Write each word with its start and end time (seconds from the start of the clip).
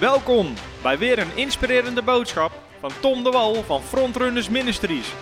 Welkom 0.00 0.54
bij 0.82 0.98
weer 0.98 1.18
een 1.18 1.36
inspirerende 1.36 2.02
boodschap 2.02 2.52
van 2.80 2.90
Tom 3.00 3.24
de 3.24 3.30
Wal 3.30 3.54
van 3.54 3.82
Frontrunners 3.82 4.48
Ministries. 4.48 5.14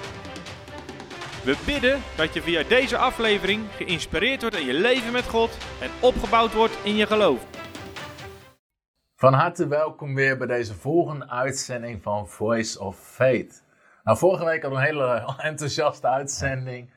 We 1.44 1.62
bidden 1.66 2.00
dat 2.16 2.34
je 2.34 2.42
via 2.42 2.62
deze 2.62 2.96
aflevering 2.96 3.64
geïnspireerd 3.70 4.40
wordt 4.40 4.56
in 4.56 4.66
je 4.66 4.72
leven 4.72 5.12
met 5.12 5.24
God 5.28 5.56
en 5.80 5.90
opgebouwd 6.00 6.52
wordt 6.54 6.78
in 6.84 6.96
je 6.96 7.06
geloof. 7.06 7.46
Van 9.14 9.32
harte 9.32 9.66
welkom 9.68 10.14
weer 10.14 10.38
bij 10.38 10.46
deze 10.46 10.74
volgende 10.74 11.28
uitzending 11.28 12.02
van 12.02 12.28
Voice 12.28 12.80
of 12.80 12.98
Faith. 12.98 13.62
Nou, 14.04 14.18
vorige 14.18 14.44
week 14.44 14.62
hadden 14.62 14.80
we 14.80 14.88
een 14.88 14.92
hele 14.94 15.34
enthousiaste 15.50 16.08
uitzending. 16.08 16.90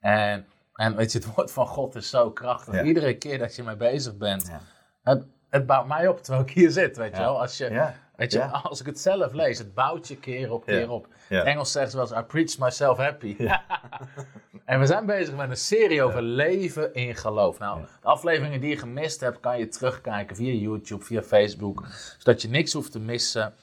En, 0.00 0.46
en 0.74 0.96
weet 0.96 1.12
je, 1.12 1.18
het 1.18 1.34
woord 1.34 1.52
van 1.52 1.66
God 1.66 1.94
is 1.94 2.10
zo 2.10 2.30
krachtig. 2.30 2.74
Ja. 2.74 2.82
Iedere 2.82 3.16
keer 3.18 3.38
dat 3.38 3.56
je 3.56 3.62
mee 3.62 3.76
bezig 3.76 4.16
bent, 4.16 4.46
Ja. 4.46 4.60
het, 5.02 5.24
het 5.56 5.66
bouwt 5.66 5.86
mij 5.86 6.08
op 6.08 6.22
terwijl 6.22 6.44
ik 6.44 6.50
hier 6.50 6.70
zit, 6.70 6.96
weet 6.96 7.16
je 7.16 7.22
wel. 7.22 7.40
Als, 7.40 7.56
je, 7.56 7.92
weet 8.16 8.32
je, 8.32 8.44
als 8.44 8.80
ik 8.80 8.86
het 8.86 9.00
zelf 9.00 9.32
lees, 9.32 9.58
het 9.58 9.74
bouwt 9.74 10.08
je 10.08 10.16
keer 10.16 10.52
op 10.52 10.64
keer 10.64 10.90
op. 10.90 11.08
Engels 11.28 11.72
zegt 11.72 11.90
ze 11.90 11.96
wel 11.96 12.06
eens, 12.06 12.18
I 12.18 12.22
preach 12.22 12.58
myself 12.58 12.96
happy. 12.96 13.36
en 14.64 14.80
we 14.80 14.86
zijn 14.86 15.06
bezig 15.06 15.34
met 15.34 15.50
een 15.50 15.56
serie 15.56 16.02
over 16.02 16.22
leven 16.22 16.94
in 16.94 17.14
geloof. 17.14 17.58
Nou, 17.58 17.80
de 17.80 18.06
afleveringen 18.06 18.60
die 18.60 18.70
je 18.70 18.76
gemist 18.76 19.20
hebt, 19.20 19.40
kan 19.40 19.58
je 19.58 19.68
terugkijken 19.68 20.36
via 20.36 20.52
YouTube, 20.52 21.04
via 21.04 21.22
Facebook. 21.22 21.86
Zodat 22.18 22.42
je 22.42 22.48
niks 22.48 22.72
hoeft 22.72 22.92
te 22.92 23.00
missen. 23.00 23.54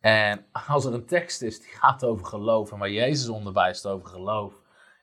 En 0.00 0.44
als 0.66 0.84
er 0.84 0.94
een 0.94 1.06
tekst 1.06 1.42
is 1.42 1.60
die 1.60 1.70
gaat 1.70 2.04
over 2.04 2.26
geloof 2.26 2.72
en 2.72 2.78
waar 2.78 2.90
Jezus 2.90 3.28
onderwijst 3.28 3.86
over 3.86 4.08
geloof, 4.08 4.54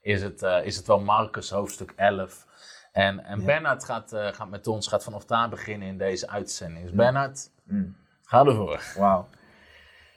is 0.01 0.21
het, 0.21 0.43
eh, 0.43 0.65
is 0.65 0.75
het 0.75 0.87
wel 0.87 0.99
Marcus 0.99 1.49
hoofdstuk 1.49 1.93
11. 1.95 2.46
En, 2.97 3.23
en 3.25 3.39
Ja. 3.39 3.45
Bernard 3.45 3.83
gaat, 3.83 4.13
eh, 4.13 4.27
gaat 4.33 4.49
met 4.49 4.67
ons, 4.67 4.87
gaat 4.87 5.03
vanaf 5.03 5.25
daar 5.25 5.49
beginnen 5.49 5.87
in 5.87 5.97
deze 5.97 6.29
uitzending. 6.29 6.85
Dus 6.85 6.93
Bernard, 6.93 7.49
Mm. 7.63 7.95
ga 8.23 8.45
ervoor. 8.45 8.81
Wauw. 8.97 9.27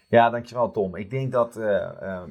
Ja, 0.09 0.31
dankjewel 0.31 0.71
Tom. 0.71 0.97
Ik 0.97 1.11
denk 1.11 1.33
dat 1.33 1.57
eh, 1.57 2.23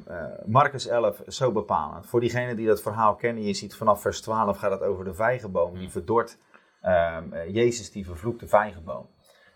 Marcus 0.45 0.87
11 0.87 1.19
is 1.19 1.35
zo 1.35 1.51
bepalend. 1.51 2.05
Voor 2.07 2.19
diegenen 2.19 2.55
die 2.55 2.67
dat 2.67 2.81
verhaal 2.81 3.15
kennen, 3.15 3.43
je 3.43 3.53
ziet 3.53 3.75
vanaf 3.75 4.01
vers 4.01 4.21
12 4.21 4.57
gaat 4.57 4.71
het 4.71 4.81
over 4.81 5.05
de 5.05 5.13
vijgenboom 5.13 5.77
die 5.77 5.89
verdort. 5.89 6.37
Ehm, 6.81 7.33
eh, 7.33 7.53
Jezus 7.53 7.91
die 7.91 8.05
vervloekt 8.05 8.39
de 8.39 8.47
vijgenboom. 8.47 9.07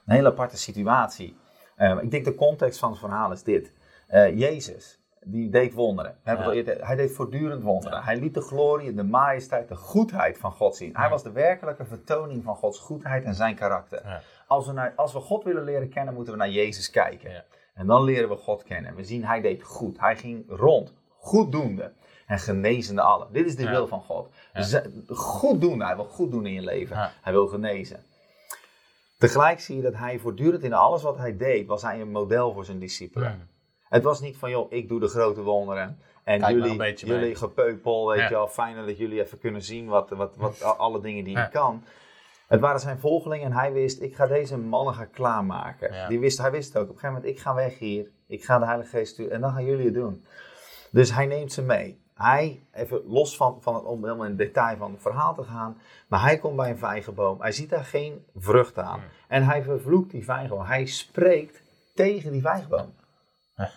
Een 0.05 0.16
hele 0.16 0.30
aparte 0.30 0.57
situatie. 0.57 1.38
Ehm, 1.75 1.97
ik 1.97 2.11
denk 2.11 2.25
de 2.25 2.35
context 2.35 2.80
van 2.80 2.89
het 2.89 3.00
verhaal 3.00 3.31
is 3.31 3.44
dit. 3.44 3.73
Jezus, 4.35 5.00
die 5.25 5.49
deed 5.49 5.73
wonderen. 5.73 6.17
Eerder- 6.53 6.85
hij 6.85 6.95
deed 6.95 7.11
voortdurend 7.11 7.63
wonderen. 7.63 8.03
Hij 8.03 8.17
liet 8.19 8.33
de 8.33 8.41
glorie, 8.41 8.93
de 8.93 9.03
majesteit, 9.03 9.67
de 9.67 9.75
goedheid 9.75 10.38
van 10.38 10.52
God 10.52 10.75
zien. 10.75 10.95
Hij 10.95 11.09
was 11.09 11.23
de 11.23 11.31
werkelijke 11.31 11.85
vertoning 11.85 12.43
van 12.43 12.55
Gods 12.55 12.79
goedheid 12.79 13.23
en 13.23 13.35
zijn 13.35 13.55
karakter. 13.55 14.01
Als, 14.47 14.66
we 14.67 14.73
naar, 14.73 14.94
als 14.95 15.13
we 15.13 15.19
God 15.19 15.44
willen 15.44 15.63
leren 15.63 15.89
kennen, 15.89 16.13
moeten 16.13 16.33
we 16.33 16.39
naar 16.39 16.49
Jezus 16.49 16.89
kijken. 16.89 17.31
En 17.73 17.88
dan 17.88 18.03
leren 18.03 18.29
we 18.29 18.35
God 18.35 18.63
kennen. 18.63 18.89
En 18.91 18.95
we 18.97 19.03
zien, 19.03 19.25
hij 19.25 19.41
deed 19.41 19.63
goed. 19.63 19.99
Hij 19.99 20.17
ging 20.17 20.45
rond, 20.47 20.94
goeddoende 21.17 21.91
en 22.27 22.39
genezende 22.39 23.01
allen. 23.01 23.27
Dit 23.31 23.45
is 23.45 23.55
de 23.55 23.63
wil 23.69 23.88
van 23.88 24.01
God. 24.01 24.29
Goed 25.07 25.61
doen, 25.61 25.81
hij 25.81 25.95
wil 25.95 26.05
goed 26.05 26.31
doen 26.31 26.45
in 26.45 26.53
je 26.53 26.61
leven. 26.61 26.97
Hij 27.21 27.33
wil 27.33 27.47
genezen. 27.47 28.03
Tegelijk 29.17 29.59
zie 29.59 29.75
je 29.75 29.81
dat 29.81 29.95
hij 29.95 30.19
voortdurend 30.19 30.63
in 30.63 30.73
alles 30.73 31.01
wat 31.01 31.17
hij 31.17 31.38
deed, 31.38 31.67
was 31.67 31.81
hij 31.81 32.01
een 32.01 32.11
model 32.11 32.53
voor 32.53 32.66
zijn 32.66 32.79
discipelen. 32.79 33.49
Het 33.94 34.03
was 34.03 34.22
niet 34.22 34.38
van, 34.38 34.49
joh, 34.49 34.72
ik 34.72 34.88
doe 34.88 34.99
de 34.99 35.08
grote 35.08 35.41
wonderen. 35.41 35.97
En 36.23 36.53
jullie, 36.53 36.94
jullie 36.95 37.36
gepeupel, 37.36 38.08
weet 38.08 38.17
Ja. 38.17 38.23
je 38.27 38.33
wel. 38.33 38.47
Fijn 38.47 38.85
dat 38.85 38.97
jullie 38.97 39.22
even 39.22 39.39
kunnen 39.39 39.61
zien 39.61 39.88
wat, 39.88 40.09
wat, 40.09 40.35
wat, 40.35 40.77
alle 40.77 41.02
dingen 41.02 41.23
die 41.23 41.33
Ja. 41.33 41.44
je 41.44 41.50
kan. 41.50 41.83
Het 42.47 42.59
waren 42.59 42.80
zijn 42.80 43.00
volgelingen 43.00 43.45
en 43.45 43.53
hij 43.53 43.73
wist, 43.73 44.02
ik 44.02 44.16
ga 44.16 44.27
deze 44.27 44.58
mannen 44.58 44.94
gaan 44.94 45.09
klaarmaken. 45.09 45.94
Ja. 45.94 46.08
Die 46.08 46.19
wist, 46.19 46.38
hij 46.38 46.52
wist 46.52 46.77
ook, 46.77 46.83
op 46.83 46.89
een 46.89 46.94
gegeven 46.95 47.16
moment, 47.16 47.33
ik 47.35 47.39
ga 47.39 47.53
weg 47.53 47.80
hier. 47.80 48.11
Ik 48.27 48.44
ga 48.44 48.59
de 48.59 48.66
Heilige 48.66 48.89
Geest 48.89 49.13
sturen 49.13 49.31
en 49.31 49.41
dan 49.41 49.51
gaan 49.51 49.66
jullie 49.66 49.85
het 49.85 49.94
doen. 49.94 50.25
Dus 50.91 51.13
hij 51.13 51.25
neemt 51.25 51.51
ze 51.53 51.62
mee. 51.62 52.01
Hij, 52.13 52.63
even 52.73 53.01
los 53.06 53.35
van, 53.38 53.57
van 53.62 53.75
het, 53.75 53.84
om 53.84 54.03
helemaal 54.03 54.25
in 54.25 54.35
detail 54.35 54.78
van 54.78 54.91
het 54.91 55.01
verhaal 55.01 55.34
te 55.35 55.44
gaan. 55.44 55.78
Maar 56.07 56.22
hij 56.22 56.38
komt 56.38 56.56
bij 56.56 56.69
een 56.69 56.78
vijgenboom. 56.78 57.41
Hij 57.41 57.51
ziet 57.51 57.69
daar 57.69 57.85
geen 57.85 58.25
vrucht 58.35 58.78
aan. 58.78 59.01
En 59.28 59.44
hij 59.44 59.63
vervloekt 59.63 60.12
die 60.12 60.23
vijgenboom. 60.23 60.66
Hij 60.66 60.85
spreekt 60.85 61.62
tegen 61.95 62.31
die 62.31 62.41
vijgenboom. 62.41 62.94
Ja. 63.56 63.69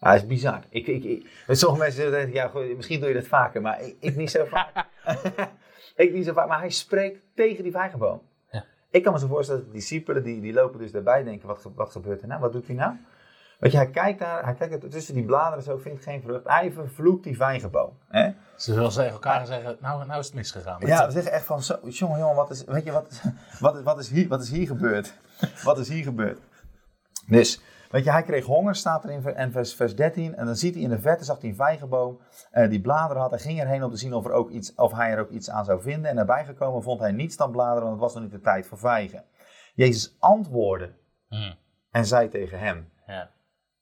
Dat 0.00 0.14
is 0.14 0.26
bizar. 0.26 0.60
Ik, 0.68 0.86
ik, 0.86 1.04
ik, 1.04 1.26
sommige 1.48 1.82
mensen 1.82 2.10
denken, 2.10 2.32
ja, 2.32 2.50
misschien 2.76 3.00
doe 3.00 3.08
je 3.08 3.14
dat 3.14 3.26
vaker, 3.26 3.60
maar 3.60 3.80
ik, 3.82 3.96
ik 4.00 4.16
niet 4.16 4.30
zo 4.30 4.44
vaak. 4.54 4.86
ik 5.96 6.12
niet 6.12 6.24
zo 6.26 6.32
vaak, 6.32 6.48
maar 6.48 6.58
hij 6.60 6.70
spreekt 6.70 7.20
tegen 7.34 7.62
die 7.62 7.72
vijgenboom. 7.72 8.22
Ja. 8.50 8.64
Ik 8.90 9.02
kan 9.02 9.12
me 9.12 9.18
zo 9.18 9.26
voorstellen 9.26 9.60
dat 9.62 9.70
de 9.72 9.76
discipelen, 9.78 10.22
die, 10.22 10.40
die 10.40 10.52
lopen 10.52 10.78
dus 10.78 10.92
daarbij, 10.92 11.22
denken, 11.22 11.48
wat, 11.48 11.66
wat 11.74 11.90
gebeurt 11.90 12.22
er 12.22 12.28
nou? 12.28 12.40
Wat 12.40 12.52
doet 12.52 12.66
hij 12.66 12.76
nou? 12.76 12.94
Weet 13.58 13.72
je, 13.72 13.78
hij 13.78 13.90
kijkt 13.90 14.18
daar, 14.18 14.44
hij 14.44 14.54
kijkt 14.54 14.90
tussen 14.90 15.14
die 15.14 15.24
bladeren 15.24 15.64
zo, 15.64 15.76
vindt 15.76 16.02
geen 16.02 16.22
vrucht. 16.22 16.48
Hij 16.48 16.72
vervloekt 16.72 17.24
die 17.24 17.36
vijgenboom. 17.36 17.98
Hè? 18.08 18.30
Ze 18.56 18.72
zullen 18.72 18.90
tegen 18.90 19.10
elkaar 19.10 19.46
zeggen, 19.46 19.76
nou, 19.80 20.06
nou 20.06 20.20
is 20.20 20.26
het 20.26 20.34
misgegaan. 20.34 20.86
Ja, 20.86 21.06
we 21.06 21.12
zeggen 21.12 21.32
echt 21.32 21.44
van, 21.44 21.62
zo, 21.62 21.78
jongen, 21.88 22.18
jongen, 22.18 22.36
wat 22.36 22.50
is, 22.50 22.64
weet 22.64 22.84
je, 22.84 22.92
wat, 22.92 23.10
is- 23.10 23.22
wat, 23.60 23.76
is- 23.76 23.82
wat, 23.82 23.98
is 23.98 24.08
hier, 24.08 24.28
wat 24.28 24.42
is 24.42 24.50
hier 24.50 24.66
gebeurd? 24.66 25.14
Wat 25.62 25.78
is 25.78 25.88
hier 25.88 26.02
gebeurd? 26.02 26.38
Dus, 27.26 27.60
weet 27.94 28.04
je, 28.04 28.10
hij 28.10 28.22
kreeg 28.22 28.44
honger, 28.44 28.74
staat 28.74 29.04
er 29.04 29.10
in 29.10 29.22
ver- 29.22 29.34
en 29.34 29.52
vers, 29.52 29.74
vers 29.74 29.96
13. 29.96 30.34
En 30.36 30.46
dan 30.46 30.56
ziet 30.56 30.74
hij 30.74 30.82
in 30.82 30.88
de 30.88 30.98
verte, 31.00 31.24
zag 31.24 31.40
hij 31.40 31.48
een 31.50 31.54
vijgenboom 31.56 32.20
eh, 32.50 32.68
die 32.68 32.80
bladeren 32.80 33.22
had. 33.22 33.30
Hij 33.30 33.38
ging 33.40 33.60
erheen 33.60 33.82
om 33.84 33.90
te 33.90 33.96
zien 33.96 34.14
of, 34.14 34.24
er 34.24 34.32
ook 34.32 34.50
iets, 34.50 34.74
of 34.74 34.92
hij 34.92 35.10
er 35.10 35.20
ook 35.20 35.30
iets 35.30 35.50
aan 35.50 35.64
zou 35.64 35.82
vinden. 35.82 36.10
En 36.10 36.16
daarbij 36.16 36.44
gekomen 36.44 36.82
vond 36.82 37.00
hij 37.00 37.12
niets 37.12 37.36
dan 37.36 37.50
bladeren, 37.50 37.82
want 37.82 37.92
het 37.92 38.00
was 38.02 38.14
nog 38.14 38.22
niet 38.22 38.32
de 38.32 38.40
tijd 38.40 38.66
voor 38.66 38.78
vijgen. 38.78 39.24
Jezus 39.74 40.16
antwoordde 40.18 40.92
Hmm. 41.28 41.54
en 41.90 42.06
zei 42.06 42.28
tegen 42.28 42.58
hem, 42.58 42.90
Ja. 43.06 43.30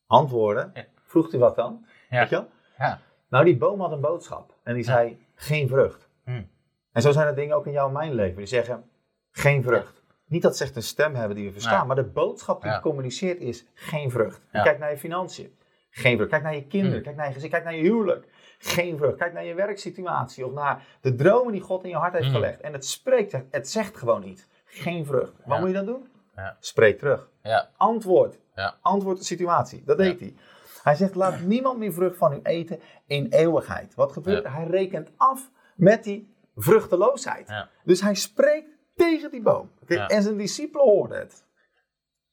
antwoorden, 0.07 0.71
Ja. 0.75 0.85
vroeg 1.03 1.31
hij 1.31 1.41
wat 1.41 1.57
dan? 1.57 1.85
Ja. 2.11 2.19
Weet 2.21 2.29
je 2.29 2.35
wel? 2.37 2.49
Ja. 2.79 2.99
Nou, 3.29 3.45
die 3.45 3.57
boom 3.57 3.81
had 3.81 3.93
een 3.93 4.01
boodschap. 4.01 4.55
En 4.63 4.75
die 4.75 4.85
zei, 4.85 5.27
geen 5.35 5.69
vrucht. 5.69 6.09
Hmm. 6.25 6.51
En 6.93 7.03
zo 7.03 7.13
zijn 7.13 7.27
er 7.27 7.35
dingen 7.35 7.57
ook 7.57 7.67
in 7.67 7.73
jouw 7.73 7.87
en 7.87 7.93
mijn 7.93 8.15
leven. 8.15 8.37
Die 8.37 8.47
zeggen, 8.47 8.85
geen 9.31 9.63
vrucht. 9.63 10.02
Niet 10.33 10.43
dat 10.43 10.57
ze 10.57 10.65
echt 10.65 10.77
een 10.77 10.83
stem 10.83 11.15
hebben 11.15 11.37
die 11.37 11.47
we 11.47 11.53
verstaan. 11.53 11.87
Maar 11.87 11.97
de 11.97 12.05
boodschap 12.05 12.63
die 12.63 12.71
gecommuniceerd 12.71 13.41
is, 13.41 13.67
geen 13.75 14.11
vrucht. 14.11 14.41
Kijkt 14.53 14.79
naar 14.79 14.91
je 14.91 14.99
financiën. 14.99 15.55
Geen 15.91 16.17
vrucht. 16.17 16.31
Kijk 16.31 16.43
naar 16.43 16.55
je 16.55 16.67
kinderen. 16.67 16.95
Hmm. 16.95 17.03
Kijk 17.05 17.17
naar 17.17 17.27
je 17.27 17.33
gezin. 17.33 17.51
Kijk 17.51 17.65
naar 17.65 17.75
je 17.75 17.83
huwelijk. 17.83 18.27
Geen 18.59 18.97
vrucht. 18.97 19.17
Kijk 19.17 19.33
naar 19.33 19.45
je 19.45 19.55
werksituatie. 19.55 20.47
Of 20.47 20.53
naar 20.53 20.87
de 21.01 21.15
dromen 21.15 21.53
die 21.53 21.61
God 21.61 21.83
in 21.85 21.89
je 21.91 21.97
hart 21.97 22.13
heeft 22.13 22.25
Hmm. 22.25 22.35
gelegd. 22.35 22.61
En 22.61 22.73
het 22.73 22.87
spreekt, 22.87 23.37
het 23.51 23.69
zegt 23.69 23.97
gewoon 23.97 24.21
niet. 24.21 24.49
Geen 24.65 25.07
vrucht. 25.07 25.33
Wat 25.45 25.59
moet 25.59 25.69
je 25.69 25.75
dan 25.75 25.87
doen? 25.87 26.09
Ja. 26.37 26.57
Spreek 26.61 26.99
terug. 26.99 27.29
Ja. 27.43 27.69
Antwoord. 27.77 28.39
Ja. 28.55 28.75
Antwoord 28.81 29.19
de 29.19 29.25
situatie. 29.25 29.83
Dat 29.85 29.99
deed 29.99 30.21
hij. 30.21 30.35
Hij 30.83 30.95
zegt, 30.95 31.15
laat 31.15 31.41
niemand 31.41 31.79
meer 31.79 31.93
vrucht 31.93 32.17
van 32.17 32.33
u 32.33 32.41
eten 32.43 32.81
in 33.07 33.27
eeuwigheid. 33.31 33.95
Wat 33.95 34.13
gebeurt 34.13 34.45
Ja. 34.45 34.51
Hij 34.51 34.67
rekent 34.67 35.11
af 35.17 35.51
met 35.75 36.05
die 36.05 36.35
vruchteloosheid. 36.57 37.49
Ja. 37.49 37.69
Dus 37.85 38.01
hij 38.01 38.15
spreekt 38.15 38.72
tegen 38.95 39.31
die 39.31 39.43
boom. 39.43 39.71
Ja. 39.87 40.07
En 40.07 40.23
zijn 40.23 40.37
discipelen 40.37 40.85
hoorden 40.87 41.19
het. 41.19 41.45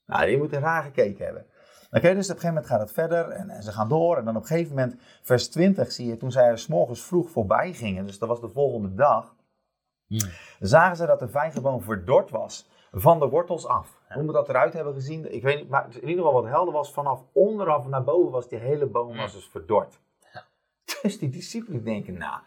Nou, 0.06 0.26
die 0.26 0.38
moeten 0.38 0.60
raar 0.60 0.82
gekeken 0.82 1.24
hebben. 1.24 1.46
Oké, 1.90 2.14
dus 2.14 2.30
op 2.30 2.34
een 2.34 2.40
gegeven 2.40 2.48
moment 2.48 2.66
gaat 2.66 2.80
het 2.80 2.92
verder 2.92 3.28
en, 3.28 3.50
en 3.50 3.62
ze 3.62 3.72
gaan 3.72 3.88
door. 3.88 4.16
En 4.16 4.24
dan 4.24 4.36
op 4.36 4.42
een 4.42 4.48
gegeven 4.48 4.74
moment, 4.74 5.00
vers 5.22 5.48
20 5.48 5.92
zie 5.92 6.06
je, 6.06 6.16
toen 6.16 6.32
zij 6.32 6.48
er 6.48 6.58
's 6.58 6.66
morgens 6.66 7.04
vroeg 7.04 7.30
voorbij 7.30 7.72
gingen, 7.72 8.06
dus 8.06 8.18
dat 8.18 8.28
was 8.28 8.40
de 8.40 8.48
volgende 8.48 8.94
dag, 8.94 9.34
Hmm. 10.10 10.30
zagen 10.60 10.96
ze 10.96 11.06
dat 11.06 11.18
de 11.18 11.28
vijgenboom 11.28 11.82
verdord 11.82 12.30
was 12.30 12.68
van 12.92 13.18
de 13.18 13.28
wortels 13.28 13.66
af. 13.66 14.00
Hoe 14.08 14.26
we 14.26 14.32
dat 14.32 14.48
eruit 14.48 14.72
hebben 14.72 14.94
gezien, 14.94 15.34
ik 15.34 15.42
weet 15.42 15.56
niet, 15.56 15.68
maar 15.68 15.86
in 15.90 16.08
ieder 16.08 16.24
geval 16.24 16.42
wat 16.42 16.50
helder 16.50 16.74
was, 16.74 16.92
vanaf 16.92 17.24
onderaf 17.32 17.86
naar 17.86 18.04
boven 18.04 18.30
was 18.30 18.48
die 18.48 18.58
hele 18.58 18.86
boom 18.86 19.16
was 19.16 19.32
dus 19.32 19.48
verdord. 19.48 20.00
Dus 21.02 21.18
die 21.18 21.28
discipelen 21.28 21.84
denken, 21.84 22.18
nou... 22.18 22.40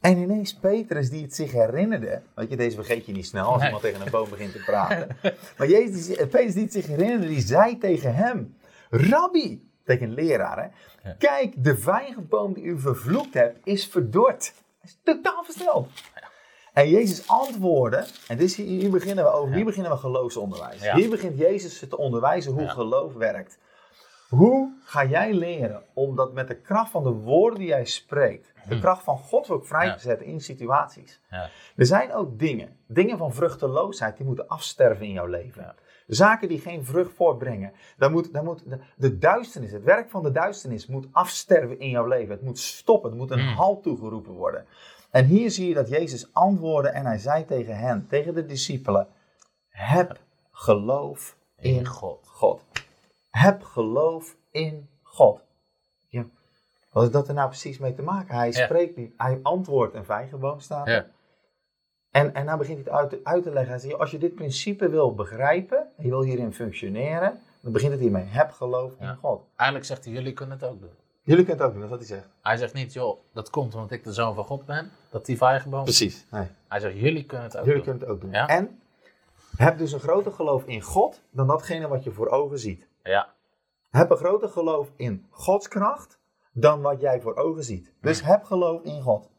En 0.00 0.16
ineens 0.18 0.54
Petrus 0.54 1.10
die 1.10 1.22
het 1.22 1.34
zich 1.34 1.52
herinnerde, 1.52 2.22
weet 2.34 2.50
je, 2.50 2.56
deze 2.56 2.76
vergeet 2.76 3.06
je 3.06 3.12
niet 3.12 3.26
snel 3.26 3.44
als 3.46 3.56
Nee. 3.56 3.64
iemand 3.64 3.82
tegen 3.82 4.00
een 4.00 4.10
boom 4.10 4.28
begint 4.30 4.52
te 4.52 4.62
praten. 4.64 5.16
maar 5.58 5.68
Jezus, 5.68 6.16
Petrus 6.16 6.54
die 6.54 6.62
het 6.62 6.72
zich 6.72 6.86
herinnerde, 6.86 7.26
die 7.26 7.40
zei 7.40 7.78
tegen 7.78 8.14
hem, 8.14 8.56
Rabbi, 8.90 9.68
tegen 9.84 10.14
leraar 10.14 10.56
hè, 10.62 10.68
Ja. 11.08 11.14
kijk, 11.18 11.64
de 11.64 11.76
vijgenboom 11.76 12.52
die 12.52 12.64
u 12.64 12.78
vervloekt 12.80 13.34
hebt, 13.34 13.58
is 13.64 13.86
verdord. 13.86 14.52
Hij 14.80 14.90
is 14.90 14.98
totaal 15.02 15.44
versteld. 15.44 15.88
En 16.72 16.88
Jezus 16.88 17.28
antwoordde, 17.28 18.06
en 18.28 18.36
dit 18.36 18.48
is, 18.48 18.56
hier, 18.56 18.66
hier 18.80 18.90
beginnen 18.90 19.24
we 19.24 19.30
over, 19.30 19.54
hier 19.54 19.64
beginnen 19.64 19.90
we 19.92 19.96
geloofsonderwijs. 19.98 20.82
Ja. 20.82 20.94
Hier 20.96 21.10
begint 21.10 21.38
Jezus 21.38 21.84
te 21.88 21.96
onderwijzen 21.96 22.52
hoe 22.52 22.68
geloof 22.68 23.14
werkt. 23.14 23.58
Hoe 24.28 24.72
ga 24.84 25.04
jij 25.04 25.32
leren 25.32 25.82
om 25.94 26.16
dat 26.16 26.32
met 26.32 26.48
de 26.48 26.54
kracht 26.60 26.90
van 26.90 27.02
de 27.02 27.10
woorden 27.10 27.58
die 27.58 27.68
jij 27.68 27.84
spreekt, 27.84 28.49
de 28.68 28.78
kracht 28.78 29.02
van 29.04 29.18
God 29.18 29.50
ook 29.50 29.66
vrij 29.66 29.86
Ja. 29.86 29.94
te 29.94 30.00
zetten 30.00 30.26
in 30.26 30.40
situaties? 30.40 31.20
Ja. 31.30 31.50
Er 31.76 31.86
zijn 31.86 32.12
ook 32.14 32.38
dingen, 32.38 32.76
dingen 32.86 33.18
van 33.18 33.32
vruchteloosheid, 33.34 34.16
die 34.16 34.26
moeten 34.26 34.48
afsterven 34.48 35.06
in 35.06 35.12
jouw 35.12 35.26
leven. 35.26 35.62
Ja. 35.62 35.74
Zaken 36.06 36.48
die 36.48 36.60
geen 36.60 36.84
vrucht 36.84 37.12
voortbrengen. 37.14 37.72
Dan 37.96 38.12
moet, 38.12 38.32
dan 38.32 38.44
moet 38.44 38.70
de, 38.70 38.78
de 38.96 39.18
duisternis, 39.18 39.72
het 39.72 39.82
werk 39.84 40.10
van 40.10 40.22
de 40.22 40.30
duisternis 40.32 40.86
moet 40.86 41.06
afsterven 41.12 41.78
in 41.78 41.90
jouw 41.90 42.06
leven. 42.06 42.30
Het 42.34 42.42
moet 42.42 42.58
stoppen, 42.58 43.10
het 43.10 43.18
moet 43.18 43.30
een 43.30 43.38
Mm. 43.48 43.54
halt 43.56 43.82
toegeroepen 43.82 44.32
worden. 44.32 44.66
En 45.10 45.24
hier 45.24 45.50
zie 45.50 45.68
je 45.68 45.74
dat 45.74 45.88
Jezus 45.88 46.32
antwoordde 46.34 46.90
en 46.90 47.06
hij 47.06 47.18
zei 47.18 47.44
tegen 47.44 47.76
hen, 47.78 48.06
tegen 48.08 48.34
de 48.34 48.46
discipelen, 48.46 49.08
heb 49.68 50.18
geloof 50.50 51.36
in 51.56 51.86
God. 51.86 52.26
God. 52.28 52.64
Heb 53.30 53.62
geloof 53.62 54.36
in 54.50 54.88
God. 55.02 55.44
Ja. 56.08 56.24
Wat 56.90 57.04
is 57.04 57.10
dat 57.10 57.28
er 57.28 57.34
nou 57.34 57.48
precies 57.48 57.78
mee 57.78 57.94
te 57.94 58.02
maken? 58.02 58.34
Hij 58.36 58.52
spreekt 58.52 58.96
niet, 58.96 59.12
hij 59.16 59.40
antwoordt 59.42 59.94
een 59.94 60.04
vijgenboom 60.04 60.60
staat. 60.60 60.86
er. 60.86 60.92
Ja. 60.92 61.06
En, 62.10 62.34
en 62.34 62.44
nou 62.44 62.58
begint 62.58 62.76
hij 62.76 62.86
het 62.86 63.00
uit, 63.00 63.10
te- 63.10 63.20
uit 63.22 63.42
te 63.42 63.50
leggen. 63.50 63.70
Hij 63.70 63.78
zegt, 63.80 63.98
als 63.98 64.10
je 64.10 64.18
dit 64.18 64.34
principe 64.34 64.88
wil 64.88 65.14
begrijpen, 65.14 65.78
en 65.78 66.04
je 66.04 66.08
wil 66.08 66.22
hierin 66.22 66.52
functioneren, 66.54 67.40
dan 67.60 67.72
begint 67.72 67.92
het 67.92 68.00
hiermee. 68.00 68.24
Heb 68.24 68.50
geloof 68.50 68.92
in. 69.00 69.16
God. 69.16 69.42
Eigenlijk 69.56 69.88
zegt 69.88 70.04
hij, 70.04 70.14
jullie 70.14 70.32
kunnen 70.32 70.58
het 70.58 70.68
ook 70.68 70.80
doen. 70.80 70.90
Jullie 71.22 71.44
kunnen 71.44 71.64
het 71.64 71.74
ook 71.74 71.80
doen, 71.80 71.88
dat 71.90 72.00
is 72.00 72.08
wat 72.08 72.08
hij 72.08 72.18
zegt. 72.18 72.34
Hij 72.42 72.56
zegt 72.56 72.72
niet, 72.74 72.92
joh, 72.92 73.18
dat 73.32 73.50
komt 73.50 73.74
omdat 73.74 73.90
ik 73.90 74.04
de 74.04 74.12
zoon 74.12 74.34
van 74.34 74.44
God 74.44 74.64
ben, 74.66 74.90
dat 75.10 75.26
die 75.26 75.36
vijgenboom. 75.36 75.82
Precies. 75.82 76.26
Nee. 76.30 76.46
Hij 76.68 76.80
zegt, 76.80 76.96
jullie 76.98 77.24
kunnen 77.24 77.46
het 77.46 77.56
ook 77.56 77.64
Jullie 77.64 77.82
doen. 77.82 77.84
kunnen 77.98 78.02
het 78.02 78.10
ook 78.16 78.20
doen. 78.20 78.30
Ja. 78.30 78.46
En 78.46 78.80
heb 79.56 79.78
dus 79.78 79.92
een 79.92 80.00
groter 80.00 80.32
geloof 80.32 80.64
in 80.64 80.80
God 80.82 81.20
dan 81.30 81.46
datgene 81.46 81.88
wat 81.88 82.04
je 82.04 82.10
voor 82.10 82.28
ogen 82.28 82.58
ziet. 82.58 82.86
Ja, 83.02 83.34
Heb 83.90 84.10
een 84.10 84.16
groter 84.16 84.48
geloof 84.48 84.90
in 84.96 85.26
Gods 85.30 85.68
kracht 85.68 86.18
dan 86.52 86.80
wat 86.80 87.00
jij 87.00 87.20
voor 87.20 87.36
ogen 87.36 87.64
ziet. 87.64 87.92
Dus 88.00 88.22
heb 88.22 88.44
geloof 88.44 88.82
in 88.82 89.02
God. 89.02 89.30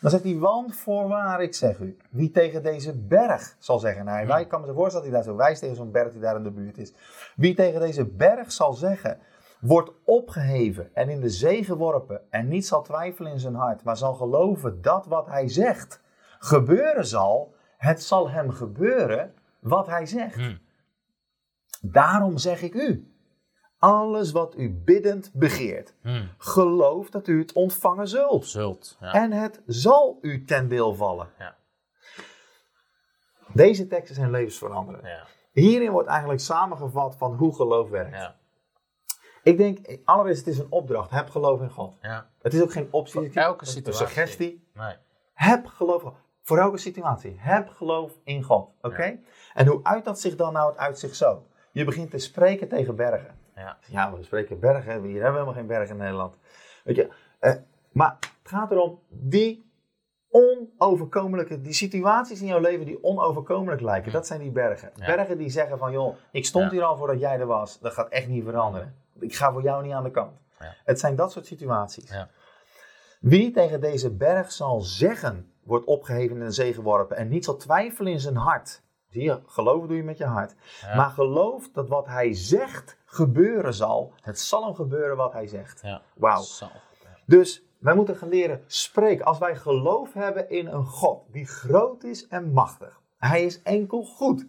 Dan 0.00 0.10
zegt 0.10 0.22
hij, 0.22 0.38
want 0.38 0.76
voorwaar 0.76 1.42
ik 1.42 1.54
zeg 1.54 1.78
u, 1.78 1.96
wie 2.10 2.30
tegen 2.30 2.62
deze 2.62 2.98
berg 2.98 3.56
zal 3.58 3.78
zeggen. 3.78 4.04
Nou, 4.04 4.26
wij 4.26 4.46
kan 4.46 4.60
me 4.60 4.66
zo 4.66 4.72
voorstellen 4.72 5.10
dat 5.10 5.14
hij 5.14 5.24
daar 5.24 5.34
zo 5.34 5.44
wijst 5.44 5.60
tegen 5.60 5.76
zo'n 5.76 5.90
berg 5.90 6.12
die 6.12 6.20
daar 6.20 6.36
in 6.36 6.42
de 6.42 6.50
buurt 6.50 6.78
is. 6.78 6.92
Wie 7.36 7.54
tegen 7.54 7.80
deze 7.80 8.04
berg 8.04 8.52
zal 8.52 8.72
zeggen, 8.72 9.18
wordt 9.60 9.90
opgeheven 10.04 10.94
en 10.94 11.08
in 11.08 11.20
de 11.20 11.30
zee 11.30 11.64
geworpen 11.64 12.20
en 12.30 12.48
niet 12.48 12.66
zal 12.66 12.82
twijfelen 12.82 13.32
in 13.32 13.40
zijn 13.40 13.54
hart, 13.54 13.82
maar 13.82 13.96
zal 13.96 14.14
geloven 14.14 14.82
dat 14.82 15.06
wat 15.06 15.26
hij 15.26 15.48
zegt 15.48 16.00
gebeuren 16.38 17.06
zal, 17.06 17.54
het 17.76 18.02
zal 18.02 18.30
hem 18.30 18.50
gebeuren 18.50 19.34
wat 19.60 19.86
hij 19.86 20.06
zegt. 20.06 20.34
Hmm. 20.34 20.58
Daarom 21.80 22.38
zeg 22.38 22.62
ik 22.62 22.74
u, 22.74 23.12
alles 23.78 24.32
wat 24.32 24.54
u 24.56 24.70
biddend 24.84 25.30
begeert, 25.32 25.94
Hmm. 26.02 26.28
geloof 26.38 27.10
dat 27.10 27.26
u 27.28 27.38
het 27.38 27.52
ontvangen 27.52 28.08
zult. 28.08 28.46
zult. 28.46 28.96
Ja. 29.00 29.12
En 29.12 29.32
het 29.32 29.62
zal 29.66 30.18
u 30.20 30.44
ten 30.44 30.68
deel 30.68 30.94
vallen. 30.94 31.28
Ja. 31.38 31.56
Deze 33.52 33.86
teksten 33.86 34.14
zijn 34.14 34.30
levensveranderend. 34.30 35.04
Ja. 35.06 35.26
Hierin 35.52 35.90
wordt 35.90 36.08
eigenlijk 36.08 36.40
samengevat 36.40 37.16
van 37.16 37.34
hoe 37.34 37.54
geloof 37.54 37.88
werkt. 37.88 38.14
Ja. 38.16 38.36
Ik 39.42 39.56
denk, 39.56 39.98
allereerst, 40.04 40.44
het 40.44 40.54
is 40.54 40.60
een 40.60 40.70
opdracht. 40.70 41.10
Heb 41.10 41.30
geloof 41.30 41.60
in 41.60 41.70
God. 41.70 41.94
Ja. 42.02 42.30
Het 42.42 42.54
is 42.54 42.62
ook 42.62 42.72
geen 42.72 42.88
optie. 42.90 43.32
Voor 43.32 43.42
elke 43.42 43.64
situatie. 43.66 44.02
Een 44.02 44.08
suggestie. 44.08 44.68
Nee. 44.74 44.94
Heb 45.34 45.66
geloof 45.66 46.02
in 46.02 46.08
God. 46.08 46.18
Voor 46.42 46.58
elke 46.58 46.78
situatie. 46.78 47.36
Heb 47.38 47.68
geloof 47.68 48.12
in 48.24 48.42
God. 48.42 48.70
Oké? 48.82 49.18
En 49.54 49.66
hoe 49.66 49.80
uit 49.82 50.04
dat 50.04 50.20
zich 50.20 50.36
dan 50.36 50.52
nou? 50.52 50.68
Het 50.70 50.78
uit 50.78 50.98
zich 50.98 51.14
zo. 51.14 51.46
Je 51.72 51.84
begint 51.84 52.10
te 52.10 52.18
spreken 52.18 52.68
tegen 52.68 52.96
bergen. 52.96 53.38
Ja. 53.58 53.78
Ja, 53.86 54.12
we 54.16 54.22
spreken 54.22 54.60
bergen. 54.60 55.02
Hier 55.02 55.12
hebben 55.12 55.20
we 55.20 55.22
helemaal 55.30 55.52
geen 55.52 55.66
bergen 55.66 55.94
in 55.96 56.02
Nederland. 56.02 56.36
Weet 56.84 56.96
je, 56.96 57.08
eh, 57.38 57.54
maar 57.92 58.16
het 58.20 58.52
gaat 58.52 58.70
erom 58.70 59.00
die 59.08 59.66
onoverkomelijke, 60.30 61.60
die 61.60 61.72
situaties 61.72 62.40
in 62.40 62.46
jouw 62.46 62.60
leven 62.60 62.86
die 62.86 63.02
onoverkomelijk 63.04 63.80
lijken, 63.80 64.12
dat 64.12 64.26
zijn 64.26 64.40
die 64.40 64.50
bergen. 64.50 64.90
Ja. 64.94 65.06
Bergen 65.06 65.38
die 65.38 65.50
zeggen 65.50 65.78
van, 65.78 65.92
joh, 65.92 66.16
ik 66.30 66.44
stond 66.46 66.64
Ja. 66.64 66.70
hier 66.70 66.82
al 66.82 66.96
voordat 66.96 67.20
jij 67.20 67.38
er 67.40 67.46
was. 67.46 67.78
Dat 67.80 67.92
gaat 67.92 68.08
echt 68.08 68.28
niet 68.28 68.44
veranderen. 68.44 68.94
Ik 69.20 69.34
ga 69.34 69.52
voor 69.52 69.62
jou 69.62 69.82
niet 69.82 69.92
aan 69.92 70.02
de 70.02 70.10
kant. 70.10 70.40
Ja. 70.58 70.74
Het 70.84 71.00
zijn 71.00 71.16
dat 71.16 71.32
soort 71.32 71.46
situaties. 71.46 72.10
Ja. 72.10 72.28
Wie 73.20 73.50
tegen 73.50 73.80
deze 73.80 74.10
berg 74.10 74.52
zal 74.52 74.80
zeggen, 74.80 75.52
wordt 75.64 75.86
opgeheven 75.86 76.38
de 76.38 76.50
zee 76.50 76.74
geworpen 76.74 77.16
en 77.16 77.28
niet 77.28 77.44
zal 77.44 77.56
twijfelen 77.56 78.12
in 78.12 78.20
zijn 78.20 78.36
hart. 78.36 78.82
Zie 79.08 79.22
je, 79.22 79.40
geloven 79.46 79.88
doe 79.88 79.96
je 79.96 80.02
met 80.02 80.18
je 80.18 80.24
hart. 80.24 80.54
Maar 80.96 81.10
geloof 81.10 81.70
dat 81.72 81.88
wat 81.88 82.06
hij 82.06 82.34
zegt 82.34 82.97
gebeuren 83.10 83.74
zal. 83.74 84.12
Het 84.20 84.40
zal 84.40 84.64
hem 84.64 84.74
gebeuren 84.74 85.16
wat 85.16 85.32
hij 85.32 85.46
zegt. 85.46 85.80
Ja. 85.82 86.02
Wauw. 86.14 86.42
Dus 87.26 87.62
wij 87.78 87.94
moeten 87.94 88.16
gaan 88.16 88.28
leren 88.28 88.64
spreken. 88.66 89.24
Als 89.24 89.38
wij 89.38 89.56
geloof 89.56 90.12
hebben 90.12 90.50
in 90.50 90.66
een 90.66 90.84
God 90.84 91.22
die 91.32 91.46
groot 91.46 92.04
is 92.04 92.26
en 92.28 92.52
machtig. 92.52 93.00
Hij 93.16 93.44
is 93.44 93.62
enkel 93.62 94.02
goed. 94.04 94.46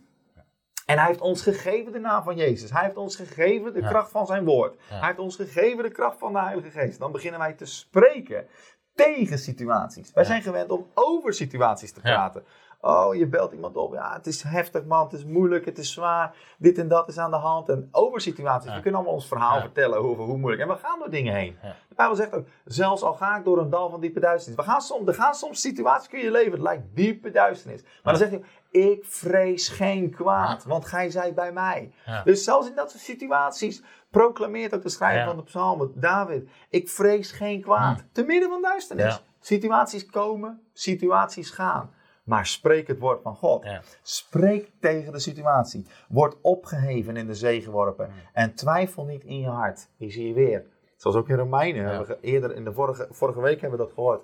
En 0.85 0.97
hij 0.97 1.07
heeft 1.07 1.21
ons 1.21 1.41
gegeven 1.41 1.91
de 1.91 1.99
naam 1.99 2.23
van 2.23 2.35
Jezus. 2.35 2.71
Hij 2.71 2.83
heeft 2.83 2.97
ons 2.97 3.15
gegeven 3.15 3.73
de 3.73 3.81
Ja. 3.81 3.87
kracht 3.89 4.11
van 4.11 4.25
zijn 4.25 4.45
woord. 4.45 4.75
Ja. 4.89 4.95
Hij 4.97 5.07
heeft 5.07 5.19
ons 5.19 5.35
gegeven 5.35 5.83
de 5.83 5.91
kracht 5.91 6.17
van 6.17 6.33
de 6.33 6.39
Heilige 6.39 6.69
Geest. 6.69 6.99
Dan 6.99 7.11
beginnen 7.11 7.39
wij 7.39 7.53
te 7.53 7.65
spreken 7.65 8.47
tegen 8.95 9.37
situaties. 9.37 10.11
Wij 10.13 10.23
zijn 10.23 10.41
gewend 10.41 10.71
om 10.71 10.85
over 10.93 11.33
situaties 11.33 11.91
te 11.91 12.01
praten. 12.01 12.43
Oh, 12.81 13.15
je 13.15 13.27
belt 13.27 13.51
iemand 13.51 13.75
op. 13.75 13.93
Ja, 13.93 14.13
het 14.13 14.27
is 14.27 14.41
heftig 14.43 14.85
man, 14.85 15.03
het 15.03 15.13
is 15.13 15.25
moeilijk, 15.25 15.65
het 15.65 15.77
is 15.77 15.93
zwaar. 15.93 16.35
Dit 16.57 16.77
en 16.77 16.87
dat 16.87 17.07
is 17.07 17.17
aan 17.17 17.31
de 17.31 17.37
hand. 17.37 17.69
En 17.69 17.87
over 17.91 18.21
situaties. 18.21 18.69
Ja. 18.69 18.75
We 18.75 18.81
kunnen 18.81 18.99
allemaal 18.99 19.17
ons 19.17 19.27
verhaal 19.27 19.55
Ja. 19.55 19.61
vertellen 19.61 19.97
over 19.97 20.23
hoe 20.23 20.37
moeilijk. 20.37 20.61
En 20.61 20.67
we 20.67 20.75
gaan 20.81 20.99
door 20.99 21.09
dingen 21.09 21.33
heen. 21.33 21.57
Ja. 21.61 21.75
De 21.89 21.95
Bijbel 21.95 22.15
zegt 22.15 22.33
ook, 22.33 22.47
zelfs 22.65 23.01
al 23.01 23.13
ga 23.13 23.37
ik 23.37 23.43
door 23.43 23.57
een 23.59 23.69
dal 23.69 23.89
van 23.89 24.01
diepe 24.01 24.19
duisternis. 24.19 24.65
We 24.65 24.71
gaan 24.71 24.81
soms, 24.81 25.07
er 25.07 25.13
gaan 25.13 25.33
soms 25.35 25.61
situaties 25.61 26.09
in 26.11 26.19
je 26.19 26.31
leven, 26.31 26.51
het 26.51 26.61
lijkt 26.61 26.83
diepe 26.95 27.31
duisternis. 27.31 27.81
Maar 27.83 28.13
dan 28.13 28.15
zegt 28.17 28.31
hij, 28.31 28.43
ik 28.71 29.05
vrees 29.05 29.67
geen 29.69 30.09
kwaad, 30.11 30.63
want 30.63 30.85
gij 30.85 31.09
zijt 31.09 31.35
bij 31.35 31.51
mij. 31.51 31.93
Dus 32.23 32.43
zelfs 32.43 32.69
in 32.69 32.75
dat 32.75 32.91
soort 32.91 33.03
situaties 33.03 33.83
proclameert 34.09 34.75
ook 34.75 34.81
de 34.81 34.89
schrijver 34.89 35.25
van 35.25 35.35
de 35.37 35.43
psalmen, 35.43 35.91
David, 35.95 36.49
ik 36.69 36.89
vrees 36.89 37.31
geen 37.31 37.61
kwaad. 37.61 38.03
Te 38.11 38.23
midden 38.23 38.49
van 38.49 38.61
duisternis. 38.61 39.23
Situaties 39.39 40.05
komen, 40.05 40.61
situaties 40.73 41.49
gaan. 41.49 41.97
Maar 42.29 42.45
spreek 42.45 42.87
het 42.87 42.99
woord 42.99 43.21
van 43.21 43.35
God. 43.35 43.63
Ja. 43.63 43.81
Spreek 44.01 44.71
tegen 44.79 45.11
de 45.11 45.19
situatie. 45.19 45.85
Word 46.09 46.35
opgeheven 46.41 47.17
in 47.17 47.27
de 47.27 47.35
zee 47.35 47.61
geworpen. 47.61 48.09
En 48.33 48.53
twijfel 48.53 49.05
niet 49.05 49.23
in 49.23 49.39
je 49.39 49.47
hart. 49.47 49.87
Die 49.97 50.11
zie 50.11 50.27
je 50.27 50.33
weer. 50.33 50.65
Zoals 50.95 51.15
ook 51.15 51.29
in 51.29 51.35
Romeinen. 51.35 52.07
We 52.07 52.17
eerder 52.21 52.55
in 52.55 52.63
de 52.63 52.73
vorige, 52.73 53.07
vorige 53.11 53.41
week 53.41 53.61
hebben 53.61 53.79
we 53.79 53.85
dat 53.85 53.93
gehoord. 53.93 54.21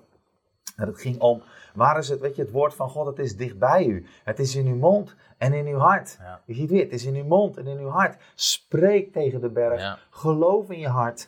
En 0.76 0.88
het 0.88 1.00
ging 1.00 1.20
om, 1.20 1.42
waar 1.74 1.98
is 1.98 2.10
het, 2.10 2.20
weet 2.20 2.36
je, 2.36 2.42
het 2.42 2.52
woord 2.52 2.74
van 2.74 2.90
God, 2.90 3.06
het 3.06 3.20
is 3.20 3.38
dicht 3.38 3.58
bij 3.58 3.86
u. 3.86 4.06
Het 4.24 4.40
is 4.40 4.56
in 4.56 4.68
uw 4.68 4.76
mond 4.76 5.16
en 5.38 5.54
in 5.54 5.68
uw 5.68 5.78
hart. 5.78 6.18
Je 6.46 6.54
ziet 6.54 6.70
weer, 6.70 6.84
het 6.84 6.94
is 6.94 7.06
in 7.06 7.16
uw 7.16 7.26
mond 7.26 7.58
en 7.58 7.68
in 7.68 7.78
uw 7.78 7.90
hart. 7.90 8.22
Spreek 8.36 9.14
tegen 9.14 9.42
de 9.42 9.50
berg. 9.50 10.08
Geloof 10.10 10.70
in 10.70 10.80
je 10.80 10.88
hart, 10.88 11.28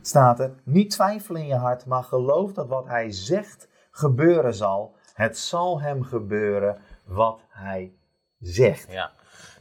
staat 0.00 0.40
er. 0.40 0.50
Niet 0.62 0.90
twijfelen 0.90 1.40
in 1.40 1.46
je 1.46 1.54
hart, 1.54 1.86
maar 1.86 2.02
geloof 2.02 2.52
dat 2.52 2.68
wat 2.68 2.86
hij 2.86 3.10
zegt 3.12 3.68
gebeuren 3.90 4.54
zal. 4.54 4.94
Het 5.20 5.38
zal 5.38 5.80
hem 5.80 6.02
gebeuren 6.02 6.78
wat 7.04 7.40
hij 7.48 7.92
zegt. 8.38 8.86
Ja. 8.90 9.12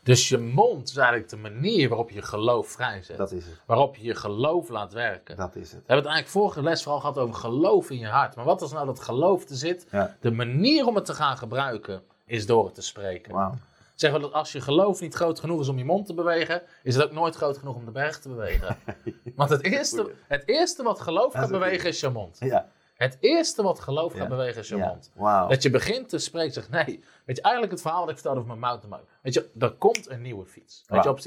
Dus 0.04 0.30
je 0.30 0.38
mond 0.38 0.90
is 0.90 0.98
eigenlijk 0.98 1.30
de 1.30 1.38
manier 1.38 1.90
waarop 1.90 2.10
je 2.10 2.22
geloof 2.22 2.68
vrijzet. 2.68 3.18
Dat 3.18 3.32
is 3.32 3.46
het. 3.46 3.62
Waarop 3.66 3.96
je 3.96 4.04
je 4.04 4.16
geloof 4.16 4.70
laat 4.70 4.94
werken. 4.94 5.38
Dat 5.38 5.56
is 5.56 5.72
het. 5.72 5.82
We 5.82 5.94
hebben 5.94 6.06
het 6.06 6.14
eigenlijk 6.14 6.28
vorige 6.28 6.62
les 6.62 6.84
vooral 6.84 7.00
gehad 7.00 7.18
over 7.18 7.36
geloof 7.36 7.90
in 7.90 8.00
je 8.00 8.08
hart. 8.08 8.36
Maar 8.36 8.46
wat 8.46 8.62
als 8.62 8.72
nou 8.72 8.86
dat 8.86 9.00
geloof 9.00 9.46
te 9.46 9.56
zit? 9.56 9.88
Ja. 9.92 10.16
De 10.20 10.32
manier 10.32 10.86
om 10.86 10.96
het 10.96 11.06
te 11.06 11.14
gaan 11.14 11.38
gebruiken 11.38 12.02
is 12.26 12.46
door 12.46 12.66
het 12.66 12.76
te 12.76 12.82
spreken. 12.82 13.34
Wauw. 13.34 13.54
Zeggen 13.96 14.20
we 14.20 14.26
dat 14.26 14.36
als 14.36 14.52
je 14.52 14.62
geloof 14.62 15.02
niet 15.02 15.14
groot 15.14 15.40
genoeg 15.40 15.60
is 15.60 15.68
om 15.68 15.78
je 15.78 15.86
mond 15.86 16.06
te 16.06 16.14
bewegen, 16.14 16.62
is 16.84 16.96
het 16.96 17.04
ook 17.04 17.12
nooit 17.12 17.36
groot 17.36 17.58
genoeg 17.58 17.76
om 17.76 17.86
de 17.86 17.92
berg 17.92 18.20
te 18.20 18.30
bewegen. 18.30 18.78
Want 19.36 19.50
het 19.50 19.64
eerste, 19.64 20.12
het 20.28 20.44
eerste 20.46 20.84
wat 20.84 21.00
geloof 21.00 21.34
een 21.34 21.50
bewegen 21.50 21.90
is 21.90 22.00
je 22.00 22.10
mond. 22.10 22.38
Ja. 22.40 22.70
Het 23.00 23.18
eerste 23.20 23.64
wat 23.64 23.80
geloof 23.80 24.14
gaat 24.14 24.28
bewegen 24.28 24.62
is 24.62 24.68
je 24.68 24.76
mond. 24.78 25.12
Dat 25.50 25.64
je 25.64 25.70
begint 25.70 26.10
te 26.10 26.18
spreken, 26.18 26.54
zegt 26.54 26.70
nee. 26.70 27.04
Weet 27.26 27.36
je, 27.36 27.42
eigenlijk 27.42 27.72
het 27.74 27.82
verhaal 27.82 28.00
wat 28.00 28.10
ik 28.10 28.16
vertelde 28.16 28.40
over 28.40 28.58
mijn 28.58 28.72
mountainbike. 28.72 29.12
Weet 29.22 29.34
je, 29.34 29.50
er 29.60 29.72
komt 29.72 30.10
een 30.10 30.22
nieuwe 30.22 30.46
fiets. 30.46 30.84
Weet 30.88 31.04
je, 31.04 31.10
op, 31.10 31.20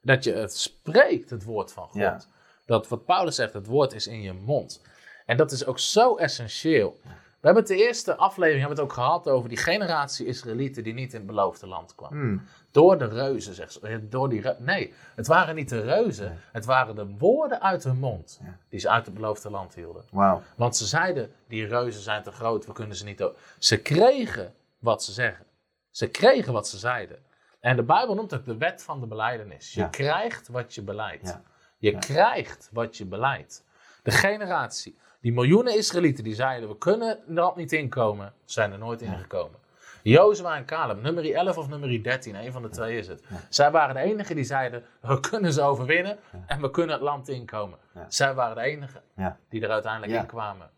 dat 0.00 0.24
je 0.24 0.32
het 0.32 0.56
spreekt, 0.56 1.30
het 1.30 1.44
woord 1.44 1.72
van 1.72 1.88
God. 1.88 2.28
Dat 2.64 2.88
wat 2.88 3.04
Paulus 3.04 3.34
zegt, 3.34 3.52
het 3.52 3.66
woord 3.66 3.92
is 3.92 4.06
in 4.06 4.22
je 4.22 4.32
mond. 4.32 4.82
En 5.26 5.36
dat 5.36 5.52
is 5.52 5.66
ook 5.66 5.78
zo 5.78 6.16
essentieel. 6.16 7.00
We 7.46 7.52
hebben 7.52 7.70
het 7.70 7.78
de 7.80 7.86
eerste 7.86 8.16
aflevering 8.16 8.60
hebben 8.60 8.78
het 8.78 8.86
ook 8.86 8.92
gehad 8.92 9.28
over 9.28 9.48
die 9.48 9.58
generatie 9.58 10.26
Israëlieten 10.26 10.82
die 10.84 10.94
niet 10.94 11.12
in 11.12 11.18
het 11.18 11.26
beloofde 11.26 11.66
land 11.66 11.94
kwam. 11.94 12.10
Hmm. 12.10 12.42
Door 12.70 12.98
de 12.98 13.08
reuzen, 13.08 13.54
zegt 13.54 13.72
ze. 13.72 13.80
Eh, 13.80 13.96
Door 14.02 14.28
die 14.28 14.42
nee, 14.58 14.92
het 15.14 15.26
waren 15.26 15.54
niet 15.54 15.68
de 15.68 15.80
reuzen. 15.80 16.38
Het 16.52 16.64
waren 16.64 16.94
de 16.94 17.06
woorden 17.18 17.60
uit 17.62 17.84
hun 17.84 17.98
mond 17.98 18.40
Ja. 18.44 18.58
die 18.68 18.80
ze 18.80 18.88
uit 18.90 19.04
het 19.06 19.14
beloofde 19.14 19.50
land 19.50 19.74
hielden. 19.74 20.04
Wauw. 20.10 20.42
Want 20.56 20.76
ze 20.76 20.86
zeiden, 20.86 21.32
die 21.48 21.66
reuzen 21.66 22.02
zijn 22.02 22.22
te 22.22 22.30
groot, 22.30 22.66
we 22.66 22.72
kunnen 22.72 22.96
ze 22.96 23.04
niet... 23.04 23.22
o-" 23.22 23.34
Ze 23.58 23.76
kregen 23.82 24.54
wat 24.78 25.02
ze 25.04 25.12
zeggen. 25.12 25.44
Ze 25.90 26.08
kregen 26.08 26.52
wat 26.52 26.68
ze 26.68 26.78
zeiden. 26.78 27.18
En 27.60 27.76
de 27.76 27.82
Bijbel 27.82 28.14
noemt 28.14 28.30
het 28.30 28.44
de 28.44 28.56
wet 28.56 28.82
van 28.82 29.00
de 29.00 29.06
beleidenis. 29.06 29.72
Je 29.72 29.80
Ja. 29.80 29.88
krijgt 29.88 30.48
wat 30.48 30.74
je 30.74 30.82
beleidt. 30.82 31.26
Ja. 31.28 31.42
Je 31.78 31.98
krijgt 31.98 32.68
wat 32.72 32.96
je 32.96 33.04
beleidt. 33.04 33.64
De 34.02 34.10
generatie, 34.10 34.98
die 35.20 35.32
miljoenen 35.32 35.76
Israëlieten 35.76 36.24
die 36.24 36.34
zeiden, 36.34 36.68
we 36.68 36.78
kunnen 36.78 37.08
er 37.08 37.34
land 37.34 37.56
niet 37.56 37.72
inkomen, 37.72 38.32
zijn 38.44 38.72
er 38.72 38.78
nooit 38.78 39.02
ingekomen. 39.02 39.58
Jozua 40.02 40.56
en 40.56 40.64
Caleb, 40.64 41.02
nummer 41.02 41.34
11 41.34 41.58
of 41.58 41.68
nummer 41.68 42.02
13, 42.02 42.34
een 42.34 42.52
van 42.52 42.62
de 42.62 42.68
twee 42.68 42.98
is 42.98 43.08
het. 43.08 43.22
Zij 43.48 43.70
waren 43.70 43.94
de 43.94 44.00
enigen 44.00 44.34
die 44.36 44.44
zeiden, 44.44 44.84
we 45.00 45.20
kunnen 45.20 45.52
ze 45.52 45.62
overwinnen 45.62 46.18
en 46.46 46.60
we 46.60 46.70
kunnen 46.70 46.94
het 46.94 47.04
land 47.04 47.28
inkomen. 47.28 47.78
Ja. 47.94 48.04
Zij 48.08 48.34
waren 48.34 48.56
de 48.56 48.62
enigen 48.62 49.02
die 49.48 49.62
er 49.62 49.70
uiteindelijk 49.70 50.12
in 50.12 50.26
kwamen. 50.26 50.70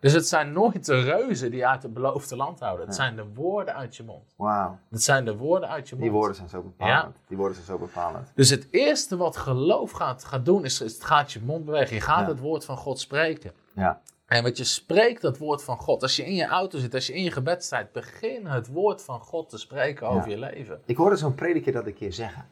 Dus 0.00 0.12
het 0.12 0.28
zijn 0.28 0.52
nooit 0.52 0.86
de 0.86 1.00
reuzen 1.00 1.50
die 1.50 1.66
uit 1.66 1.82
het 1.82 1.94
beloofde 1.94 2.36
land 2.36 2.60
houden. 2.60 2.86
Het 2.86 2.94
zijn 2.94 3.16
de 3.16 3.24
woorden 3.34 3.74
uit 3.74 3.96
je 3.96 4.02
mond. 4.02 4.34
Wauw. 4.36 4.78
Het 4.90 5.02
zijn 5.02 5.24
de 5.24 5.36
woorden 5.36 5.68
uit 5.68 5.88
je 5.88 5.94
mond. 5.94 6.04
Die 6.04 6.12
woorden 6.12 6.36
zijn 6.36 6.48
zo 6.48 6.62
bepalend. 6.62 7.16
Die 7.28 7.36
woorden 7.36 7.54
zijn 7.54 7.66
zo 7.66 7.78
bepalend. 7.78 8.32
Dus 8.34 8.50
het 8.50 8.68
eerste 8.70 9.16
wat 9.16 9.36
geloof 9.36 9.90
gaat, 9.90 10.24
gaat 10.24 10.44
doen, 10.44 10.64
is, 10.64 10.80
is 10.80 10.92
het 10.92 11.04
gaat 11.04 11.32
je 11.32 11.40
mond 11.40 11.64
bewegen. 11.64 11.94
Je 11.94 12.00
gaat 12.00 12.26
het 12.26 12.38
woord 12.38 12.64
van 12.64 12.76
God 12.76 13.00
spreken. 13.00 13.52
Ja. 13.74 14.00
En 14.26 14.42
wat 14.42 14.56
je 14.56 14.64
spreekt, 14.64 15.22
dat 15.22 15.38
woord 15.38 15.62
van 15.64 15.76
God. 15.76 16.02
Als 16.02 16.16
je 16.16 16.24
in 16.24 16.34
je 16.34 16.46
auto 16.46 16.78
zit, 16.78 16.94
als 16.94 17.06
je 17.06 17.12
in 17.14 17.22
je 17.22 17.30
gebed 17.30 17.64
staat, 17.64 17.92
begin 17.92 18.46
het 18.46 18.66
woord 18.68 19.02
van 19.02 19.20
God 19.20 19.48
te 19.48 19.58
spreken 19.58 20.08
over 20.08 20.30
Ja. 20.30 20.34
je 20.36 20.38
leven. 20.38 20.82
Ik 20.86 20.96
hoorde 20.96 21.16
zo'n 21.16 21.34
prediker 21.34 21.72
dat 21.72 21.86
een 21.86 21.94
keer 21.94 22.12
zeggen. 22.12 22.46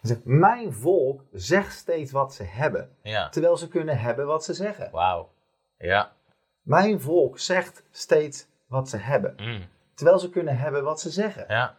Hij 0.00 0.12
zegt, 0.12 0.24
mijn 0.24 0.72
volk 0.72 1.22
zegt 1.32 1.76
steeds 1.76 2.12
wat 2.12 2.34
ze 2.34 2.42
hebben. 2.42 2.90
Ja. 3.02 3.28
Terwijl 3.28 3.56
ze 3.56 3.68
kunnen 3.68 3.98
hebben 3.98 4.26
wat 4.26 4.44
ze 4.44 4.54
zeggen. 4.54 4.88
Wauw. 4.92 5.30
Ja. 5.78 6.12
Mijn 6.62 7.00
volk 7.00 7.38
zegt 7.38 7.82
steeds 7.90 8.46
wat 8.66 8.88
ze 8.88 8.96
hebben. 8.96 9.34
Mm. 9.36 9.64
Terwijl 9.94 10.18
ze 10.18 10.30
kunnen 10.30 10.56
hebben 10.58 10.84
wat 10.84 11.00
ze 11.00 11.10
zeggen. 11.10 11.44
Ja. 11.48 11.76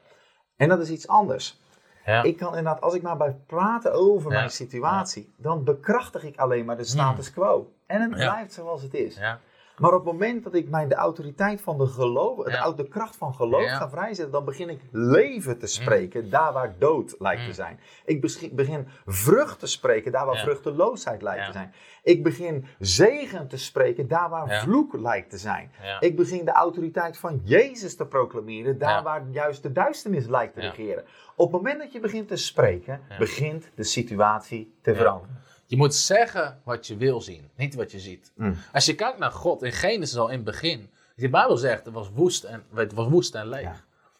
En 0.55 0.69
dat 0.69 0.79
is 0.79 0.89
iets 0.89 1.07
anders. 1.07 1.59
Ja. 2.05 2.23
Ik 2.23 2.37
kan 2.37 2.47
inderdaad, 2.47 2.81
als 2.81 2.93
ik 2.93 3.01
maar 3.01 3.17
bij 3.17 3.35
praten 3.47 3.93
over 3.93 4.31
mijn 4.31 4.49
situatie, 4.49 5.33
dan 5.37 5.63
bekrachtig 5.63 6.23
ik 6.23 6.37
alleen 6.37 6.65
maar 6.65 6.77
de 6.77 6.83
status 6.83 7.31
quo. 7.31 7.73
En 7.87 8.01
het. 8.01 8.19
Ja. 8.19 8.31
blijft 8.33 8.53
zoals 8.53 8.81
het 8.81 8.93
is. 8.93 9.15
ja. 9.17 9.39
Maar 9.75 9.93
op 9.93 10.03
het 10.05 10.13
moment 10.13 10.43
dat 10.43 10.53
ik 10.55 10.69
mij 10.69 10.87
de 10.87 10.95
autoriteit 10.95 11.61
van 11.61 11.77
de 11.77 11.85
geloof, 11.87 12.43
de, 12.43 12.51
Ja. 12.51 12.57
au- 12.59 12.75
de 12.75 12.87
kracht 12.87 13.15
van 13.15 13.33
geloof 13.33 13.63
Ja. 13.63 13.75
ga 13.77 13.89
vrijzetten, 13.89 14.31
dan 14.31 14.45
begin 14.45 14.69
ik 14.69 14.79
leven 14.91 15.57
te 15.57 15.67
spreken 15.67 16.29
daar 16.29 16.53
waar 16.53 16.75
dood 16.79 17.15
lijkt 17.19 17.41
Mm. 17.41 17.47
te 17.47 17.53
zijn. 17.53 17.79
Ik 18.05 18.51
begin 18.55 18.87
vrucht 19.05 19.59
te 19.59 19.67
spreken 19.67 20.11
daar 20.11 20.25
waar 20.25 20.35
Ja. 20.35 20.41
vruchteloosheid 20.41 21.21
lijkt 21.21 21.45
te 21.45 21.51
zijn. 21.51 21.73
Ik 22.03 22.23
begin 22.23 22.65
zegen 22.79 23.47
te 23.47 23.57
spreken 23.57 24.07
daar 24.07 24.29
waar 24.29 24.61
vloek 24.61 24.93
lijkt 24.97 25.29
te 25.29 25.37
zijn. 25.37 25.71
Ik 25.99 26.15
begin 26.15 26.45
de 26.45 26.51
autoriteit 26.51 27.17
van 27.17 27.41
Jezus 27.43 27.95
te 27.95 28.05
proclameren 28.05 28.77
daar 28.77 29.03
waar 29.03 29.23
juist 29.31 29.63
de 29.63 29.71
duisternis 29.71 30.27
lijkt 30.27 30.53
te 30.53 30.59
regeren. 30.59 31.03
Op 31.35 31.51
het 31.51 31.61
moment 31.61 31.79
dat 31.79 31.91
je 31.91 31.99
begint 31.99 32.27
te 32.27 32.35
spreken, 32.35 33.01
begint 33.19 33.71
de 33.75 33.83
situatie 33.83 34.73
te 34.81 34.95
veranderen. 34.95 35.43
Je 35.65 35.77
moet 35.77 35.95
zeggen 35.95 36.59
wat 36.63 36.87
je 36.87 36.97
wil 36.97 37.21
zien, 37.21 37.49
niet 37.55 37.75
wat 37.75 37.91
je 37.91 37.99
ziet. 37.99 38.31
Mm. 38.35 38.57
Als 38.73 38.85
je 38.85 38.95
kijkt 38.95 39.17
naar 39.17 39.31
God, 39.31 39.63
in 39.63 39.71
Genesis 39.71 40.17
al 40.17 40.27
in 40.27 40.35
het 40.35 40.43
begin. 40.43 40.89
De 41.15 41.29
Bijbel 41.29 41.57
zegt, 41.57 41.85
het 41.85 41.93
was 41.93 42.09
woest 42.13 42.43
en, 42.43 42.63
het 42.73 42.93
was 42.93 43.07
woest 43.07 43.35
en 43.35 43.49
leeg. 43.49 43.61
Ja. 43.61 43.75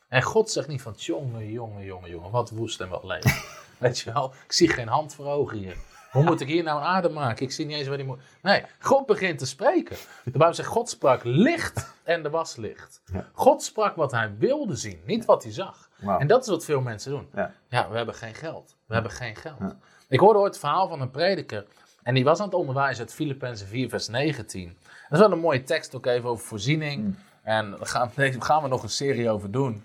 En 0.08 0.22
God 0.22 0.50
zegt 0.50 0.68
niet 0.68 0.82
van, 0.82 0.94
jongen, 0.98 1.52
jongen, 1.52 1.86
jongen, 1.86 2.10
jongen, 2.10 2.32
wat 2.32 2.50
woest 2.50 2.82
en 2.82 2.90
wat 2.90 3.04
leeg. 3.04 3.24
Weet 3.78 4.00
je 4.00 4.14
wel, 4.14 4.34
ik 4.46 4.52
zie 4.52 4.70
geen 4.70 4.88
hand 4.88 5.14
voor 5.14 5.25
ogen 5.25 5.58
hier. 5.58 5.78
Hoe 6.12 6.24
moet 6.24 6.42
ik 6.42 6.48
hier 6.48 6.64
nou 6.64 6.80
een 6.80 6.86
aarde 6.86 7.10
maken? 7.10 7.46
Ik 7.46 7.52
zie 7.52 7.66
niet 7.66 7.78
eens 7.78 7.88
waar 7.88 7.98
die 7.98 8.06
moet. 8.06 8.20
Nee, 8.42 8.64
God 8.80 9.06
begint 9.06 9.40
te 9.40 9.46
spreken. 9.46 9.96
De 10.24 10.32
Bijbel 10.32 10.54
zegt, 10.54 10.70
God 10.70 10.90
sprak 10.90 11.24
licht 11.24 11.94
en 12.04 12.24
er 12.24 12.30
was 12.30 12.56
licht. 12.56 13.02
Ja. 13.14 13.25
God 13.34 13.64
sprak 13.64 13.96
wat 13.96 14.12
hij 14.12 14.36
wilde 14.38 14.75
zien, 14.75 15.02
niet 15.06 15.25
wat 15.25 15.44
hij 15.44 15.52
zag. 15.52 15.90
En 16.20 16.28
dat 16.28 16.42
is 16.42 16.48
wat 16.48 16.66
veel 16.66 16.82
mensen 16.82 17.12
doen. 17.12 17.28
Ja. 17.34 17.54
Ja, 17.70 17.90
we 17.90 17.98
hebben 17.98 18.16
geen 18.16 18.34
geld. 18.34 18.75
We 18.86 18.94
hebben 18.94 19.12
geen 19.12 19.36
geld. 19.36 19.75
Ik 20.08 20.20
hoorde 20.20 20.40
ooit 20.40 20.52
het 20.52 20.60
verhaal 20.60 20.88
van 20.88 21.02
een 21.02 21.12
prediker. 21.12 21.66
En 22.04 22.14
die 22.14 22.24
was 22.24 22.40
aan 22.40 22.46
het 22.46 22.56
onderwijzen 22.56 23.04
uit 23.04 23.14
Filippenzen 23.14 23.68
4, 23.68 23.90
vers 23.90 24.08
19. 24.08 24.78
Dat 24.84 25.12
is 25.12 25.20
wel 25.20 25.32
een 25.32 25.40
mooie 25.40 25.64
tekst, 25.64 25.96
ook 25.96 26.06
even 26.06 26.30
over 26.30 26.46
voorziening. 26.46 27.16
En 27.44 27.72
daar 27.72 27.88
gaan, 27.88 28.12
daar 28.16 28.34
gaan 28.40 28.62
we 28.64 28.68
nog 28.68 28.84
een 28.84 28.90
serie 28.90 29.30
over 29.30 29.52
doen. 29.52 29.84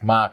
Maar 0.00 0.32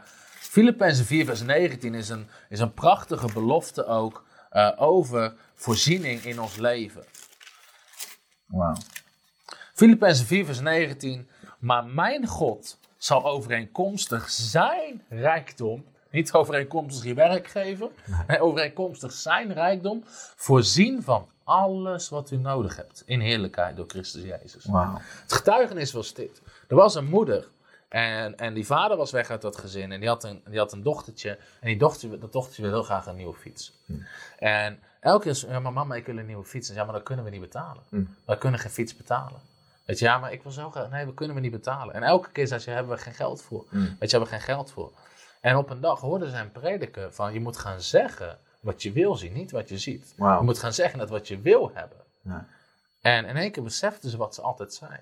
Filippenzen 0.52 1.04
4, 1.04 1.24
vers 1.24 1.42
19 1.42 1.94
is 1.94 2.08
een, 2.08 2.28
is 2.48 2.60
een 2.60 2.74
prachtige 2.74 3.32
belofte 3.32 3.86
ook 3.86 4.24
eh, 4.50 4.70
over 4.76 5.34
voorziening 5.54 6.24
in 6.24 6.40
ons 6.40 6.56
leven. 6.56 7.04
Wauw. 8.46 8.76
Filippenzen 9.74 10.26
4, 10.26 10.44
vers 10.44 10.60
19. 10.60 11.28
Maar 11.58 11.84
mijn 11.84 12.26
God 12.26 12.78
zal 12.96 13.24
overeenkomstig 13.24 14.30
zijn 14.30 15.02
rijkdom, 15.08 15.84
niet 16.12 16.32
overeenkomstig 16.32 17.04
je 17.04 17.14
werk 17.14 17.46
geven, 17.48 17.90
nee, 18.26 18.40
overeenkomstig 18.40 19.12
zijn 19.12 19.52
rijkdom, 19.52 20.02
voorzien 20.36 21.02
van 21.02 21.28
alles 21.44 22.08
wat 22.08 22.30
u 22.30 22.36
nodig 22.36 22.76
hebt 22.76 23.02
in 23.06 23.20
heerlijkheid 23.20 23.76
door 23.76 23.86
Christus 23.88 24.22
Jezus. 24.22 24.64
Wauw. 24.64 24.98
Het 25.22 25.32
getuigenis 25.32 25.92
was 25.92 26.14
dit. 26.14 26.42
Er 26.68 26.76
was 26.76 26.94
een 26.94 27.08
moeder 27.08 27.48
en, 27.88 28.36
en 28.36 28.54
die 28.54 28.66
vader 28.66 28.96
was 28.96 29.10
weg 29.10 29.30
uit 29.30 29.42
dat 29.42 29.56
gezin 29.56 29.92
en 29.92 30.00
die 30.00 30.08
had 30.08 30.24
een, 30.24 30.42
die 30.46 30.58
had 30.58 30.72
een 30.72 30.82
dochtertje. 30.82 31.30
En 31.60 31.68
die 31.68 31.78
dochtertje, 31.78 32.18
dat 32.18 32.32
dochtertje 32.32 32.62
wil 32.62 32.70
heel 32.70 32.82
graag 32.82 33.06
een 33.06 33.16
nieuwe 33.16 33.34
fiets. 33.34 33.72
En 34.38 34.78
elke 35.00 35.24
keer, 35.24 35.34
zei, 35.34 35.52
ja 35.52 35.60
maar 35.60 35.72
mama 35.72 35.94
ik 35.94 36.06
wil 36.06 36.18
een 36.18 36.26
nieuwe 36.26 36.44
fiets. 36.44 36.68
En 36.68 36.74
ja 36.74 36.84
maar 36.84 36.94
dat 36.94 37.02
kunnen 37.02 37.24
we 37.24 37.30
niet 37.30 37.40
betalen. 37.40 37.82
We 38.24 38.38
kunnen 38.38 38.60
geen 38.60 38.70
fiets 38.70 38.96
betalen. 38.96 39.40
Weet 39.84 39.98
je, 39.98 40.04
ja 40.04 40.18
maar 40.18 40.32
ik 40.32 40.42
wil 40.42 40.52
zo 40.52 40.70
graag, 40.70 40.90
nee 40.90 41.06
we 41.06 41.14
kunnen 41.14 41.36
we 41.36 41.42
niet 41.42 41.50
betalen. 41.50 41.94
En 41.94 42.02
elke 42.02 42.30
keer 42.30 42.46
zei 42.46 42.60
ze, 42.60 42.70
hebben 42.70 42.96
we 42.96 43.02
geen 43.02 43.14
geld 43.14 43.42
voor. 43.42 43.64
Weet 43.70 44.10
je, 44.10 44.16
hebben 44.16 44.28
we 44.28 44.34
geen 44.36 44.54
geld 44.54 44.70
voor. 44.70 44.92
En 45.42 45.56
op 45.56 45.70
een 45.70 45.80
dag 45.80 46.00
hoorde 46.00 46.30
ze 46.30 46.36
hem 46.36 46.52
prediken 46.52 47.14
van 47.14 47.32
je 47.32 47.40
moet 47.40 47.56
gaan 47.56 47.80
zeggen 47.80 48.38
wat 48.60 48.82
je 48.82 48.92
wil 48.92 49.14
zien, 49.14 49.32
niet 49.32 49.50
wat 49.50 49.68
je 49.68 49.78
ziet. 49.78 50.14
Je 50.16 50.38
moet 50.42 50.58
gaan 50.58 50.72
zeggen 50.72 50.98
dat 50.98 51.08
wat 51.10 51.28
je 51.28 51.40
wil 51.40 51.70
hebben. 51.74 51.98
Ja. 52.22 52.46
En 53.00 53.24
in 53.24 53.36
één 53.36 53.52
keer 53.52 53.62
besefte 53.62 54.10
ze 54.10 54.16
wat 54.16 54.34
ze 54.34 54.42
altijd 54.42 54.74
zei. 54.74 55.00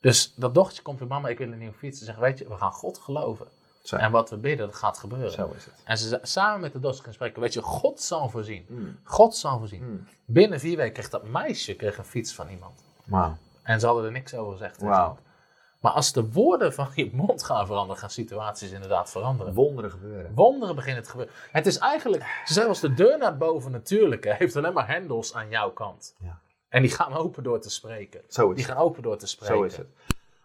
Dus 0.00 0.34
dat 0.34 0.54
dochtertje 0.54 0.82
komt 0.82 0.98
bij 0.98 1.06
mama, 1.06 1.28
ik 1.28 1.38
wil 1.38 1.52
een 1.52 1.58
nieuwe 1.58 1.74
fiets. 1.74 1.98
Ze 1.98 2.04
zegt, 2.04 2.18
weet 2.18 2.38
je, 2.38 2.48
we 2.48 2.56
gaan 2.56 2.72
God 2.72 2.98
geloven. 2.98 3.46
Zo. 3.82 3.96
En 3.96 4.10
wat 4.10 4.30
we 4.30 4.36
bidden, 4.36 4.66
dat 4.66 4.76
gaat 4.76 4.98
gebeuren. 4.98 5.30
Zo 5.30 5.52
is 5.56 5.64
het. 5.64 5.74
En 5.84 5.98
ze 5.98 6.18
samen 6.22 6.60
met 6.60 6.72
de 6.72 6.80
dochter 6.80 7.04
gaan 7.04 7.12
spreken, 7.12 7.40
weet 7.40 7.52
je, 7.52 7.62
God 7.62 8.00
zal 8.00 8.28
voorzien. 8.28 8.98
God 9.04 9.36
zal 9.36 9.58
voorzien. 9.58 10.08
Binnen 10.24 10.60
vier 10.60 10.76
weken 10.76 10.92
kreeg 10.92 11.08
dat 11.08 11.24
meisje 11.24 11.74
kreeg 11.74 11.98
een 11.98 12.04
fiets 12.04 12.34
van 12.34 12.48
iemand. 12.48 12.84
En 13.62 13.80
ze 13.80 13.86
hadden 13.86 14.04
er 14.04 14.12
niks 14.12 14.34
over 14.34 14.52
gezegd. 14.52 14.80
Maar 15.80 15.92
als 15.92 16.12
de 16.12 16.30
woorden 16.30 16.72
van 16.74 16.88
je 16.94 17.10
mond 17.12 17.42
gaan 17.42 17.66
veranderen, 17.66 18.00
gaan 18.00 18.10
situaties 18.10 18.70
inderdaad 18.70 19.10
veranderen. 19.10 19.54
Wonderen 19.54 19.90
gebeuren. 19.90 20.34
Wonderen 20.34 20.74
beginnen 20.74 21.02
te 21.02 21.10
gebeuren. 21.10 21.34
Het 21.50 21.66
is 21.66 21.78
eigenlijk, 21.78 22.22
ze 22.44 22.52
zeggen 22.52 22.72
als 22.72 22.80
de 22.80 22.94
deur 22.94 23.18
naar 23.18 23.36
boven 23.36 23.70
natuurlijke 23.70 24.34
heeft 24.34 24.56
alleen 24.56 24.72
maar 24.72 24.88
hendels 24.88 25.34
aan 25.34 25.48
jouw 25.48 25.70
kant. 25.70 26.14
Ja. 26.18 26.40
En 26.68 26.82
die 26.82 26.90
gaan 26.90 27.12
open 27.12 27.42
door 27.42 27.60
te 27.60 27.70
spreken. 27.70 28.20
Zo 28.28 28.48
is 28.50 28.56
Die 28.56 28.64
het. 28.64 28.74
gaan 28.74 28.82
open 28.84 29.02
door 29.02 29.16
te 29.16 29.26
spreken. 29.26 29.56
Zo 29.56 29.62
is 29.62 29.76
het. 29.76 29.86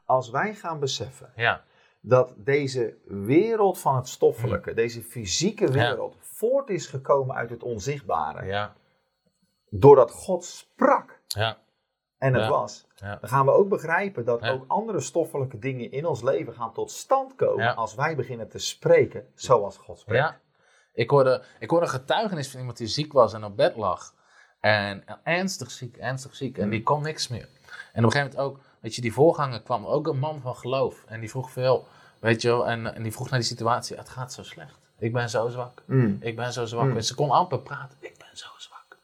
Als 0.06 0.30
wij 0.30 0.56
gaan 0.56 0.80
beseffen 0.80 1.32
Ja, 1.36 1.64
dat 2.02 2.34
deze 2.38 2.98
wereld 3.06 3.80
van 3.80 3.96
het 3.96 4.08
stoffelijke, 4.08 4.74
deze 4.74 5.02
fysieke 5.02 5.72
wereld, 5.72 6.18
voort 6.20 6.70
is 6.70 6.88
gekomen 6.88 7.36
uit 7.36 7.50
het 7.50 7.64
onzichtbare, 7.64 8.46
ja, 8.46 8.74
doordat 9.70 10.12
God 10.12 10.46
sprak 10.46 11.20
ja. 11.28 11.58
En 12.26 12.34
het 12.34 12.44
Ja. 12.44 12.50
was, 12.50 12.86
Ja. 12.96 13.18
dan 13.22 13.30
gaan 13.30 13.46
we 13.46 13.52
ook 13.52 13.70
begrijpen 13.70 14.26
dat 14.26 14.42
ook 14.42 14.64
andere 14.68 15.02
stoffelijke 15.02 15.60
dingen 15.60 15.92
in 15.92 16.06
ons 16.06 16.22
leven 16.22 16.54
gaan 16.54 16.74
tot 16.74 16.92
stand 16.92 17.36
komen 17.36 17.76
als 17.76 17.96
wij 17.96 18.16
beginnen 18.16 18.48
te 18.50 18.58
spreken 18.60 19.28
zoals 19.36 19.78
God 19.78 20.00
spreekt. 20.00 20.24
Ja. 20.24 20.40
Ik 20.94 21.10
hoorde, 21.10 21.44
ik 21.60 21.70
hoorde 21.70 21.86
een 21.86 21.92
getuigenis 21.92 22.50
van 22.50 22.60
iemand 22.60 22.78
die 22.78 22.88
ziek 22.88 23.14
was 23.14 23.34
en 23.34 23.44
op 23.44 23.56
bed 23.56 23.76
lag. 23.76 24.14
En 24.60 25.04
ernstig 25.24 25.72
ziek, 25.72 25.98
ernstig 25.98 26.36
ziek. 26.36 26.58
En 26.58 26.70
die 26.70 26.84
kon 26.84 27.02
niks 27.02 27.28
meer. 27.28 27.48
En 27.94 28.06
op 28.06 28.12
een 28.12 28.12
gegeven 28.12 28.36
moment 28.38 28.38
ook, 28.58 28.64
weet 28.80 28.96
je, 28.96 29.02
die 29.02 29.14
voorganger 29.14 29.62
kwam, 29.62 29.86
ook 29.86 30.08
een 30.08 30.20
man 30.20 30.42
van 30.42 30.56
geloof. 30.56 31.04
En 31.08 31.20
die 31.20 31.30
vroeg 31.30 31.52
veel, 31.52 31.88
weet 32.20 32.42
je 32.42 32.48
wel, 32.48 32.68
en, 32.68 32.96
en 32.96 33.04
die 33.04 33.12
vroeg 33.12 33.30
naar 33.30 33.40
die 33.40 33.48
situatie. 33.48 33.98
Het 33.98 34.10
gaat 34.10 34.34
zo 34.34 34.44
slecht. 34.44 34.78
Ik 34.98 35.14
ben 35.14 35.30
zo 35.30 35.48
zwak. 35.50 35.84
Mm. 35.86 36.18
Ik 36.20 36.36
ben 36.36 36.54
zo 36.54 36.66
zwak. 36.66 36.96
En 36.96 37.04
ze 37.04 37.16
kon 37.16 37.30
amper 37.30 37.60
praten. 37.60 37.98
Ik 38.00 38.18
ben 38.18 38.28
zo 38.38 38.48
zwak. 38.58 38.98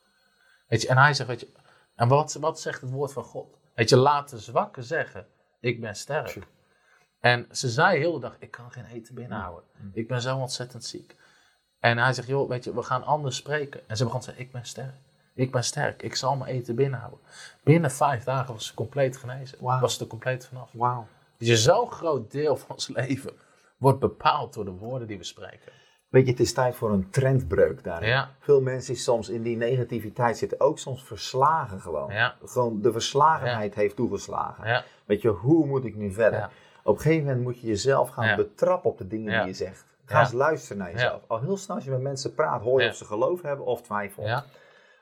Weet 0.68 0.82
je, 0.82 0.88
en 0.88 0.98
hij 0.98 1.14
zegt, 1.14 1.30
weet 1.30 1.40
je, 1.40 1.48
en 2.02 2.08
wat, 2.08 2.34
wat 2.34 2.60
zegt 2.60 2.82
het 2.82 2.92
woord 2.92 3.14
van 3.14 3.24
God? 3.24 3.58
Weet 3.74 3.90
je, 3.90 3.98
laat 3.98 4.30
de 4.30 4.40
zwakken 4.40 4.84
zeggen, 4.84 5.28
ik 5.60 5.82
ben 5.82 5.96
sterk. 5.96 6.48
En 7.20 7.48
ze 7.52 7.70
zei 7.70 7.98
heel 7.98 8.14
de 8.14 8.20
dag, 8.20 8.36
ik 8.40 8.52
kan 8.52 8.72
geen 8.72 8.86
eten 8.86 9.16
binnenhouden. 9.16 9.64
Ik 9.94 10.08
ben 10.08 10.22
zo 10.22 10.38
ontzettend 10.38 10.84
ziek. 10.84 11.16
En 11.80 11.98
hij 11.98 12.14
zegt, 12.14 12.28
joh, 12.28 12.50
weet 12.50 12.64
je, 12.64 12.74
we 12.74 12.84
gaan 12.84 13.04
anders 13.04 13.36
spreken. 13.36 13.90
En 13.90 13.98
ze 13.98 14.04
begon 14.04 14.20
te 14.20 14.26
zeggen, 14.26 14.44
ik 14.44 14.52
ben 14.52 14.66
sterk. 14.66 14.96
Ik 15.34 15.52
ben 15.52 15.64
sterk. 15.64 16.02
Ik 16.04 16.16
zal 16.16 16.36
mijn 16.36 16.52
eten 16.52 16.76
binnenhouden. 16.76 17.20
Binnen 17.64 17.92
vijf 17.92 18.24
dagen 18.24 18.54
was 18.54 18.66
ze 18.66 18.74
compleet 18.74 19.18
genezen. 19.18 19.58
Was 19.60 19.96
ze 19.96 20.02
er 20.02 20.08
compleet 20.08 20.48
vanaf. 20.48 20.72
Wauw. 20.74 21.08
Dus 21.38 21.64
zo'n 21.64 21.92
groot 21.92 22.32
deel 22.32 22.58
van 22.58 22.70
ons 22.70 22.88
leven 22.98 23.34
wordt 23.78 24.00
bepaald 24.00 24.54
door 24.54 24.66
de 24.66 24.72
woorden 24.72 25.08
die 25.08 25.18
we 25.18 25.24
spreken. 25.24 25.72
Weet 26.12 26.26
je, 26.26 26.32
het 26.32 26.40
is 26.40 26.54
tijd 26.54 26.76
voor 26.76 26.92
een 26.92 27.10
trendbreuk 27.10 27.84
daarin. 27.84 28.10
Ja. 28.10 28.30
Veel 28.40 28.62
mensen 28.62 28.94
die 28.94 29.02
soms 29.02 29.30
in 29.30 29.42
die 29.42 29.58
negativiteit 29.58 30.38
zitten, 30.38 30.60
ook 30.60 30.80
soms 30.80 31.04
verslagen 31.04 31.82
gewoon. 31.82 32.14
Ja. 32.14 32.36
Gewoon 32.46 32.82
de 32.82 32.92
verslagenheid 32.92 33.76
heeft 33.76 33.96
toegeslagen. 33.96 34.84
Weet 35.06 35.22
je, 35.22 35.28
hoe 35.30 35.66
moet 35.66 35.86
ik 35.86 35.96
nu 35.96 36.12
verder? 36.12 36.50
Op 36.84 36.96
een 36.96 37.02
gegeven 37.02 37.26
moment 37.26 37.44
moet 37.44 37.60
je 37.62 37.68
jezelf 37.68 38.10
gaan 38.10 38.36
betrappen 38.36 38.90
op 38.90 38.98
de 38.98 39.08
dingen 39.08 39.38
die 39.40 39.48
je 39.48 39.54
zegt. 39.54 39.86
Ga 40.06 40.20
eens 40.20 40.32
luisteren 40.32 40.78
naar 40.78 40.92
jezelf. 40.92 41.22
Al 41.28 41.40
heel 41.42 41.58
snel 41.58 41.76
als 41.76 41.86
je 41.86 41.92
met 41.92 42.02
mensen 42.02 42.34
praat, 42.34 42.62
hoor 42.62 42.82
je 42.82 42.90
of 42.90 42.96
ze 42.96 43.06
geloof 43.06 43.42
hebben 43.42 43.66
of 43.66 43.82
twijfel. 43.82 44.26
ja, 44.26 44.46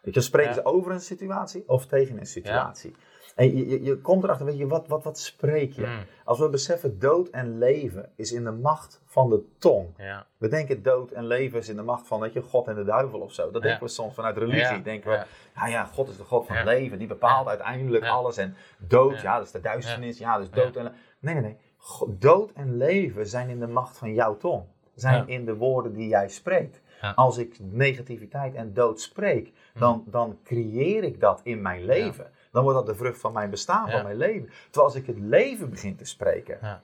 Weet 0.01 0.13
je, 0.13 0.21
spreken 0.21 0.53
ze 0.53 0.65
over 0.65 0.91
een 0.91 1.01
situatie 1.01 1.63
of 1.67 1.85
tegen 1.85 2.17
een 2.19 2.25
situatie. 2.25 2.95
En 3.39 3.57
je, 3.57 3.67
je, 3.69 3.83
je 3.83 3.97
komt 3.97 4.23
erachter, 4.23 4.45
weet 4.45 4.57
je, 4.57 4.67
wat, 4.67 4.87
wat, 4.87 5.03
wat 5.03 5.19
spreek 5.19 5.71
je? 5.71 5.85
Mm. 5.85 5.99
Als 6.23 6.39
we 6.39 6.49
beseffen, 6.49 6.99
dood 6.99 7.29
en 7.29 7.57
leven 7.57 8.09
is 8.15 8.31
in 8.31 8.43
de 8.43 8.51
macht 8.51 9.01
van 9.05 9.29
de 9.29 9.43
tong. 9.57 9.87
Ja. 9.97 10.25
We 10.37 10.47
denken 10.47 10.83
dood 10.83 11.11
en 11.11 11.27
leven 11.27 11.59
is 11.59 11.69
in 11.69 11.75
de 11.75 11.81
macht 11.81 12.07
van, 12.07 12.19
weet 12.19 12.33
je, 12.33 12.41
God 12.41 12.67
en 12.67 12.75
de 12.75 12.83
duivel 12.83 13.19
of 13.19 13.33
zo. 13.33 13.43
Dat 13.51 13.61
Ja. 13.61 13.67
denken 13.67 13.85
we 13.85 13.91
soms 13.91 14.13
vanuit 14.13 14.37
religie. 14.37 14.59
Ja. 14.61 14.77
Denken 14.77 15.09
we, 15.09 15.15
Ja. 15.15 15.25
ja, 15.55 15.67
ja, 15.67 15.85
God 15.85 16.09
is 16.09 16.17
de 16.17 16.23
God 16.23 16.45
van 16.45 16.55
Ja. 16.55 16.61
het 16.61 16.69
leven. 16.71 16.97
Die 16.97 17.07
bepaalt 17.07 17.43
Ja. 17.43 17.49
uiteindelijk 17.49 18.03
Ja. 18.03 18.09
alles. 18.09 18.37
En 18.37 18.55
dood, 18.77 19.15
Ja. 19.15 19.21
ja, 19.21 19.37
dat 19.37 19.45
is 19.45 19.51
de 19.51 19.61
duisternis. 19.61 20.17
Ja, 20.17 20.37
dus 20.37 20.47
Ja. 20.53 20.63
dood 20.63 20.75
en 20.75 20.91
Nee, 21.19 21.33
nee, 21.33 21.43
nee. 21.43 21.57
God- 21.77 22.21
dood 22.21 22.51
en 22.51 22.77
leven 22.77 23.27
zijn 23.27 23.49
in 23.49 23.59
de 23.59 23.67
macht 23.67 23.97
van 23.97 24.13
jouw 24.13 24.37
tong. 24.37 24.63
Zijn 24.95 25.15
Ja. 25.15 25.23
in 25.33 25.45
de 25.45 25.55
woorden 25.55 25.93
die 25.93 26.07
jij 26.07 26.29
spreekt. 26.29 26.81
Ja. 27.01 27.11
Als 27.15 27.37
ik 27.37 27.57
negativiteit 27.59 28.55
en 28.55 28.73
dood 28.73 29.01
spreek, 29.01 29.51
dan, 29.73 30.03
dan 30.07 30.37
creëer 30.43 31.03
ik 31.03 31.19
dat 31.19 31.41
in 31.43 31.61
mijn 31.61 31.85
leven. 31.85 32.31
Dan 32.51 32.63
wordt 32.63 32.77
dat 32.77 32.87
de 32.87 32.95
vrucht 32.95 33.19
van 33.19 33.33
mijn 33.33 33.49
bestaan, 33.49 33.85
Ja. 33.85 33.91
van 33.91 34.03
mijn 34.03 34.17
leven. 34.17 34.49
Terwijl 34.63 34.85
als 34.85 34.95
ik 34.95 35.05
het 35.07 35.19
leven 35.19 35.69
begin 35.69 35.95
te 35.95 36.05
spreken, 36.05 36.57
Ja. 36.61 36.81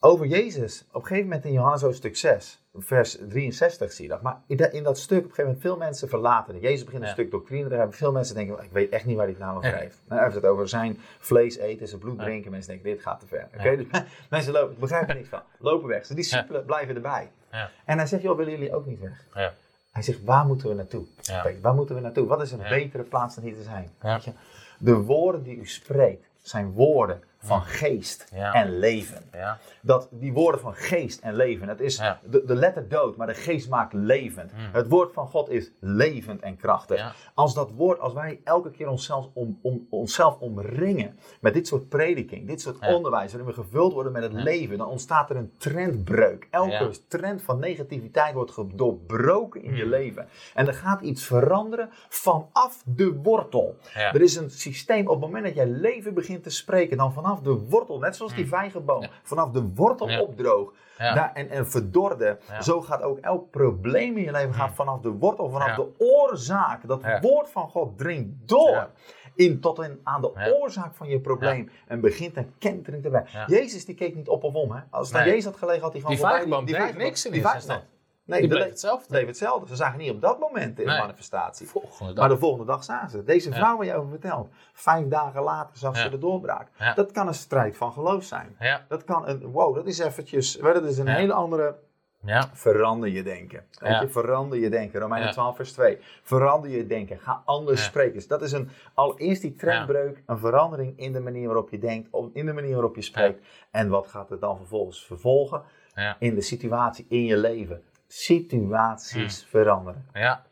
over 0.00 0.26
Jezus, 0.26 0.84
op 0.88 1.00
een 1.00 1.06
gegeven 1.06 1.28
moment 1.28 1.44
in 1.44 1.52
Johannes 1.52 1.82
hoofdstuk 1.82 2.16
6, 2.16 2.62
vers 2.74 3.18
63 3.28 3.92
zie 3.92 4.04
je 4.04 4.10
dat. 4.10 4.22
Maar 4.22 4.40
in 4.46 4.56
dat, 4.56 4.72
in 4.72 4.82
dat 4.82 4.98
stuk, 4.98 5.18
op 5.18 5.24
een 5.24 5.28
gegeven 5.30 5.44
moment, 5.44 5.62
veel 5.62 5.76
mensen 5.76 6.08
verlaten. 6.08 6.60
Jezus 6.60 6.84
begint 6.84 7.02
een 7.02 7.08
stuk 7.08 7.30
doctrine, 7.30 7.68
daar 7.68 7.78
hebben 7.78 7.96
veel 7.96 8.12
mensen 8.12 8.34
denken, 8.34 8.64
ik 8.64 8.72
weet 8.72 8.90
echt 8.90 9.04
niet 9.04 9.16
waar 9.16 9.24
hij 9.24 9.34
het 9.34 9.42
nou 9.44 9.56
over 9.56 9.76
heeft. 9.78 9.96
Nou, 10.04 10.14
hij 10.20 10.22
heeft 10.22 10.34
het 10.34 10.44
over 10.52 10.68
zijn 10.68 10.98
vlees 11.18 11.56
eten, 11.56 11.88
zijn 11.88 12.00
bloed 12.00 12.18
drinken. 12.18 12.50
Mensen 12.50 12.70
denken, 12.72 12.90
dit 12.90 13.02
gaat 13.02 13.20
te 13.20 13.26
ver. 13.26 13.48
Oké, 13.58 13.76
dus 13.76 13.86
mensen 14.30 14.52
lopen, 14.52 14.72
ik 14.72 14.78
begrijp 14.78 15.08
er 15.08 15.14
niks 15.14 15.28
van. 15.28 15.42
Lopen 15.58 15.88
weg. 15.88 16.06
Zijn 16.06 16.18
discipelen 16.18 16.64
blijven 16.64 16.94
erbij. 16.94 17.30
Ja. 17.52 17.70
En 17.84 17.96
hij 17.98 18.06
zegt, 18.06 18.22
joh, 18.22 18.36
willen 18.36 18.52
jullie 18.52 18.74
ook 18.74 18.86
niet 18.86 19.00
weg? 19.00 19.24
Ja. 19.34 19.52
Hij 19.94 20.02
zegt, 20.02 20.24
waar 20.24 20.46
moeten 20.46 20.68
we 20.68 20.74
naartoe? 20.74 21.04
Ja. 21.22 21.42
Kijk, 21.42 21.62
waar 21.62 21.74
moeten 21.74 21.94
we 21.94 22.00
naartoe? 22.00 22.26
Wat 22.26 22.42
is 22.42 22.52
een 22.52 22.58
Ja. 22.58 22.68
betere 22.68 23.02
plaats 23.02 23.34
dan 23.34 23.44
hier 23.44 23.54
te 23.54 23.62
zijn? 23.62 23.90
Ja. 24.02 24.12
Weet 24.14 24.24
je? 24.24 24.32
De 24.78 24.94
woorden 24.94 25.42
die 25.42 25.56
u 25.56 25.66
spreekt, 25.66 26.26
zijn 26.42 26.72
woorden 26.72 27.22
van 27.44 27.62
geest 27.62 28.26
Ja. 28.34 28.52
en 28.52 28.78
leven 28.78 29.22
Ja. 29.32 29.58
dat 29.82 30.08
die 30.10 30.32
woorden 30.32 30.60
van 30.60 30.74
geest 30.74 31.20
en 31.20 31.34
leven, 31.34 31.68
het 31.68 31.80
is 31.80 31.96
Ja. 31.96 32.20
de, 32.30 32.44
de 32.44 32.54
letter 32.54 32.88
dood, 32.88 33.16
maar 33.16 33.26
de 33.26 33.34
geest 33.34 33.68
maakt 33.68 33.92
levend. 33.92 34.50
Het 34.54 34.88
woord 34.88 35.12
van 35.12 35.26
God 35.28 35.50
is 35.50 35.70
levend 35.80 36.40
en 36.40 36.56
krachtig. 36.56 37.14
Als 37.34 37.54
dat 37.54 37.70
woord, 37.70 37.98
als 38.00 38.12
wij 38.12 38.40
elke 38.44 38.70
keer 38.70 38.88
onszelf, 38.88 39.28
om, 39.32 39.58
om, 39.62 39.86
onszelf 39.90 40.38
omringen 40.38 41.18
met 41.40 41.54
dit 41.54 41.66
soort 41.66 41.88
prediking, 41.88 42.46
dit 42.46 42.60
soort 42.60 42.78
onderwijs, 42.94 43.32
waarin 43.32 43.50
we 43.54 43.62
gevuld 43.62 43.92
worden 43.92 44.12
met 44.12 44.22
het 44.22 44.32
leven, 44.32 44.78
dan 44.78 44.88
ontstaat 44.88 45.30
er 45.30 45.36
een 45.36 45.52
trendbreuk. 45.58 46.48
Elke 46.50 46.90
trend 47.08 47.42
van 47.42 47.58
negativiteit 47.58 48.34
wordt 48.34 48.52
doorbroken 48.78 49.62
in 49.62 49.76
je 49.76 49.86
leven. 49.86 50.28
En 50.54 50.66
er 50.66 50.74
gaat 50.74 51.00
iets 51.00 51.24
veranderen 51.26 51.88
vanaf 52.08 52.82
de 52.86 53.12
wortel. 53.22 53.76
Er 53.94 54.22
is 54.22 54.36
een 54.36 54.50
systeem, 54.50 55.06
op 55.06 55.12
het 55.12 55.20
moment 55.20 55.44
dat 55.44 55.54
jij 55.54 55.66
leven 55.66 56.14
begint 56.14 56.42
te 56.42 56.50
spreken, 56.50 56.96
dan 56.96 57.12
vanaf 57.12 57.33
de 57.40 57.66
wortel, 57.68 57.98
net 57.98 58.16
zoals 58.16 58.34
die 58.34 58.48
vijgenboom, 58.48 59.02
Ja. 59.02 59.08
vanaf 59.22 59.50
de 59.50 59.70
wortel 59.74 60.08
Ja. 60.08 60.20
opdroog 60.20 60.72
daar, 60.98 61.30
en, 61.34 61.50
en 61.50 61.68
verdorde, 61.70 62.38
zo 62.60 62.80
gaat 62.80 63.02
ook 63.02 63.18
elk 63.18 63.50
probleem 63.50 64.16
in 64.16 64.24
je 64.24 64.30
leven 64.30 64.54
gaat 64.54 64.74
vanaf 64.74 65.00
de 65.00 65.10
wortel, 65.10 65.50
vanaf 65.50 65.74
de 65.76 65.86
oorzaak. 65.98 66.86
Dat 66.88 67.00
woord 67.20 67.48
van 67.48 67.68
God 67.68 67.98
dringt 67.98 68.30
door. 68.48 68.88
In, 69.34 69.60
tot 69.60 69.78
in, 69.82 70.00
aan 70.02 70.20
de 70.20 70.30
Ja. 70.34 70.50
oorzaak 70.50 70.94
van 70.94 71.08
je 71.08 71.20
probleem. 71.20 71.70
En 71.86 72.00
begint 72.00 72.36
een 72.36 72.52
kentering 72.58 73.02
te. 73.02 73.10
Ja. 73.10 73.44
Jezus 73.46 73.84
die 73.84 73.94
keek 73.94 74.14
niet 74.14 74.28
op 74.28 74.44
of 74.44 74.54
om. 74.54 74.72
Hè? 74.72 74.80
Als 74.90 75.08
het 75.08 75.16
aan. 75.16 75.26
Jezus 75.26 75.44
had 75.44 75.56
gelegen, 75.56 75.82
had 75.82 75.92
hij 75.92 76.00
gewoon 76.00 76.16
Die 76.16 76.24
voorbij- 76.24 76.40
vijgenboom 76.40 76.66
deed 76.66 76.76
vijgenboom- 76.76 77.04
niks 77.06 77.26
in 77.26 77.32
die 77.32 77.40
vijgenboom. 77.42 77.80
Nee, 78.26 78.40
Die 78.40 78.48
de 78.48 78.54
bleef 78.54 78.64
le- 78.66 78.70
hetzelfde. 78.72 79.08
bleef 79.08 79.26
hetzelfde. 79.26 79.68
Ze 79.68 79.76
zagen 79.76 79.98
niet 79.98 80.10
op 80.10 80.20
dat 80.20 80.38
moment 80.38 80.76
de 80.76 80.84
Nee. 80.84 80.98
manifestatie. 80.98 81.66
Volgende 81.68 82.12
dag. 82.12 82.26
Maar 82.26 82.34
de 82.34 82.40
volgende 82.40 82.66
dag 82.66 82.84
zagen 82.84 83.10
ze. 83.10 83.24
Deze 83.24 83.48
Ja. 83.50 83.56
vrouw 83.56 83.76
waar 83.76 83.86
je 83.86 83.94
over 83.94 84.10
vertelt. 84.10 84.48
Vijf 84.72 85.08
dagen 85.08 85.42
later 85.42 85.76
zag 85.78 85.96
ze 85.96 86.02
Ja. 86.04 86.08
de 86.08 86.18
doorbraak. 86.18 86.68
Ja. 86.78 86.94
Dat 86.94 87.12
kan 87.12 87.26
een 87.26 87.34
strijd 87.34 87.76
van 87.76 87.92
geloof 87.92 88.24
zijn. 88.24 88.56
Ja. 88.58 88.84
Dat 88.88 89.04
kan 89.04 89.28
een, 89.28 89.40
wow, 89.50 89.74
dat 89.74 89.86
is 89.86 89.98
eventjes, 89.98 90.56
dat 90.58 90.84
is 90.84 90.98
een 90.98 91.06
Ja. 91.06 91.14
hele 91.14 91.32
andere, 91.32 91.76
Ja. 92.24 92.50
verander 92.52 93.08
je 93.08 93.22
denken. 93.22 93.64
Weet 93.78 93.90
Ja. 93.90 94.00
je, 94.00 94.08
verander 94.08 94.58
je 94.58 94.68
denken. 94.70 95.00
Romeinen 95.00 95.28
Ja. 95.28 95.34
12 95.34 95.56
vers 95.56 95.72
2. 95.72 95.98
Verander 96.22 96.70
je 96.70 96.86
denken. 96.86 97.18
Ga 97.20 97.42
anders 97.44 97.80
Ja. 97.80 97.86
spreken. 97.86 98.12
Dus 98.14 98.26
dat 98.26 98.42
is 98.42 98.52
een, 98.52 98.68
allereerst 98.94 99.42
die 99.42 99.54
trendbreuk, 99.54 100.22
een 100.26 100.38
verandering 100.38 100.98
in 100.98 101.12
de 101.12 101.20
manier 101.20 101.46
waarop 101.46 101.70
je 101.70 101.78
denkt, 101.78 102.08
in 102.32 102.46
de 102.46 102.52
manier 102.52 102.72
waarop 102.72 102.94
je 102.96 103.02
spreekt. 103.02 103.46
En 103.70 103.88
wat 103.88 104.06
gaat 104.06 104.28
het 104.30 104.40
dan 104.40 104.56
vervolgens 104.56 105.04
vervolgen? 105.06 105.62
Ja. 105.94 106.16
In 106.18 106.34
de 106.34 106.40
situatie, 106.40 107.06
in 107.08 107.24
je 107.24 107.36
leven. 107.36 107.82
Situaties 108.16 109.44
veranderen. 109.48 110.06
Ja. 110.12 110.44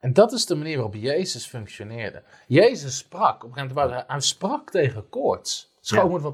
En 0.00 0.12
dat 0.12 0.32
is 0.32 0.46
de 0.46 0.54
manier 0.54 0.74
waarop 0.74 0.94
Jezus 0.94 1.46
functioneerde. 1.46 2.22
Jezus 2.46 2.96
sprak, 2.96 3.44
op 3.44 3.50
een 3.50 3.54
gegeven 3.56 3.76
moment, 3.76 4.04
hij 4.06 4.20
sprak 4.20 4.70
tegen 4.70 5.08
koorts. 5.08 5.72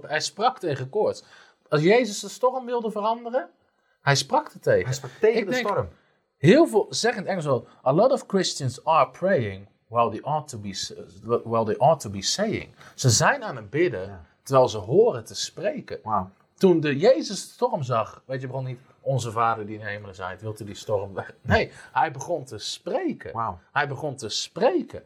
Hij 0.06 0.20
sprak 0.20 0.58
tegen 0.58 0.90
koorts. 0.90 1.24
Als 1.68 1.82
Jezus 1.82 2.20
de 2.20 2.28
storm 2.28 2.64
wilde 2.66 2.90
veranderen, 2.90 3.48
hij 4.02 4.14
sprak 4.14 4.48
er 4.52 4.60
tegen. 4.60 4.84
Hij 4.84 4.92
sprak 4.94 5.10
tegen 5.20 5.38
Ik 5.40 5.44
de 5.46 5.50
denk- 5.50 5.66
storm. 5.68 5.88
Heel 6.38 6.66
veel, 6.66 6.86
zeg 6.90 7.12
in 7.12 7.18
het 7.18 7.26
Engels 7.28 7.44
wel, 7.44 7.66
a 7.86 7.92
lot 7.92 8.12
of 8.12 8.24
Christians 8.26 8.84
are 8.84 9.10
praying 9.10 9.68
while 9.88 10.10
they 10.10 10.22
ought 10.22 10.48
to 10.48 10.58
be, 10.58 10.94
while 11.44 11.64
they 11.64 11.76
ought 11.78 12.00
to 12.00 12.10
be 12.10 12.22
saying. 12.22 12.74
Ze 12.94 13.10
zijn 13.10 13.42
aan 13.44 13.56
het 13.56 13.70
bidden 13.70 14.06
Ja. 14.06 14.24
terwijl 14.42 14.68
ze 14.68 14.78
horen 14.78 15.24
te 15.24 15.34
spreken. 15.34 15.98
Wauw. 16.02 16.30
Toen 16.54 16.80
de 16.80 16.96
Jezus 16.96 17.46
de 17.46 17.52
storm 17.52 17.82
zag, 17.82 18.22
weet 18.26 18.40
je, 18.40 18.46
begon 18.46 18.64
niet 18.64 18.78
onze 19.00 19.30
vader 19.30 19.66
die 19.66 19.74
in 19.74 19.80
de 19.80 19.86
hemelen 19.90 20.14
zijt, 20.14 20.40
wilt 20.40 20.60
u 20.60 20.64
die 20.64 20.74
storm 20.74 21.14
weg? 21.14 21.34
Nee, 21.40 21.72
hij 21.92 22.10
begon 22.10 22.44
te 22.44 22.58
spreken. 22.58 23.58
Hij 23.72 23.88
begon 23.88 24.16
te 24.16 24.28
spreken. 24.28 25.02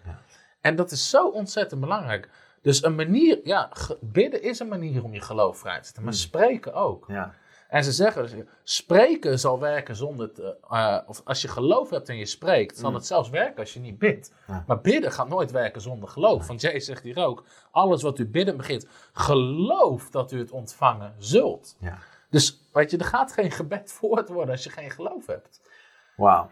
En 0.60 0.76
dat 0.76 0.90
is 0.90 1.10
zo 1.10 1.28
ontzettend 1.28 1.80
belangrijk. 1.80 2.30
Dus 2.62 2.84
een 2.84 2.94
manier, 2.94 3.40
ja, 3.44 3.70
bidden 4.00 4.42
is 4.42 4.58
een 4.58 4.68
manier 4.68 5.04
om 5.04 5.14
je 5.14 5.20
geloof 5.20 5.58
vrij 5.58 5.78
te 5.78 5.84
zetten, 5.84 6.04
maar 6.04 6.14
spreken 6.14 6.74
ook. 6.74 7.04
Ja. 7.08 7.34
En 7.68 7.84
ze 7.84 7.92
zeggen, 7.92 8.22
dus, 8.22 8.34
spreken 8.62 9.38
zal 9.38 9.60
werken 9.60 9.96
zonder, 9.96 10.32
te, 10.32 10.56
eh, 10.68 10.98
of 11.06 11.20
als 11.24 11.42
je 11.42 11.48
geloof 11.48 11.90
hebt 11.90 12.08
en 12.08 12.16
je 12.16 12.26
spreekt, 12.26 12.78
zal 12.78 12.94
het 12.94 13.06
zelfs 13.06 13.30
werken 13.30 13.58
als 13.58 13.74
je 13.74 13.80
niet 13.80 13.98
bidt. 13.98 14.32
Ja. 14.46 14.64
Maar 14.66 14.80
bidden 14.80 15.12
gaat 15.12 15.28
nooit 15.28 15.50
werken 15.50 15.80
zonder 15.80 16.08
geloof. 16.08 16.46
Want 16.46 16.60
Jezus 16.60 16.84
zegt 16.84 17.02
hier 17.02 17.24
ook, 17.24 17.44
alles 17.70 18.02
wat 18.02 18.18
u 18.18 18.26
bidden 18.26 18.56
begint, 18.56 18.86
geloof 19.12 20.10
dat 20.10 20.32
u 20.32 20.38
het 20.38 20.50
ontvangen 20.50 21.14
zult. 21.18 21.76
Ja. 21.78 21.98
Dus 22.30 22.60
weet 22.72 22.90
je, 22.90 22.96
er 22.96 23.04
gaat 23.04 23.32
geen 23.32 23.50
gebed 23.50 23.92
voort 23.98 24.28
worden 24.28 24.50
als 24.50 24.64
je 24.64 24.70
geen 24.70 24.90
geloof 24.90 25.26
hebt. 25.26 25.60
Wauw. 26.16 26.50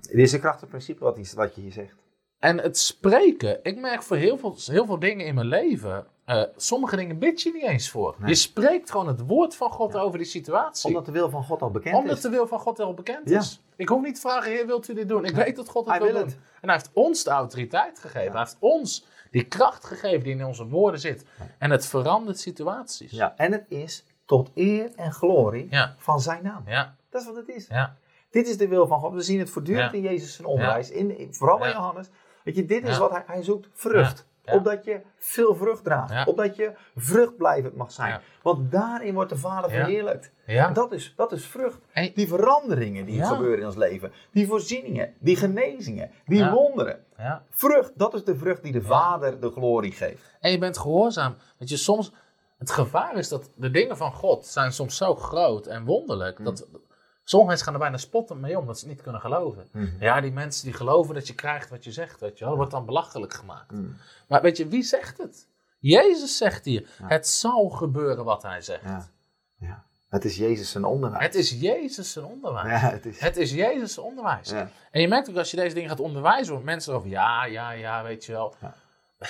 Dit 0.00 0.18
is 0.18 0.32
een 0.32 0.40
krachtig 0.40 0.68
principe 0.68 1.04
wat 1.34 1.54
je 1.54 1.60
hier 1.60 1.72
zegt. 1.72 2.03
En 2.44 2.58
het 2.60 2.78
spreken, 2.78 3.58
ik 3.62 3.76
merk 3.78 4.02
voor 4.02 4.16
heel 4.16 4.38
veel, 4.38 4.56
heel 4.66 4.86
veel 4.86 4.98
dingen 4.98 5.26
in 5.26 5.34
mijn 5.34 5.46
leven, 5.46 6.06
eh, 6.24 6.42
sommige 6.56 6.96
dingen 6.96 7.18
bid 7.18 7.42
je 7.42 7.52
niet 7.52 7.62
eens 7.62 7.90
voor. 7.90 8.16
Je 8.26 8.34
spreekt 8.34 8.90
gewoon 8.90 9.06
het 9.08 9.26
woord 9.26 9.56
van 9.56 9.70
God 9.70 9.96
over 9.96 10.18
die 10.18 10.26
situatie. 10.26 10.88
Omdat 10.88 11.06
de 11.06 11.12
wil 11.12 11.30
van 11.30 11.44
God 11.44 11.62
al 11.62 11.70
bekend 11.70 11.96
Omdat 11.96 12.16
is. 12.16 12.22
de 12.22 12.28
wil 12.28 12.46
van 12.46 12.58
God 12.60 12.80
al 12.80 12.94
bekend 12.94 13.28
Ja. 13.28 13.38
is. 13.38 13.62
Ik 13.76 13.88
hoef 13.88 14.02
niet 14.02 14.14
te 14.14 14.20
vragen, 14.20 14.50
Heer, 14.50 14.66
wilt 14.66 14.88
u 14.88 14.94
dit 14.94 15.08
doen? 15.08 15.24
Ik 15.24 15.34
weet 15.34 15.56
dat 15.56 15.68
God 15.68 15.84
het 15.84 15.94
Hij 15.94 16.02
wil 16.04 16.12
wil 16.12 16.20
doen. 16.20 16.28
het. 16.30 16.38
En 16.60 16.68
hij 16.68 16.72
heeft 16.76 16.90
ons 16.92 17.24
de 17.24 17.30
autoriteit 17.30 17.98
gegeven. 17.98 18.30
Hij 18.30 18.40
heeft 18.40 18.56
ons 18.58 19.06
die 19.30 19.44
kracht 19.44 19.84
gegeven 19.84 20.22
die 20.24 20.32
in 20.34 20.44
onze 20.44 20.66
woorden 20.66 21.00
zit. 21.00 21.24
En 21.58 21.70
het 21.70 21.86
verandert 21.86 22.38
situaties. 22.38 23.10
Ja. 23.10 23.34
En 23.36 23.52
het 23.52 23.64
is 23.68 24.04
tot 24.26 24.50
eer 24.54 24.90
en 24.96 25.12
glorie 25.12 25.68
van 25.96 26.20
zijn 26.20 26.42
naam. 26.42 26.62
Ja, 26.66 26.96
Dat 27.10 27.20
is 27.20 27.26
wat 27.26 27.36
het 27.36 27.48
is. 27.48 27.66
ja, 27.68 27.96
Dit 28.30 28.48
is 28.48 28.56
de 28.56 28.68
wil 28.68 28.86
van 28.86 29.00
God. 29.00 29.12
We 29.12 29.22
zien 29.22 29.38
het 29.38 29.50
voortdurend 29.50 29.92
in 29.92 30.00
Jezus 30.02 30.34
zijn 30.34 30.46
onderwijs. 30.46 30.90
In, 30.90 31.18
in- 31.18 31.34
vooral 31.34 31.58
bij. 31.58 31.72
Johannes. 31.72 32.08
Weet 32.44 32.56
je, 32.56 32.64
dit 32.64 32.88
is 32.88 32.98
wat 32.98 33.10
hij, 33.10 33.22
hij 33.26 33.42
zoekt. 33.42 33.68
Vrucht. 33.72 34.18
Ja. 34.18 34.52
Ja. 34.52 34.58
Opdat 34.58 34.84
je 34.84 35.00
veel 35.18 35.54
vrucht 35.54 35.84
draagt. 35.84 36.12
Ja. 36.12 36.24
Opdat 36.24 36.56
je 36.56 36.72
vruchtblijvend 36.96 37.74
mag 37.76 37.92
zijn. 37.92 38.10
Ja. 38.10 38.20
Want 38.42 38.70
daarin 38.72 39.14
wordt 39.14 39.30
de 39.30 39.36
Vader 39.36 39.70
verheerlijkt. 39.70 40.30
ja. 40.46 40.70
Dat, 40.70 40.92
is, 40.92 41.12
dat 41.16 41.32
is 41.32 41.46
vrucht. 41.46 41.78
En- 41.92 42.10
Die 42.14 42.28
veranderingen 42.28 43.04
die 43.06 43.18
gebeuren 43.28 43.58
in 43.58 43.66
ons 43.66 43.76
leven. 43.76 44.12
Die 44.32 44.46
voorzieningen. 44.46 45.14
Die 45.18 45.36
genezingen. 45.36 46.10
Die 46.26 46.50
wonderen. 46.50 47.04
ja. 47.18 47.44
Vrucht. 47.50 47.92
Dat 47.98 48.14
is 48.14 48.24
de 48.24 48.36
vrucht 48.36 48.62
die 48.62 48.72
de 48.72 48.82
Vader 48.82 49.40
de 49.40 49.50
glorie 49.50 49.92
geeft. 49.92 50.22
En 50.40 50.50
je 50.50 50.58
bent 50.58 50.78
gehoorzaam. 50.78 51.34
Weet 51.58 51.68
je, 51.68 51.76
soms, 51.76 52.12
het 52.58 52.70
gevaar 52.70 53.16
is 53.16 53.28
dat 53.28 53.50
de 53.56 53.70
dingen 53.70 53.96
van 53.96 54.12
God 54.12 54.46
zijn 54.46 54.72
soms 54.72 54.96
zo 54.96 55.14
groot 55.14 55.66
en 55.66 55.84
wonderlijk. 55.84 56.44
Dat 56.44 56.66
sommige 57.24 57.48
mensen 57.48 57.66
gaan 57.66 57.74
er 57.74 57.80
bijna 57.80 57.96
spotten 57.96 58.40
mee 58.40 58.58
om, 58.58 58.66
dat 58.66 58.78
ze 58.78 58.86
niet 58.86 59.02
kunnen 59.02 59.20
geloven. 59.20 59.68
Ja, 60.00 60.20
die 60.20 60.32
mensen 60.32 60.64
die 60.64 60.74
geloven 60.74 61.14
dat 61.14 61.26
je 61.26 61.34
krijgt 61.34 61.70
wat 61.70 61.84
je 61.84 61.92
zegt, 61.92 62.20
weet 62.20 62.38
je 62.38 62.44
wel, 62.44 62.48
dat 62.48 62.56
wordt 62.56 62.72
dan 62.72 62.86
belachelijk 62.86 63.32
gemaakt. 63.34 63.72
Maar 64.28 64.42
weet 64.42 64.56
je, 64.56 64.68
wie 64.68 64.82
zegt 64.82 65.18
het? 65.18 65.48
Jezus 65.78 66.36
zegt 66.36 66.64
hier, 66.64 66.88
het 67.02 67.28
zal 67.28 67.68
gebeuren 67.68 68.24
wat 68.24 68.42
hij 68.42 68.60
zegt. 68.60 68.84
Ja. 68.84 69.08
Ja. 69.58 69.84
Het 70.08 70.24
is 70.24 70.36
Jezus 70.36 70.70
zijn 70.70 70.84
onderwijs. 70.84 71.24
Het 71.24 71.34
is 71.34 71.50
Jezus 71.50 72.12
zijn 72.12 72.24
onderwijs. 72.24 72.80
Ja, 72.80 72.90
het 72.90 73.06
is... 73.06 73.20
Het 73.20 73.36
is 73.36 73.52
Jezus 73.52 73.94
zijn 73.94 74.06
onderwijs. 74.06 74.50
Ja. 74.50 74.70
En 74.90 75.00
je 75.00 75.08
merkt 75.08 75.30
ook 75.30 75.36
als 75.36 75.50
je 75.50 75.56
deze 75.56 75.74
dingen 75.74 75.88
gaat 75.88 76.00
onderwijzen, 76.00 76.64
mensen 76.64 76.92
erover, 76.92 77.10
ja, 77.10 77.44
ja, 77.44 77.70
ja, 77.70 78.02
weet 78.02 78.24
je 78.24 78.32
wel. 78.32 78.54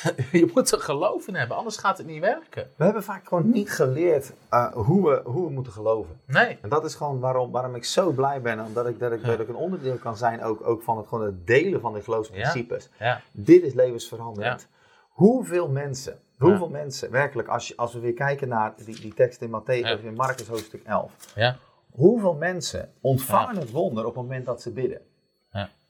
Je 0.33 0.51
moet 0.55 0.73
er 0.73 0.81
geloof 0.81 1.29
in 1.29 1.35
hebben, 1.35 1.57
anders 1.57 1.77
gaat 1.77 1.99
het 1.99 2.07
niet 2.07 2.21
werken. 2.21 2.69
We 2.77 2.85
hebben 2.85 3.03
vaak 3.03 3.29
gewoon 3.29 3.51
niet 3.51 3.71
geleerd 3.71 4.33
uh, 4.51 4.73
hoe, 4.73 5.11
we, 5.11 5.21
hoe 5.25 5.47
we 5.47 5.53
moeten 5.53 5.73
geloven. 5.73 6.21
Nee. 6.27 6.59
En 6.63 6.69
dat 6.69 6.85
is 6.85 6.95
gewoon 6.95 7.21
waarom, 7.21 7.51
waarom 7.51 7.75
ik 7.75 7.85
zo 7.85 8.11
blij 8.11 8.41
ben. 8.41 8.65
Omdat 8.65 8.87
ik, 8.87 8.99
dat, 8.99 9.13
ik, 9.13 9.25
dat 9.25 9.41
ik 9.41 9.49
een 9.49 9.55
onderdeel 9.55 9.97
kan 9.97 10.17
zijn 10.17 10.43
ook, 10.43 10.67
ook 10.67 10.83
van 10.83 10.97
het, 10.97 11.07
gewoon 11.07 11.25
het 11.25 11.47
delen 11.47 11.81
van 11.81 11.93
de 11.93 12.03
geloofsprincipes. 12.03 12.89
Ja. 12.99 13.21
Dit 13.33 13.63
is 13.63 13.75
levensveranderend. 13.75 14.69
Hoeveel 15.09 15.69
mensen, 15.69 16.19
hoeveel 16.39 16.69
mensen, 16.69 17.11
werkelijk, 17.11 17.49
als, 17.49 17.69
je, 17.69 17.77
als 17.77 17.93
we 17.93 18.01
weer 18.01 18.15
kijken 18.15 18.49
naar 18.49 18.75
die, 18.85 19.01
die 19.01 19.15
tekst 19.15 19.43
in 19.43 19.49
Matthäus, 19.49 19.93
of 19.93 20.03
in 20.03 20.15
Marcus 20.15 20.49
hoofdstuk 20.49 20.83
11. 20.85 21.13
Ja. 21.35 21.57
Hoeveel 21.91 22.35
mensen 22.35 22.93
ontvangen 23.01 23.57
het 23.57 23.71
wonder 23.71 24.05
op 24.07 24.15
het 24.15 24.23
moment 24.23 24.47
dat 24.47 24.63
ze 24.63 24.71
bidden? 24.71 25.01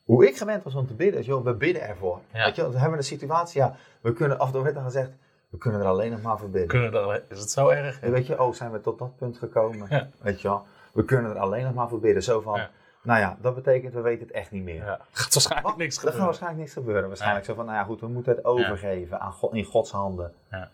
Hoe 0.04 0.26
ik 0.28 0.36
gewend 0.36 0.62
was 0.62 0.74
om 0.74 0.86
te 0.86 0.94
bidden, 0.94 1.20
is, 1.20 1.26
joh, 1.26 1.44
we 1.44 1.54
bidden 1.54 1.82
ervoor. 1.82 2.20
Ja. 2.32 2.44
Weet 2.44 2.56
je, 2.56 2.62
dan 2.62 2.72
hebben 2.72 2.90
we 2.90 2.96
een 2.96 3.04
situatie, 3.04 3.60
ja, 3.60 3.76
we 4.00 4.12
kunnen, 4.12 4.38
af 4.38 4.46
en 4.46 4.52
toe 4.52 4.62
werd 4.62 4.76
er 4.76 4.82
gezegd, 4.82 5.10
we 5.48 5.58
kunnen 5.58 5.80
er 5.80 5.86
alleen 5.86 6.10
nog 6.10 6.22
maar 6.22 6.38
voor 6.38 6.50
bidden. 6.50 6.68
Kunnen 6.68 6.92
er, 7.08 7.22
is 7.28 7.38
het 7.38 7.50
zo 7.50 7.68
erg? 7.68 8.00
Weet 8.00 8.26
je, 8.26 8.42
oh, 8.42 8.52
zijn 8.54 8.72
we 8.72 8.80
tot 8.80 8.98
dat 8.98 9.16
punt 9.16 9.38
gekomen? 9.38 9.86
Ja. 9.90 10.08
Weet 10.20 10.40
je 10.40 10.48
wel, 10.48 10.66
we 10.92 11.04
kunnen 11.04 11.30
er 11.30 11.38
alleen 11.38 11.64
nog 11.64 11.74
maar 11.74 11.88
voor 11.88 12.00
bidden. 12.00 12.22
Zo 12.22 12.40
van, 12.40 12.60
nou 13.02 13.20
ja, 13.20 13.36
dat 13.40 13.54
betekent, 13.54 13.94
we 13.94 14.00
weten 14.00 14.26
het 14.26 14.36
echt 14.36 14.50
niet 14.50 14.62
meer. 14.64 14.84
Ja. 14.84 15.00
Gaat 15.12 15.34
waarschijnlijk 15.34 15.76
niks 15.76 15.94
Er 15.94 16.00
gaat 16.00 16.00
gebeuren. 16.00 16.24
waarschijnlijk 16.26 16.60
niks 16.62 16.72
gebeuren. 16.72 17.08
Waarschijnlijk 17.08 17.44
zo 17.44 17.54
van, 17.54 17.64
nou 17.64 17.76
ja, 17.76 17.84
goed, 17.84 18.00
we 18.00 18.06
moeten 18.06 18.34
het 18.34 18.44
overgeven 18.44 19.20
aan 19.20 19.32
God, 19.32 19.52
in 19.52 19.64
Gods 19.64 19.90
handen. 19.90 20.32
Ja. 20.50 20.70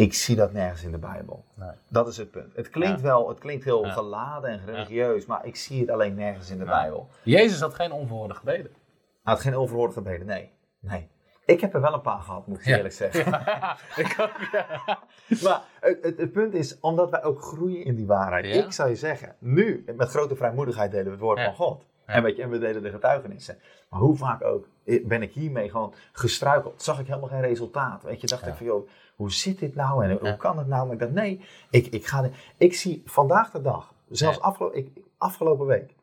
Ik 0.00 0.14
zie 0.14 0.36
dat 0.36 0.52
nergens 0.52 0.82
in 0.84 0.90
de 0.90 0.98
Bijbel. 0.98 1.44
Nee. 1.54 1.70
Dat 1.88 2.08
is 2.08 2.16
het 2.16 2.30
punt. 2.30 2.56
Het 2.56 2.70
klinkt 2.70 3.00
Ja. 3.00 3.06
wel, 3.06 3.28
het 3.28 3.38
klinkt 3.38 3.64
heel 3.64 3.84
Ja. 3.86 3.92
geladen 3.92 4.50
en 4.50 4.60
religieus, 4.66 5.26
maar 5.26 5.46
ik 5.46 5.56
zie 5.56 5.80
het 5.80 5.90
alleen 5.90 6.14
nergens 6.14 6.50
in 6.50 6.58
de 6.58 6.64
Ja. 6.64 6.70
Bijbel. 6.70 7.08
Jezus 7.22 7.60
had 7.60 7.74
geen 7.74 7.92
onverhoorde 7.92 8.34
gebeden. 8.34 8.70
Hij 9.22 9.32
had 9.32 9.40
geen 9.40 9.56
overhoorde 9.56 9.92
gebeden, 9.92 10.26
nee. 10.26 10.50
nee. 10.80 11.08
Ik 11.44 11.60
heb 11.60 11.74
er 11.74 11.80
wel 11.80 11.94
een 11.94 12.00
paar 12.00 12.20
gehad, 12.20 12.46
moet 12.46 12.58
ik 12.60 12.66
eerlijk 12.66 12.94
zeggen. 12.94 13.26
ik 14.04 14.16
ook, 14.20 14.48
ja. 14.52 14.66
Maar 15.42 15.62
het, 15.80 15.98
het, 16.02 16.18
het 16.18 16.32
punt 16.32 16.54
is, 16.54 16.80
omdat 16.80 17.10
wij 17.10 17.22
ook 17.24 17.42
groeien 17.42 17.84
in 17.84 17.94
die 17.94 18.06
waarheid. 18.06 18.46
Ja. 18.46 18.64
Ik 18.64 18.72
zou 18.72 18.88
je 18.88 18.96
zeggen, 18.96 19.34
nu, 19.38 19.84
met 19.96 20.08
grote 20.08 20.36
vrijmoedigheid 20.36 20.90
delen 20.90 21.04
we 21.06 21.10
het 21.10 21.20
woord 21.20 21.38
Ja. 21.38 21.44
van 21.44 21.54
God. 21.54 21.84
En, 22.10 22.22
weet 22.22 22.36
je, 22.36 22.42
en 22.42 22.50
we 22.50 22.58
delen 22.58 22.82
de 22.82 22.90
getuigenissen. 22.90 23.58
Maar 23.90 24.00
hoe 24.00 24.16
vaak 24.16 24.44
ook 24.44 24.66
ben 25.02 25.22
ik 25.22 25.32
hiermee 25.32 25.70
gewoon 25.70 25.94
gestruikeld. 26.12 26.82
Zag 26.82 27.00
ik 27.00 27.06
helemaal 27.06 27.28
geen 27.28 27.40
resultaat. 27.40 28.02
Weet 28.02 28.20
je, 28.20 28.26
dacht 28.26 28.46
ik 28.46 28.54
van, 28.54 28.66
joh, 28.66 28.88
hoe 29.16 29.32
zit 29.32 29.58
dit 29.58 29.74
nou? 29.74 30.04
En 30.04 30.18
hoe 30.20 30.36
kan 30.36 30.58
het 30.58 30.66
nou? 30.66 30.84
Maar 30.84 30.94
ik 30.94 31.00
dacht, 31.00 31.12
nee, 31.12 31.40
ik, 31.70 31.86
ik, 31.86 32.06
ga 32.06 32.22
de, 32.22 32.30
ik 32.56 32.74
zie 32.74 33.02
vandaag 33.04 33.50
de 33.50 33.62
dag, 33.62 33.94
zelfs 34.08 34.36
Ja. 34.36 34.42
afgelo 34.42 34.70
ik, 34.72 34.88
afgelopen 35.18 35.66
week, 35.66 35.94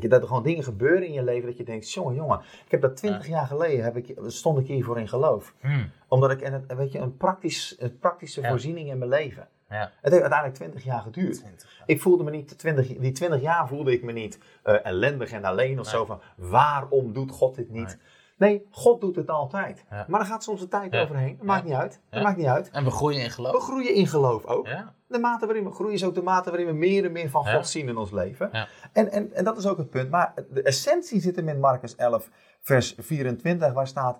dat, 0.00 0.20
er 0.20 0.26
gewoon 0.26 0.42
dingen 0.42 0.64
gebeuren 0.64 1.06
in 1.06 1.12
je 1.12 1.22
leven 1.24 1.46
dat 1.48 1.56
je 1.56 1.64
denkt, 1.64 1.92
jongen, 1.92 2.14
jongen, 2.14 2.40
ik 2.64 2.70
heb 2.70 2.80
dat 2.80 2.96
twintig 2.96 3.26
jaar 3.26 3.46
geleden, 3.46 3.84
heb 3.84 3.96
ik, 3.96 4.14
stond 4.26 4.58
ik 4.58 4.66
hiervoor 4.66 4.98
in 4.98 5.08
geloof. 5.08 5.54
Hmm. 5.60 5.90
Omdat 6.08 6.30
ik, 6.30 6.40
en 6.40 6.52
het, 6.52 6.74
weet 6.74 6.92
je, 6.92 6.98
een, 6.98 7.16
praktisch, 7.16 7.76
een 7.78 7.98
praktische 7.98 8.40
Ja. 8.40 8.48
voorziening 8.48 8.88
in 8.90 8.98
mijn 8.98 9.10
leven. 9.10 9.48
Ja. 9.72 9.90
Het 10.00 10.12
heeft 10.12 10.22
uiteindelijk 10.22 10.54
20 10.54 10.84
jaar 10.84 11.00
geduurd. 11.00 11.34
20 11.38 11.76
jaar. 11.76 11.82
Ik 11.86 12.00
voelde 12.00 12.24
me 12.24 12.30
niet, 12.30 12.58
20, 12.58 12.86
die 12.98 13.12
20 13.12 13.40
jaar 13.40 13.68
voelde 13.68 13.92
ik 13.92 14.02
me 14.02 14.12
niet 14.12 14.38
eh, 14.62 14.86
ellendig 14.86 15.30
en 15.32 15.44
alleen 15.44 15.78
of 15.78 15.84
Nee. 15.84 15.94
zo 15.94 16.04
van 16.04 16.20
waarom 16.36 17.12
doet 17.12 17.30
God 17.30 17.54
dit 17.54 17.70
niet? 17.70 17.98
Nee, 18.36 18.66
God 18.70 19.00
doet 19.00 19.16
het 19.16 19.28
altijd. 19.30 19.84
Ja. 19.90 20.04
Maar 20.08 20.20
er 20.20 20.26
gaat 20.26 20.42
soms 20.42 20.60
een 20.60 20.68
tijd 20.68 20.92
Ja. 20.92 21.02
overheen. 21.02 21.36
Dat 21.36 21.46
maakt 21.46 21.64
niet 21.64 21.74
uit. 21.74 22.00
Dat 22.10 22.22
maakt 22.22 22.36
niet 22.36 22.46
uit. 22.46 22.70
En 22.70 22.84
we 22.84 22.90
groeien 22.90 23.20
in 23.20 23.26
We 23.26 23.32
geloof. 23.32 23.62
groeien 23.62 23.94
in 23.94 24.06
geloof 24.06 24.44
ook. 24.44 24.68
De 25.06 25.18
mate 25.18 25.46
waarin 25.46 25.64
we 25.64 25.70
groeien 25.70 25.94
is 25.94 26.04
ook 26.04 26.14
de 26.14 26.22
mate 26.22 26.48
waarin 26.50 26.66
we 26.68 26.72
meer 26.72 27.04
en 27.04 27.12
meer 27.12 27.30
van. 27.30 27.46
God 27.46 27.68
zien 27.68 27.88
in 27.88 27.96
ons 27.96 28.10
leven. 28.10 28.50
En, 28.92 29.10
en, 29.12 29.32
en 29.32 29.44
dat 29.44 29.56
is 29.58 29.66
ook 29.66 29.78
het 29.78 29.90
punt. 29.90 30.10
Maar 30.10 30.32
de 30.50 30.62
essentie 30.62 31.20
zit 31.20 31.36
hem 31.36 31.48
in 31.48 31.60
Marcus 31.60 31.96
11, 31.96 32.28
vers 32.60 32.94
24, 32.98 33.72
waar 33.72 33.86
staat: 33.86 34.18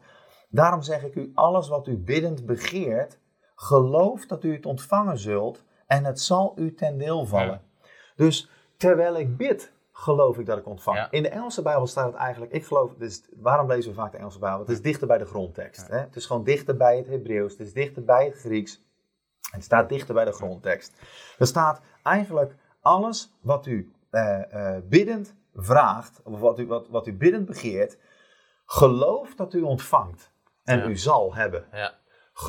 Daarom 0.49 0.83
zeg 0.83 1.03
ik 1.05 1.15
u, 1.15 1.31
alles 1.35 1.69
wat 1.69 1.87
u 1.87 1.97
biddend 1.97 2.47
begeert, 2.47 3.19
geloof 3.62 4.27
dat 4.27 4.44
u 4.44 4.53
het 4.53 4.66
ontvangen 4.66 5.18
zult 5.18 5.64
en 5.87 6.05
het 6.05 6.20
zal 6.20 6.53
u 6.57 6.75
ten 6.75 6.98
deel 6.98 7.27
vallen. 7.27 7.61
Dus 8.16 8.51
terwijl 8.77 9.16
ik 9.16 9.37
bid, 9.37 9.72
geloof 9.92 10.38
ik 10.38 10.46
dat 10.46 10.59
ik 10.59 10.66
ontvang. 10.66 10.96
Ja. 10.96 11.11
In 11.11 11.22
de 11.22 11.29
Engelse 11.29 11.62
Bijbel 11.62 11.87
staat 11.87 12.07
het 12.07 12.14
eigenlijk, 12.14 12.53
ik 12.53 12.64
geloof, 12.64 12.94
dus 12.94 13.22
waarom 13.37 13.66
lezen 13.66 13.90
we 13.90 13.96
vaak 13.96 14.12
de 14.12 14.18
Engelse 14.18 14.38
Bijbel? 14.38 14.59
Het 14.59 14.68
is 14.68 14.83
dichter 14.83 15.07
bij 15.07 15.18
de 15.18 15.25
grondtekst. 15.25 15.88
Hè? 15.88 15.98
Het 15.98 16.16
is 16.16 16.27
gewoon 16.27 16.44
dichter 16.44 16.77
bij 16.77 16.96
het 16.96 17.07
Hebreeuws, 17.07 17.53
het 17.53 17.66
is 17.66 17.72
dichter 17.72 18.05
bij 18.05 18.25
het 18.25 18.35
Grieks. 18.35 18.83
Het 19.51 19.64
staat 19.64 19.88
dichter 19.88 20.14
bij 20.14 20.25
de 20.25 20.33
grondtekst. 20.33 20.92
Er 21.38 21.46
staat 21.46 21.81
eigenlijk 22.03 22.55
alles 22.81 23.33
wat 23.40 23.66
u 23.66 23.92
eh, 24.11 24.77
eh, 24.77 24.83
biddend 24.85 25.35
vraagt, 25.55 26.20
of 26.22 26.40
wat 26.40 26.59
u, 26.59 26.66
wat, 26.66 26.88
wat 26.88 27.07
u 27.07 27.12
biddend 27.12 27.46
begeert, 27.46 27.98
geloof 28.64 29.35
dat 29.35 29.55
u 29.55 29.61
ontvangt 29.61 30.33
en 30.64 30.90
u 30.90 30.96
zal 30.96 31.35
hebben. 31.35 31.66
Ja. 31.72 32.01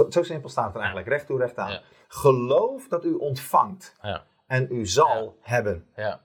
Zo 0.09 0.23
simpel 0.23 0.49
staat 0.49 0.65
het 0.65 0.73
er 0.75 0.79
eigenlijk, 0.81 1.09
recht 1.09 1.25
toe, 1.25 1.37
recht 1.39 1.57
aan. 1.57 1.71
Ja. 1.71 1.81
Geloof 2.07 2.87
dat 2.87 3.05
u 3.05 3.13
ontvangt 3.13 3.95
Ja. 4.01 4.23
en 4.47 4.67
u 4.71 4.85
zal 4.85 5.37
hebben. 5.41 5.87
Ja. 5.95 6.21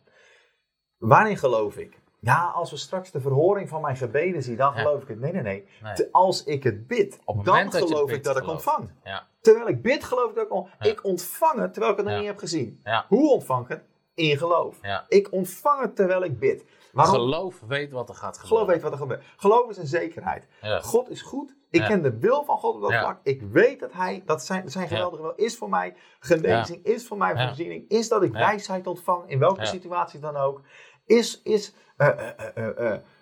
Waarin 0.98 1.36
geloof 1.36 1.76
ik? 1.76 2.00
Ja, 2.20 2.50
als 2.54 2.70
we 2.70 2.76
straks 2.76 3.10
de 3.10 3.20
verhoring 3.20 3.68
van 3.68 3.80
mijn 3.80 3.96
gebeden 3.96 4.42
zien, 4.42 4.56
dan 4.56 4.72
geloof 4.72 5.02
ik 5.02 5.08
het. 5.08 5.18
Nee, 5.20 5.32
nee, 5.32 5.42
nee. 5.42 6.08
Als 6.12 6.44
ik 6.44 6.62
het 6.62 6.86
bid, 6.86 7.20
Op 7.24 7.36
het 7.36 7.44
dan 7.44 7.72
geloof 7.72 8.10
ik 8.10 8.24
dat 8.24 8.36
ik 8.36 8.42
geloof. 8.42 8.56
ontvang. 8.56 8.90
Ja. 9.04 9.26
Terwijl 9.40 9.68
ik 9.68 9.82
bid, 9.82 10.04
geloof 10.04 10.28
ik 10.30 10.34
dat 10.34 10.44
ik 10.44 10.52
on- 10.52 10.68
Ja. 10.78 10.90
Ik 10.90 11.04
ontvang 11.04 11.60
het 11.60 11.72
terwijl 11.72 11.92
ik 11.92 11.98
het 11.98 12.08
nog 12.08 12.18
niet 12.18 12.26
heb 12.26 12.38
gezien. 12.38 12.82
Hoe 13.08 13.32
ontvang 13.32 13.62
ik 13.62 13.68
het? 13.68 13.82
In 14.18 14.36
geloof. 14.38 14.76
Ja. 14.82 15.04
Ik 15.08 15.32
ontvang 15.32 15.80
het 15.80 15.96
terwijl 15.96 16.22
ik 16.24 16.38
bid. 16.38 16.64
Waarom? 16.92 17.14
Geloof 17.14 17.60
weet 17.66 17.90
wat 17.90 18.08
er 18.08 18.14
gaat 18.14 18.38
gebeuren. 18.38 18.48
Geloof 18.58 18.66
weet 18.66 18.82
wat 18.82 18.92
er 18.92 18.98
gebeurt. 18.98 19.24
Geloof 19.36 19.70
is 19.70 19.76
een 19.76 19.86
zekerheid. 19.86 20.46
Ja. 20.62 20.80
God 20.80 21.10
is 21.10 21.22
goed. 21.22 21.54
Ik 21.70 21.80
Ja. 21.80 21.86
ken 21.86 22.02
de 22.02 22.18
wil 22.18 22.44
van 22.44 22.58
God 22.58 22.74
op 22.74 22.80
dat 22.80 22.92
vlak. 22.92 23.18
Ik 23.22 23.42
weet 23.42 23.80
dat 23.80 23.92
hij, 23.92 24.22
dat 24.26 24.44
zijn, 24.44 24.70
zijn 24.70 24.88
geweldige 24.88 25.22
wil 25.22 25.32
is 25.36 25.56
voor 25.56 25.68
mij 25.68 25.94
genezing, 26.20 26.84
is 26.84 27.06
voor 27.06 27.16
mij 27.16 27.46
voorziening, 27.46 27.88
is 27.88 28.08
dat 28.08 28.22
ik 28.22 28.32
wijsheid 28.32 28.86
ontvang, 28.86 29.28
in 29.30 29.38
welke 29.38 29.66
situatie 29.66 30.20
dan 30.20 30.36
ook. 30.36 30.60
Is, 31.06 31.40
is 31.42 31.72
eh, 31.96 32.08
een, 32.54 32.78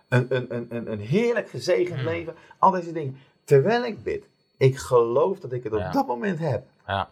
een, 0.08 0.54
een, 0.54 0.66
een, 0.68 0.92
een 0.92 1.00
heerlijk 1.00 1.48
gezegend 1.48 1.96
Hmm. 2.00 2.08
leven. 2.08 2.34
Al 2.58 2.70
deze 2.70 2.92
dingen. 2.92 3.18
Terwijl 3.44 3.84
ik 3.84 4.02
bid, 4.02 4.28
ik 4.56 4.76
geloof 4.76 5.38
dat 5.40 5.52
ik 5.52 5.64
het 5.64 5.72
op 5.72 5.92
dat 5.92 6.06
moment 6.06 6.38
heb. 6.38 6.66
Ja. 6.86 7.10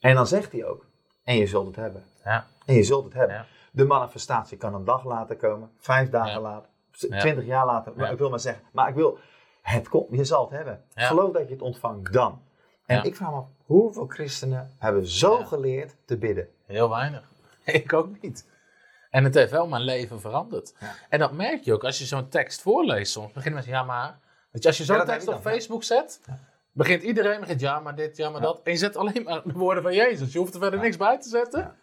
En 0.00 0.14
dan 0.14 0.26
zegt 0.26 0.52
hij 0.52 0.64
ook, 0.64 0.84
en 1.24 1.36
je 1.36 1.46
zult 1.46 1.66
het 1.66 1.76
hebben. 1.76 2.04
Ja. 2.24 2.46
En 2.70 2.76
je 2.76 2.82
zult 2.82 3.04
het 3.04 3.14
hebben. 3.14 3.36
Ja. 3.36 3.46
De 3.72 3.84
manifestatie 3.84 4.56
kan 4.56 4.74
een 4.74 4.84
dag 4.84 5.04
later 5.04 5.36
komen, 5.36 5.70
vijf 5.76 6.10
dagen 6.10 6.32
Ja. 6.32 6.40
later, 6.40 6.68
twintig 6.90 7.44
jaar 7.44 7.66
later. 7.66 7.92
Maar 7.96 8.12
ik 8.12 8.18
wil 8.18 8.30
maar 8.30 8.40
zeggen, 8.40 8.64
maar 8.72 8.88
ik 8.88 8.94
wil, 8.94 9.18
het 9.62 9.88
komt, 9.88 10.06
je 10.10 10.24
zal 10.24 10.42
het 10.42 10.50
hebben. 10.50 10.84
Geloof 10.94 11.32
dat 11.32 11.46
je 11.46 11.52
het 11.52 11.62
ontvangt 11.62 12.12
dan. 12.12 12.42
En 12.86 13.04
ik 13.04 13.16
vraag 13.16 13.30
me 13.30 13.36
af, 13.36 13.46
hoeveel 13.64 14.06
christenen 14.06 14.70
hebben 14.78 15.06
zo 15.06 15.36
geleerd 15.44 15.96
te 16.04 16.16
bidden? 16.18 16.48
Heel 16.66 16.90
weinig. 16.90 17.22
Ik 17.64 17.92
ook 17.92 18.22
niet. 18.22 18.48
En 19.10 19.24
het 19.24 19.34
heeft 19.34 19.50
wel 19.50 19.66
mijn 19.66 19.82
leven 19.82 20.20
veranderd. 20.20 20.74
Ja. 20.80 20.94
En 21.08 21.18
dat 21.18 21.32
merk 21.32 21.62
je 21.62 21.72
ook 21.72 21.84
als 21.84 21.98
je 21.98 22.04
zo'n 22.04 22.28
tekst 22.28 22.60
voorleest 22.62 23.12
soms. 23.12 23.32
Beginnen 23.32 23.54
mensen, 23.54 23.72
ja 23.72 23.82
maar... 23.82 24.18
Weet 24.50 24.62
je, 24.62 24.68
als 24.68 24.78
je 24.78 24.84
zo'n 24.84 24.96
Ja, 24.96 25.04
tekst 25.04 25.28
op 25.28 25.34
ja. 25.34 25.40
Facebook 25.40 25.82
zet... 25.82 26.20
Begint 26.72 27.02
iedereen 27.02 27.40
met 27.40 27.60
ja 27.60 27.80
maar 27.80 27.94
dit, 27.94 28.16
ja 28.16 28.30
maar 28.30 28.40
dat. 28.40 28.60
En 28.62 28.72
je 28.72 28.78
zet 28.78 28.96
alleen 28.96 29.22
maar 29.22 29.42
de 29.44 29.52
woorden 29.52 29.82
van 29.82 29.94
Jezus. 29.94 30.32
Je 30.32 30.38
hoeft 30.38 30.54
er 30.54 30.60
verder 30.60 30.80
niks 30.80 30.96
bij 30.96 31.18
te 31.20 31.28
zetten. 31.28 31.76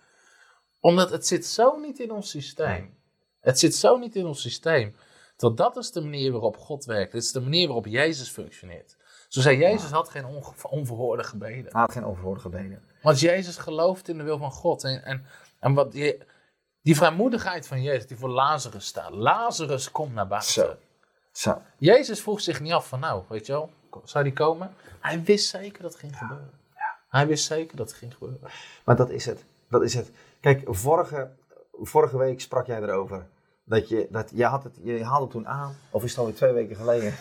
Ja. 0.79 0.89
Omdat 0.89 1.09
het 1.09 1.27
zit 1.27 1.45
zo 1.45 1.79
niet 1.79 1.99
in 1.99 2.11
ons 2.11 2.29
systeem. 2.29 2.97
Het 3.39 3.59
zit 3.59 3.75
zo 3.75 3.97
niet 3.97 4.15
in 4.15 4.25
ons 4.25 4.41
systeem. 4.41 4.95
Want 5.37 5.57
dat 5.57 5.77
is 5.77 5.91
de 5.91 6.01
manier 6.01 6.31
waarop 6.31 6.57
God 6.57 6.85
werkt. 6.85 7.11
Dit 7.11 7.23
is 7.23 7.31
de 7.31 7.41
manier 7.41 7.65
waarop 7.65 7.85
Jezus 7.85 8.29
functioneert. 8.29 8.97
Zo 9.27 9.41
zei 9.41 9.57
Jezus 9.57 9.91
had 9.91 10.09
geen 10.09 10.25
onverhoorde 10.69 11.23
gebeden. 11.23 11.71
Hij 11.71 11.81
had 11.81 11.91
geen 11.91 12.05
overwoord 12.05 12.41
gebeden. 12.41 12.83
Want 13.01 13.19
Jezus 13.19 13.57
gelooft 13.57 14.07
in 14.07 14.17
de 14.17 14.23
wil 14.23 14.37
van 14.37 14.51
God. 14.51 14.83
En, 14.83 15.03
en, 15.03 15.25
en 15.59 15.73
wat 15.73 15.91
die, 15.91 16.17
die 16.81 16.95
vrijmoedigheid 16.95 17.67
van 17.67 17.81
Jezus, 17.81 18.07
die 18.07 18.17
voor 18.17 18.29
Lazarus 18.29 18.85
staat. 18.85 19.11
Lazarus 19.11 19.91
komt 19.91 20.13
naar 20.13 20.27
buiten. 20.27 20.51
Zo. 20.51 20.75
Zo. 21.31 21.61
Jezus 21.77 22.21
vroeg 22.21 22.41
zich 22.41 22.59
niet 22.61 22.71
af 22.71 22.87
van, 22.87 22.99
nou, 22.99 23.23
weet 23.29 23.45
je 23.45 23.51
wel, 23.51 23.69
zou 24.03 24.23
die 24.23 24.33
komen? 24.33 24.73
Hij 24.99 25.23
wist 25.23 25.49
zeker 25.49 25.81
dat 25.81 25.91
het 25.91 25.99
ging 25.99 26.17
gebeuren. 26.17 26.51
Hij 27.09 27.27
wist 27.27 27.45
zeker 27.45 27.77
dat 27.77 27.89
het 27.89 27.97
ging 27.97 28.13
gebeuren. 28.13 28.49
Maar 28.85 28.95
dat 28.95 29.09
is 29.09 29.25
het. 29.25 29.45
Dat 29.69 29.83
is 29.83 29.93
het. 29.93 30.11
Kijk, 30.39 30.62
vorige, 30.65 31.30
vorige 31.71 32.17
week 32.17 32.41
sprak 32.41 32.65
jij 32.65 32.82
erover. 32.82 33.28
Dat 33.63 33.89
je, 33.89 34.08
dat, 34.12 34.32
je, 34.34 34.45
had 34.45 34.63
het, 34.63 34.80
je 34.84 35.04
haalde 35.06 35.28
toen 35.28 35.47
aan, 35.47 35.76
of 35.91 36.04
is 36.04 36.10
het 36.10 36.19
alweer 36.19 36.36
twee 36.36 36.52
weken 36.54 36.76
geleden, 36.76 37.13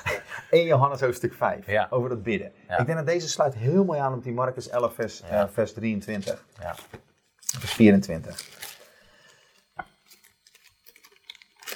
in 0.60 0.64
Johannes 0.64 1.00
hoofdstuk 1.00 1.34
5, 1.34 1.66
Ja. 1.66 1.86
over 1.90 2.08
dat 2.08 2.22
bidden. 2.22 2.52
Ja. 2.68 2.78
Ik 2.78 2.86
denk 2.86 2.98
dat 2.98 3.06
deze 3.06 3.28
sluit 3.28 3.54
heel 3.54 3.84
mooi 3.84 4.00
aan 4.00 4.14
op 4.14 4.22
die 4.22 4.32
Marcus 4.32 4.68
11, 4.68 4.94
vers, 4.94 5.18
Ja. 5.18 5.26
eh, 5.42 5.48
vers 5.52 5.72
23, 5.72 6.44
Ja. 6.60 6.74
vers 7.58 7.72
24. 7.72 8.48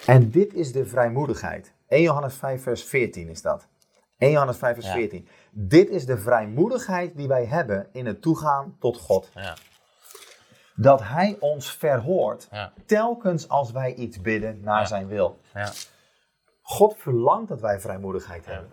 En 0.06 0.30
dit 0.30 0.54
is 0.54 0.72
de 0.72 0.86
vrijmoedigheid. 0.86 1.72
1 1.88 2.02
Johannes 2.02 2.34
5, 2.34 2.62
vers 2.62 2.84
14 2.84 3.28
is 3.28 3.42
dat. 3.42 3.66
1 4.18 4.30
Johannes 4.30 4.56
5, 4.56 4.74
vers 4.74 4.86
Ja. 4.86 4.92
14. 4.92 5.28
Dit 5.50 5.88
is 5.88 6.06
de 6.06 6.18
vrijmoedigheid 6.18 7.16
die 7.16 7.28
wij 7.28 7.44
hebben 7.44 7.88
in 7.92 8.06
het 8.06 8.22
toegaan 8.22 8.76
tot 8.78 8.98
God. 8.98 9.30
Dat 10.76 11.02
Hij 11.02 11.36
ons 11.40 11.72
verhoort 11.72 12.48
Ja. 12.50 12.72
telkens 12.86 13.48
als 13.48 13.70
wij 13.72 13.94
iets 13.94 14.20
bidden 14.20 14.60
naar 14.62 14.80
Ja. 14.80 14.84
zijn 14.86 15.06
wil. 15.06 15.38
Ja. 15.54 15.70
God 16.62 16.96
verlangt 16.98 17.48
dat 17.48 17.60
wij 17.60 17.80
vrijmoedigheid 17.80 18.46
hebben. 18.46 18.70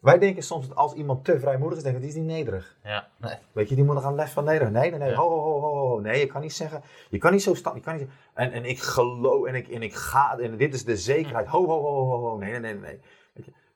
Wij 0.00 0.18
denken 0.18 0.42
soms 0.42 0.68
dat 0.68 0.76
als 0.76 0.92
iemand 0.92 1.24
te 1.24 1.40
vrijmoedig 1.40 1.78
is, 1.78 1.84
denken 1.84 2.00
we, 2.00 2.06
die 2.06 2.16
is 2.16 2.22
niet 2.22 2.32
nederig. 2.36 2.76
Ja. 2.82 3.08
Nee. 3.16 3.34
Weet 3.52 3.68
je, 3.68 3.74
die 3.74 3.84
moet 3.84 3.94
nog 3.94 4.04
aan 4.04 4.14
les 4.14 4.30
van 4.30 4.44
nederig. 4.44 4.70
Nee, 4.72 4.90
nee, 4.90 4.98
nee. 4.98 5.14
Ho, 5.14 5.28
ho, 5.28 5.40
ho, 5.40 5.60
ho, 5.60 5.88
ho. 5.88 6.00
Nee, 6.00 6.20
je 6.20 6.26
kan 6.26 6.40
niet 6.40 6.52
zeggen. 6.52 6.82
Je 7.10 7.18
kan 7.18 7.32
niet 7.32 7.42
zo 7.42 7.54
staan. 7.54 7.74
Je 7.74 7.80
kan 7.80 7.96
niet, 7.96 8.08
en, 8.34 8.52
en 8.52 8.64
ik 8.64 8.78
geloof 8.78 9.46
en 9.46 9.54
ik, 9.54 9.68
en 9.68 9.82
ik 9.82 9.94
ga. 9.94 10.38
En 10.38 10.56
dit 10.56 10.74
is 10.74 10.84
de 10.84 10.96
zekerheid. 10.96 11.46
Ho, 11.46 11.66
ho, 11.66 11.80
ho, 11.82 12.04
ho, 12.06 12.18
ho. 12.28 12.38
Nee, 12.38 12.50
nee, 12.50 12.60
nee, 12.60 12.74
nee. 12.80 13.00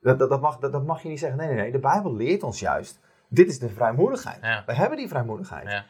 Dat, 0.00 0.18
dat, 0.18 0.28
dat, 0.30 0.40
mag, 0.40 0.58
dat, 0.58 0.72
dat 0.72 0.84
mag 0.84 1.02
je 1.02 1.08
niet 1.08 1.18
zeggen. 1.18 1.38
Nee, 1.38 1.46
nee, 1.48 1.56
nee. 1.56 1.72
De 1.72 1.78
Bijbel 1.78 2.14
leert 2.14 2.42
ons 2.42 2.60
juist. 2.60 3.00
Dit 3.28 3.48
is 3.48 3.58
de 3.58 3.68
vrijmoedigheid. 3.68 4.40
We 4.66 4.74
hebben 4.74 4.98
die 4.98 5.08
vrijmoedigheid. 5.08 5.84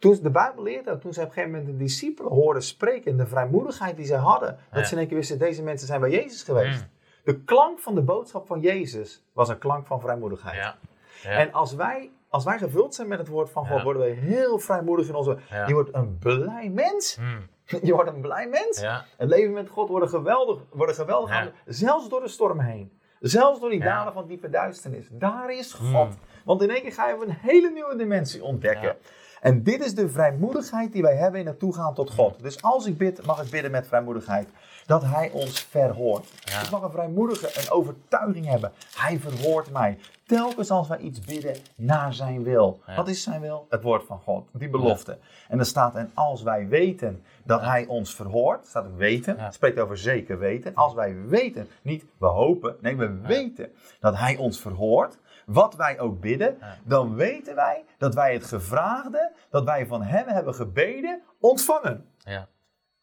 Toen, 0.00 0.18
de 0.22 0.30
Bijbel 0.30 0.62
leert 0.62 0.88
ook, 0.88 1.00
toen 1.00 1.12
ze 1.12 1.20
op 1.20 1.26
een 1.26 1.32
gegeven 1.32 1.56
moment 1.56 1.70
de 1.70 1.84
discipelen 1.84 2.32
hoorden 2.32 2.62
spreken, 2.62 3.16
de 3.16 3.26
vrijmoedigheid 3.26 3.96
die 3.96 4.06
zij 4.06 4.18
hadden, 4.18 4.58
dat 4.72 4.86
ze 4.86 4.92
in 4.92 4.98
één 4.98 5.08
keer 5.08 5.16
wisten, 5.16 5.38
deze 5.38 5.62
mensen 5.62 5.86
zijn 5.86 6.00
bij 6.00 6.10
Jezus 6.10 6.42
geweest. 6.42 6.80
Mm. 6.80 6.88
De 7.24 7.40
klank 7.40 7.78
van 7.78 7.94
de 7.94 8.02
boodschap 8.02 8.46
van 8.46 8.60
Jezus 8.60 9.24
was 9.32 9.48
een 9.48 9.58
klank 9.58 9.86
van 9.86 10.00
vrijmoedigheid. 10.00 10.56
Ja. 10.56 10.76
Ja. 11.22 11.30
En 11.30 11.52
als 11.52 11.74
wij, 11.74 12.10
als 12.28 12.44
wij 12.44 12.58
gevuld 12.58 12.94
zijn 12.94 13.08
met 13.08 13.18
het 13.18 13.28
woord 13.28 13.50
van 13.50 13.66
God, 13.66 13.82
worden 13.82 14.02
we 14.02 14.08
heel 14.08 14.58
vrijmoedig 14.58 15.08
in 15.08 15.14
onze... 15.14 15.38
Je 15.66 15.72
wordt 15.72 15.94
een 15.94 16.18
blij 16.18 16.70
mens. 16.74 17.16
Mm. 17.20 17.48
Je 17.82 17.92
wordt 17.92 18.10
een 18.10 18.20
blij 18.20 18.48
mens. 18.48 18.80
Het 19.16 19.28
leven 19.28 19.52
met 19.52 19.68
God 19.68 19.88
wordt 19.88 20.10
geweldig, 20.10 20.58
wordt 20.70 20.94
geweldig 20.94 21.52
zelfs 21.66 22.08
door 22.08 22.20
de 22.20 22.28
storm 22.28 22.60
heen. 22.60 22.92
Zelfs 23.20 23.60
door 23.60 23.70
die 23.70 23.78
Ja. 23.78 23.84
dalen 23.84 24.12
van 24.12 24.26
diepe 24.26 24.50
duisternis. 24.50 25.06
Daar 25.10 25.52
is 25.52 25.72
God. 25.72 26.08
Mm. 26.08 26.18
Want 26.44 26.62
in 26.62 26.70
één 26.70 26.82
keer 26.82 26.92
ga 26.92 27.08
je 27.08 27.16
een 27.26 27.36
hele 27.40 27.70
nieuwe 27.70 27.96
dimensie 27.96 28.44
ontdekken. 28.44 28.82
Ja. 28.82 28.96
En 29.40 29.62
dit 29.62 29.84
is 29.84 29.94
de 29.94 30.08
vrijmoedigheid 30.08 30.92
die 30.92 31.02
wij 31.02 31.16
hebben 31.16 31.40
in 31.40 31.46
het 31.46 31.58
toegaan 31.58 31.94
tot 31.94 32.10
God. 32.10 32.42
Dus 32.42 32.62
als 32.62 32.86
ik 32.86 32.98
bid, 32.98 33.26
mag 33.26 33.42
ik 33.42 33.50
bidden 33.50 33.70
met 33.70 33.86
vrijmoedigheid. 33.86 34.48
Dat 34.86 35.04
Hij 35.04 35.30
ons 35.30 35.60
verhoort. 35.60 36.28
Ja. 36.44 36.62
Ik 36.62 36.70
mag 36.70 36.82
een 36.82 36.90
vrijmoedige, 36.90 37.60
een 37.60 37.70
overtuiging 37.70 38.46
hebben. 38.46 38.72
Hij 38.94 39.18
verhoort 39.18 39.70
mij. 39.70 39.98
Telkens 40.26 40.70
als 40.70 40.88
wij 40.88 40.98
iets 40.98 41.20
bidden 41.20 41.56
naar 41.74 42.14
zijn 42.14 42.42
wil. 42.42 42.80
Ja. 42.86 42.94
Wat 42.94 43.08
is 43.08 43.22
zijn 43.22 43.40
wil? 43.40 43.66
Het 43.68 43.82
woord 43.82 44.06
van 44.06 44.20
God. 44.24 44.46
Die 44.52 44.68
belofte. 44.68 45.18
En 45.48 45.58
er 45.58 45.66
staat, 45.66 45.94
en 45.94 46.10
als 46.14 46.42
wij 46.42 46.68
weten 46.68 47.22
dat 47.44 47.60
hij 47.60 47.86
ons 47.86 48.14
verhoort. 48.14 48.66
staat 48.66 48.96
weten. 48.96 49.38
Het 49.38 49.54
spreekt 49.54 49.78
over 49.78 49.98
zeker 49.98 50.38
weten. 50.38 50.74
Als 50.74 50.94
wij 50.94 51.16
weten, 51.26 51.68
niet 51.82 52.04
we 52.18 52.26
hopen. 52.26 52.76
Nee, 52.80 52.96
we 52.96 53.20
weten 53.20 53.72
dat 54.00 54.16
hij 54.16 54.36
ons 54.36 54.60
verhoort. 54.60 55.18
Wat 55.52 55.74
wij 55.74 55.98
ook 56.00 56.20
bidden. 56.20 56.58
Dan 56.84 57.14
weten 57.14 57.54
wij 57.54 57.84
dat 57.98 58.14
wij 58.14 58.32
het 58.32 58.44
gevraagde, 58.44 59.32
dat 59.50 59.64
wij 59.64 59.86
van 59.86 60.02
hem 60.02 60.26
hebben 60.28 60.54
gebeden, 60.54 61.22
ontvangen. 61.40 62.06
Ja. 62.18 62.48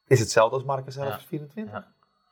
Is 0.08 0.20
hetzelfde 0.20 0.56
als 0.56 0.64
Marcus 0.66 0.96
11, 0.96 1.08
Ja. 1.08 1.14
vers 1.14 1.26
24? 1.26 1.74
Ja. 1.74 1.88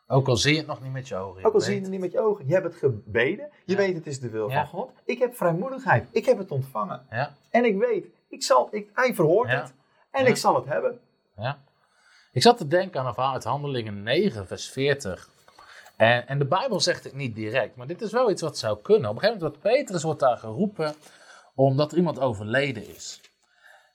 Ook 0.08 0.28
al 0.28 0.36
zie 0.38 0.51
je 0.51 0.58
het 0.58 0.67
nog 0.67 0.82
niet 0.82 0.91
met 0.91 1.08
je 1.08 1.15
ogen. 1.15 1.45
Ook 1.45 1.54
al 1.54 1.62
zie 1.62 1.75
je 1.75 1.82
het 1.82 1.89
niet 1.89 1.99
met 1.99 2.12
je 2.12 2.19
ogen. 2.19 2.47
Je 2.47 2.54
hebt 2.54 2.65
het 2.65 2.75
gebeden. 2.75 3.49
Je 3.65 3.71
Ja. 3.71 3.78
weet 3.78 3.95
het 3.95 4.08
is 4.08 4.19
de 4.19 4.30
wil 4.30 4.49
Ja. 4.49 4.56
van 4.60 4.67
God. 4.80 4.91
Ik 5.06 5.19
heb 5.19 5.36
vrijmoedigheid. 5.36 6.08
Ik 6.12 6.25
heb 6.25 6.38
het 6.38 6.51
ontvangen. 6.51 7.06
Ja. 7.10 7.32
En 7.49 7.65
ik 7.65 7.78
weet, 7.78 8.06
ik 8.30 8.43
zal, 8.43 8.67
ik, 8.71 8.89
hij 8.93 9.15
verhoort 9.15 9.51
het. 9.51 9.73
En 10.12 10.25
ik 10.25 10.38
zal 10.38 10.56
het 10.56 10.65
hebben. 10.65 10.99
Ja. 11.36 11.58
Ik 12.32 12.41
zat 12.41 12.58
te 12.58 12.67
denken 12.67 12.99
aan 12.99 13.08
een 13.08 13.13
verhaal 13.13 13.34
uit 13.34 13.43
Handelingen 13.43 14.04
9, 14.04 14.47
vers 14.47 14.69
40. 14.69 15.30
En, 15.98 16.28
en 16.28 16.40
de 16.40 16.46
Bijbel 16.46 16.80
zegt 16.80 17.04
het 17.04 17.14
niet 17.14 17.36
direct, 17.36 17.76
maar 17.76 17.88
dit 17.88 18.02
is 18.02 18.12
wel 18.12 18.32
iets 18.32 18.42
wat 18.42 18.58
zou 18.58 18.78
kunnen. 18.82 19.10
Op 19.10 19.16
een 19.16 19.22
gegeven 19.22 19.42
moment 19.42 19.62
wordt 19.64 19.76
Petrus 19.76 20.04
wordt 20.04 20.20
daar 20.20 20.38
geroepen 20.38 20.96
omdat 21.56 21.92
er 21.92 21.98
iemand 21.98 22.20
overleden 22.20 22.96
is. 22.96 23.22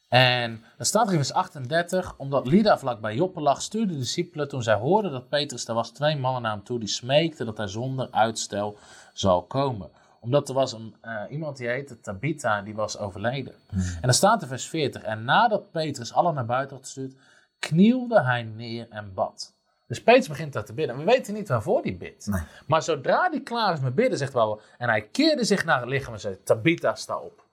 En 0.09 0.65
dan 0.77 0.87
staat 0.87 1.07
er 1.07 1.13
in 1.13 1.19
vers 1.19 1.33
38, 1.33 2.15
omdat 2.17 2.47
Lida 2.47 2.79
vlak 2.79 3.01
bij 3.01 3.15
Joppe 3.15 3.41
lag, 3.41 3.63
stuurde 3.63 3.93
de 3.93 3.99
discipelen 3.99 4.49
toen 4.49 4.63
zij 4.63 4.75
hoorden 4.75 5.11
dat 5.11 5.29
Petrus 5.29 5.69
er 5.69 5.75
was, 5.75 5.91
twee 5.91 6.17
mannen 6.17 6.43
naar 6.43 6.53
hem 6.53 6.65
toe 6.65 6.79
die 6.79 6.89
smeekten 6.89 7.47
dat 7.47 7.57
hij 7.57 7.67
zonder 7.67 8.09
uitstel 8.11 8.77
zou 9.13 9.45
komen. 9.45 9.91
Omdat 10.21 10.49
er 10.49 10.55
was 10.55 10.73
een, 10.73 10.95
eh, 11.01 11.23
iemand 11.31 11.57
die 11.57 11.69
heette 11.69 12.01
Tabitha, 12.01 12.63
die 12.63 12.75
was 12.75 12.99
overleden. 12.99 13.55
En 13.71 14.01
dan 14.01 14.15
staat 14.15 14.43
er 14.43 14.49
vers 14.49 14.69
40, 14.69 15.03
en 15.03 15.25
nadat 15.25 15.71
Petrus 15.71 16.13
allen 16.13 16.35
naar 16.35 16.47
buiten 16.47 16.77
had 16.77 16.85
gestuurd, 16.85 17.15
knielde 17.59 18.23
hij 18.23 18.43
neer 18.43 18.87
en 18.89 19.15
bad. 19.15 19.55
Dus 19.90 20.03
Petrus 20.03 20.29
begint 20.29 20.53
daar 20.53 20.64
te 20.64 20.72
bidden. 20.72 20.96
We 20.96 21.05
weten 21.05 21.35
niet 21.35 21.48
waarvoor 21.48 21.83
hij 21.83 21.96
bidt. 21.96 22.26
Nee. 22.26 22.40
Maar 22.66 22.83
zodra 22.83 23.29
hij 23.31 23.40
klaar 23.40 23.72
is 23.72 23.81
met 23.81 23.94
bidden, 23.94 24.18
zegt 24.18 24.33
wel, 24.33 24.61
en 24.79 24.88
hij 24.88 25.03
keerde 25.03 25.44
zich 25.44 25.64
naar 25.64 25.81
het 25.81 25.88
lichaam 25.88 26.12
en 26.12 26.20
zei, 26.20 26.42
Tabitha, 26.42 26.94
sta 26.94 27.16
op. 27.18 27.44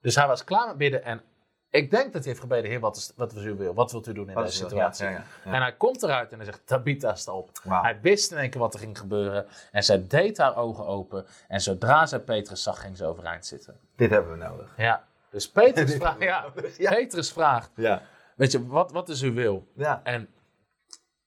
Dus 0.00 0.14
hij 0.14 0.26
was 0.26 0.44
klaar 0.44 0.66
met 0.66 0.76
bidden 0.76 1.04
en 1.04 1.20
ik 1.70 1.90
denk 1.90 2.04
dat 2.04 2.12
hij 2.12 2.22
heeft 2.22 2.40
gebeden, 2.40 2.70
heer, 2.70 2.80
wat, 2.80 2.96
is, 2.96 3.12
wat 3.16 3.32
is 3.32 3.44
u 3.44 3.54
wil? 3.54 3.74
Wat 3.74 3.92
wilt 3.92 4.06
u 4.06 4.12
doen 4.12 4.28
in 4.28 4.34
Wat 4.34 4.44
deze 4.44 4.56
situatie? 4.56 5.04
Ja, 5.04 5.10
ja, 5.10 5.24
ja. 5.44 5.52
En 5.52 5.60
hij 5.60 5.72
komt 5.72 6.02
eruit 6.02 6.30
en 6.30 6.36
hij 6.36 6.44
zegt, 6.44 6.60
Tabitha, 6.64 7.14
sta 7.14 7.32
op. 7.32 7.50
Hij 7.68 7.98
wist 8.00 8.32
in 8.32 8.38
één 8.38 8.50
keer 8.50 8.60
wat 8.60 8.74
er 8.74 8.80
ging 8.80 8.98
gebeuren 8.98 9.46
en 9.72 9.82
zij 9.82 10.06
deed 10.06 10.38
haar 10.38 10.56
ogen 10.56 10.86
open 10.86 11.26
en 11.48 11.60
zodra 11.60 12.06
zij 12.06 12.20
Petrus 12.20 12.62
zag, 12.62 12.80
ging 12.80 12.96
ze 12.96 13.04
overeind 13.04 13.46
zitten. 13.46 13.76
Dit 13.96 14.10
hebben 14.10 14.38
we 14.38 14.44
nodig. 14.44 14.74
Ja, 14.76 15.04
dus 15.30 15.50
Petrus 15.50 15.94
vraagt, 16.00 16.20
ja. 16.20 16.44
Petrus 16.76 17.32
vraagt, 17.32 17.70
Ja. 17.76 18.02
weet 18.36 18.52
je, 18.52 18.66
wat, 18.66 18.92
wat 18.92 19.08
is 19.08 19.22
uw 19.22 19.32
wil? 19.34 19.66
ja. 19.74 20.00
En, 20.04 20.28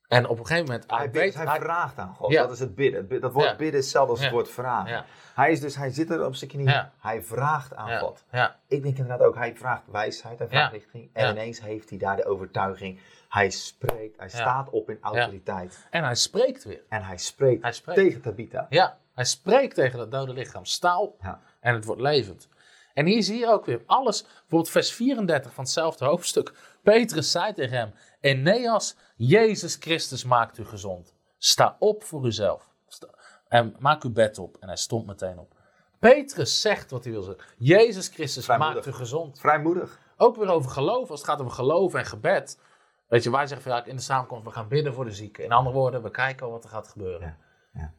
en 0.10 0.28
op 0.28 0.40
een 0.40 0.46
gegeven 0.46 0.66
moment, 0.66 0.84
hij, 0.90 0.98
Hij, 0.98 1.10
bidt, 1.10 1.36
hij 1.36 1.46
hij- 1.46 1.60
vraagt 1.60 1.98
aan 1.98 2.16
God. 2.16 2.32
Ja. 2.32 2.42
Dat 2.42 2.52
is 2.52 2.60
het 2.60 2.76
bidden. 2.76 3.22
Dat 3.22 3.34
woord 3.34 3.46
Ja. 3.46 3.56
bidden 3.56 3.78
is 3.80 3.84
hetzelfde 3.84 4.12
als 4.12 4.20
het 4.20 4.30
Ja. 4.30 4.34
woord 4.36 4.50
vragen. 4.50 5.06
Hij, 5.36 5.52
is 5.52 5.60
dus, 5.60 5.76
hij 5.76 5.90
zit 5.90 6.10
er 6.10 6.26
op 6.26 6.36
zijn 6.36 6.50
knieën. 6.50 6.86
Hij 7.00 7.24
vraagt 7.24 7.76
aan 7.76 8.00
God. 8.00 8.24
ja, 8.32 8.56
Ik 8.68 8.84
denk 8.84 8.98
inderdaad 8.98 9.28
ook, 9.28 9.36
hij 9.36 9.56
vraagt 9.56 9.84
wijsheid, 9.92 10.40
hij 10.40 10.48
vraagt 10.48 10.72
richting. 10.72 11.10
En 11.14 11.30
ineens 11.32 11.62
heeft 11.62 11.90
hij 11.90 11.98
daar 12.00 12.16
de 12.16 12.26
overtuiging. 12.26 13.00
Hij 13.30 13.50
spreekt, 13.50 14.18
hij 14.18 14.30
staat 14.30 14.70
op 14.70 14.90
in 14.90 14.98
autoriteit. 15.02 15.88
en 15.90 16.04
hij 16.04 16.16
spreekt 16.16 16.64
weer. 16.64 16.82
En 16.90 17.04
hij 17.04 17.18
spreekt, 17.18 17.62
Hij 17.62 17.74
spreekt. 17.74 18.00
tegen 18.00 18.22
Tabitha. 18.22 18.66
Ja, 18.70 18.98
hij 19.16 19.26
spreekt 19.26 19.76
tegen 19.76 20.00
het 20.00 20.12
dode 20.12 20.34
lichaam. 20.34 20.66
Sta 20.66 21.00
op. 21.00 21.16
Ja. 21.22 21.40
En 21.60 21.74
het 21.74 21.86
wordt 21.86 22.02
levend. 22.02 22.48
En 22.94 23.06
hier 23.06 23.24
zie 23.24 23.40
je 23.40 23.48
ook 23.48 23.66
weer 23.66 23.82
alles. 23.86 24.22
Bijvoorbeeld 24.24 24.70
vers 24.70 24.92
34 24.94 25.54
van 25.54 25.64
hetzelfde 25.64 26.06
hoofdstuk. 26.12 26.54
Petrus 26.84 27.32
zei 27.32 27.54
tegen 27.54 27.78
hem. 27.78 27.94
Eneas, 28.20 28.96
Jezus 29.16 29.76
Christus 29.76 30.24
maakt 30.24 30.58
u 30.58 30.66
gezond. 30.66 31.14
Sta 31.38 31.76
op 31.80 32.04
voor 32.04 32.26
uzelf. 32.26 32.70
Sta- 32.88 33.08
en 33.48 33.76
maak 33.80 34.04
uw 34.04 34.12
bed 34.12 34.38
op. 34.38 34.58
En 34.60 34.68
hij 34.68 34.78
stond 34.78 35.06
meteen 35.06 35.40
op. 35.40 35.54
Petrus 36.00 36.62
zegt 36.62 36.92
wat 36.92 37.04
hij 37.04 37.14
wil 37.14 37.22
zeggen. 37.22 37.44
Jezus 37.58 38.08
Christus 38.08 38.46
Vrijmoedig. 38.46 38.76
maakt 38.76 38.88
u 38.88 38.92
gezond. 38.92 39.40
Vrijmoedig. 39.40 40.00
Ook 40.18 40.36
weer 40.36 40.50
over 40.50 40.72
geloof. 40.72 41.10
Als 41.10 41.20
het 41.20 41.30
gaat 41.30 41.40
over 41.40 41.52
geloof 41.54 41.94
en 41.94 42.06
gebed. 42.06 42.60
Weet 43.08 43.24
je, 43.24 43.32
wij 43.32 43.48
zeggen 43.48 43.72
vaak 43.72 43.86
in 43.86 43.96
de 43.96 44.02
samenkomst, 44.02 44.46
we 44.46 44.52
gaan 44.52 44.68
bidden 44.68 44.94
voor 44.94 45.06
de 45.06 45.12
zieken. 45.12 45.44
In 45.44 45.52
andere 45.52 45.76
woorden, 45.76 46.04
we 46.04 46.12
kijken 46.12 46.50
wat 46.50 46.64
er 46.64 46.70
gaat 46.70 46.88
gebeuren. 46.88 47.38
Ja, 47.74 47.80
ja. 47.82 47.94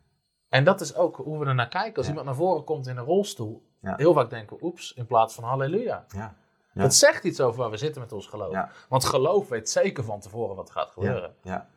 En 0.49 0.65
dat 0.65 0.81
is 0.81 0.95
ook 0.95 1.17
hoe 1.17 1.39
we 1.39 1.47
er 1.47 1.55
naar 1.55 1.69
kijken. 1.69 1.95
Als 1.97 2.05
Ja. 2.05 2.09
iemand 2.11 2.27
naar 2.29 2.37
voren 2.37 2.65
komt 2.65 2.87
in 2.87 2.97
een 2.97 3.05
rolstoel, 3.05 3.63
heel 3.81 4.13
vaak 4.13 4.31
denken 4.31 4.57
we 4.57 4.65
oeps, 4.65 4.93
in 4.93 5.07
plaats 5.07 5.35
van 5.35 5.45
halleluja. 5.45 6.05
Ja. 6.09 6.35
Ja. 6.73 6.83
Het 6.83 6.95
zegt 6.95 7.25
iets 7.25 7.41
over 7.41 7.61
waar 7.61 7.71
we 7.71 7.77
zitten 7.77 8.01
met 8.01 8.13
ons 8.13 8.27
geloof. 8.27 8.53
Ja. 8.53 8.71
Want 8.89 9.05
geloof 9.05 9.49
weet 9.49 9.71
zeker 9.71 10.05
van 10.05 10.21
tevoren 10.21 10.57
wat 10.57 10.69
er 10.69 10.75
gaat 10.75 10.91
gebeuren. 10.91 11.35
Ja. 11.43 11.53
ja. 11.53 11.69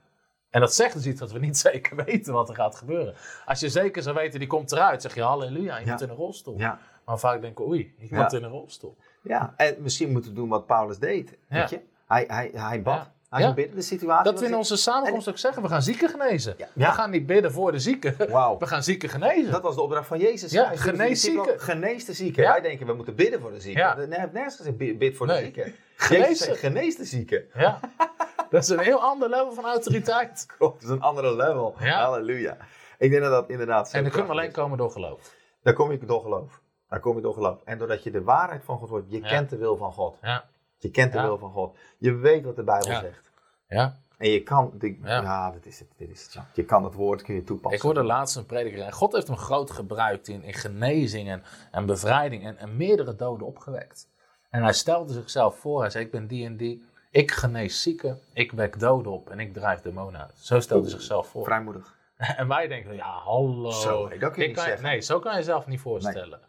En 0.49 0.59
dat 0.61 0.73
zegt 0.73 0.93
dus 0.93 1.05
iets 1.05 1.19
dat 1.19 1.31
we 1.31 1.39
niet 1.39 1.57
zeker 1.67 1.95
weten 2.05 2.33
wat 2.33 2.49
er 2.49 2.55
gaat 2.55 2.75
gebeuren. 2.75 3.15
Als 3.45 3.59
je 3.59 3.69
zeker 3.69 4.01
zou 4.01 4.15
weten, 4.15 4.39
die 4.39 4.47
komt 4.47 4.71
eruit, 4.71 5.01
zeg 5.01 5.15
je 5.15 5.21
halleluja, 5.21 5.79
iemand 5.79 5.99
Ja. 5.99 6.05
in 6.05 6.11
een 6.11 6.17
rolstoel. 6.19 6.57
Maar 7.05 7.19
vaak 7.19 7.41
denken 7.41 7.65
oei, 7.67 7.95
iemand 7.99 8.31
Ja. 8.31 8.37
in 8.37 8.43
een 8.43 8.49
rolstoel. 8.49 8.97
Ja, 9.23 9.53
en 9.57 9.75
misschien 9.79 10.11
moeten 10.11 10.29
we 10.31 10.35
doen 10.35 10.49
wat 10.49 10.65
Paulus 10.65 10.99
deed. 10.99 11.37
Weet 11.47 11.69
je? 11.69 11.81
Hij, 12.07 12.23
hij, 12.27 12.51
hij 12.53 12.81
bad. 12.81 13.09
Ja. 13.41 13.51
de 13.51 13.81
situatie. 13.81 14.31
Dat 14.31 14.39
we 14.39 14.45
in 14.45 14.55
onze 14.55 14.77
samenkomst 14.77 15.29
ook 15.29 15.37
zeggen, 15.37 15.61
we 15.61 15.67
gaan 15.67 15.81
zieken 15.81 16.09
genezen. 16.09 16.55
Ja. 16.57 16.67
We 16.73 16.83
gaan 16.85 17.09
niet 17.09 17.25
bidden 17.25 17.51
voor 17.51 17.71
de 17.71 17.79
zieken, 17.79 18.15
we 18.59 18.65
gaan 18.67 18.83
zieken 18.83 19.09
genezen. 19.09 19.51
Dat 19.51 19.61
was 19.61 19.75
de 19.75 19.81
opdracht 19.81 20.07
van 20.07 20.19
Jezus. 20.19 20.51
Ja, 20.51 20.67
Hij 20.67 20.77
genees 20.77 21.21
zieken. 21.21 21.59
Genees 21.59 22.05
de 22.05 22.13
zieken. 22.13 22.43
Wij 22.43 22.61
denken, 22.61 22.87
we 22.87 22.93
moeten 22.93 23.15
bidden 23.15 23.41
voor 23.41 23.51
de 23.51 23.59
zieken. 23.59 24.09
Nee, 24.09 24.19
heeft 24.19 24.33
nergens 24.33 24.55
gezegd, 24.55 24.77
bid 24.77 25.15
voor 25.15 25.27
de 25.27 25.37
zieken. 25.37 25.73
Genees 25.95 26.39
zegt, 26.39 26.61
de 26.97 27.05
zieken. 27.05 27.45
Ja. 27.53 27.79
Dat 28.49 28.63
is 28.63 28.69
een 28.69 28.79
heel 28.79 29.01
ander 29.01 29.29
level 29.29 29.53
van 29.53 29.65
autoriteit. 29.65 30.45
Klopt, 30.57 30.81
dat 30.81 30.89
is 30.89 30.95
een 30.95 31.01
andere 31.01 31.35
level. 31.35 31.75
Ja. 31.79 32.01
Halleluja. 32.03 32.57
Ik 32.97 33.09
denk 33.09 33.21
dat 33.21 33.31
dat 33.31 33.49
inderdaad 33.49 33.89
zo 33.89 33.97
En 33.97 34.03
dat 34.03 34.11
kunnen 34.11 34.29
we 34.31 34.35
alleen 34.37 34.49
is. 34.49 34.53
komen 34.55 34.77
door 34.77 34.91
geloof. 34.91 35.35
Daar 35.63 35.73
kom 35.73 35.91
je 35.91 35.97
door 36.05 36.21
geloof. 36.21 36.61
Daar 36.89 36.99
kom 36.99 37.15
je 37.15 37.21
door 37.21 37.33
geloof. 37.33 37.57
En 37.65 37.77
doordat 37.77 38.03
je 38.03 38.11
de 38.11 38.23
waarheid 38.23 38.63
van 38.63 38.77
God 38.77 38.89
hoort, 38.89 39.05
je 39.07 39.21
Ja. 39.21 39.27
kent 39.27 39.49
de 39.49 39.57
wil 39.57 39.77
van 39.77 39.91
God. 39.93 40.17
Ja. 40.21 40.45
Je 40.83 40.91
kent 40.91 41.11
de 41.11 41.17
Ja. 41.17 41.23
wil 41.23 41.37
van 41.37 41.51
God. 41.51 41.77
Je 41.97 42.13
weet 42.15 42.43
wat 42.45 42.55
de 42.55 42.63
Bijbel 42.63 42.89
Ja. 42.91 42.99
zegt. 42.99 43.31
ja. 43.67 44.01
En 44.17 44.29
je 44.29 44.43
kan, 44.43 44.71
de, 44.77 44.97
Ja. 45.03 45.21
ja, 45.21 45.51
dit 45.51 45.65
is 45.65 45.79
het, 45.79 45.87
dit 45.97 46.09
is 46.09 46.23
het. 46.33 46.43
Je 46.53 46.63
kan 46.65 46.83
het 46.83 46.93
woord 46.93 47.21
kun 47.21 47.35
je 47.35 47.43
toepassen. 47.43 47.77
Ik 47.77 47.81
hoorde 47.81 48.03
laatst 48.03 48.35
een 48.35 48.45
prediker 48.45 48.81
en 48.81 48.91
God 48.91 49.13
heeft 49.13 49.27
hem 49.27 49.37
groot 49.37 49.71
gebruikt 49.71 50.27
in, 50.27 50.43
in 50.43 50.53
genezing 50.53 51.29
en, 51.29 51.43
en 51.71 51.85
bevrijding 51.85 52.45
en, 52.45 52.57
en 52.57 52.77
meerdere 52.77 53.15
doden 53.15 53.47
opgewekt. 53.47 54.07
En 54.49 54.63
hij 54.63 54.73
stelde 54.73 55.13
zichzelf 55.13 55.57
voor, 55.59 55.81
hij 55.81 55.89
zei 55.89 56.05
ik 56.05 56.11
ben 56.11 56.27
die 56.27 56.45
en 56.45 56.57
die, 56.57 56.85
ik 57.11 57.31
genees 57.31 57.81
zieken, 57.81 58.19
ik 58.33 58.51
wek 58.51 58.79
doden 58.79 59.11
op 59.11 59.29
en 59.29 59.39
ik 59.39 59.53
drijf 59.53 59.81
demonen 59.81 60.21
uit. 60.21 60.33
Zo 60.37 60.59
stelde 60.59 60.83
hij 60.83 60.91
zichzelf 60.91 61.27
voor. 61.27 61.43
Vrijmoedig. 61.43 61.95
En 62.37 62.47
wij 62.47 62.67
denken, 62.67 62.95
ja 62.95 63.17
hallo. 63.17 63.71
Zo, 63.71 64.07
nee, 64.07 64.19
dat 64.19 64.31
kun 64.31 64.41
je 64.41 64.47
niet 64.47 64.59
zeggen. 64.59 64.83
Nee, 64.83 65.01
zo 65.01 65.19
kan 65.19 65.31
je 65.31 65.37
jezelf 65.37 65.67
niet 65.67 65.79
voorstellen. 65.79 66.39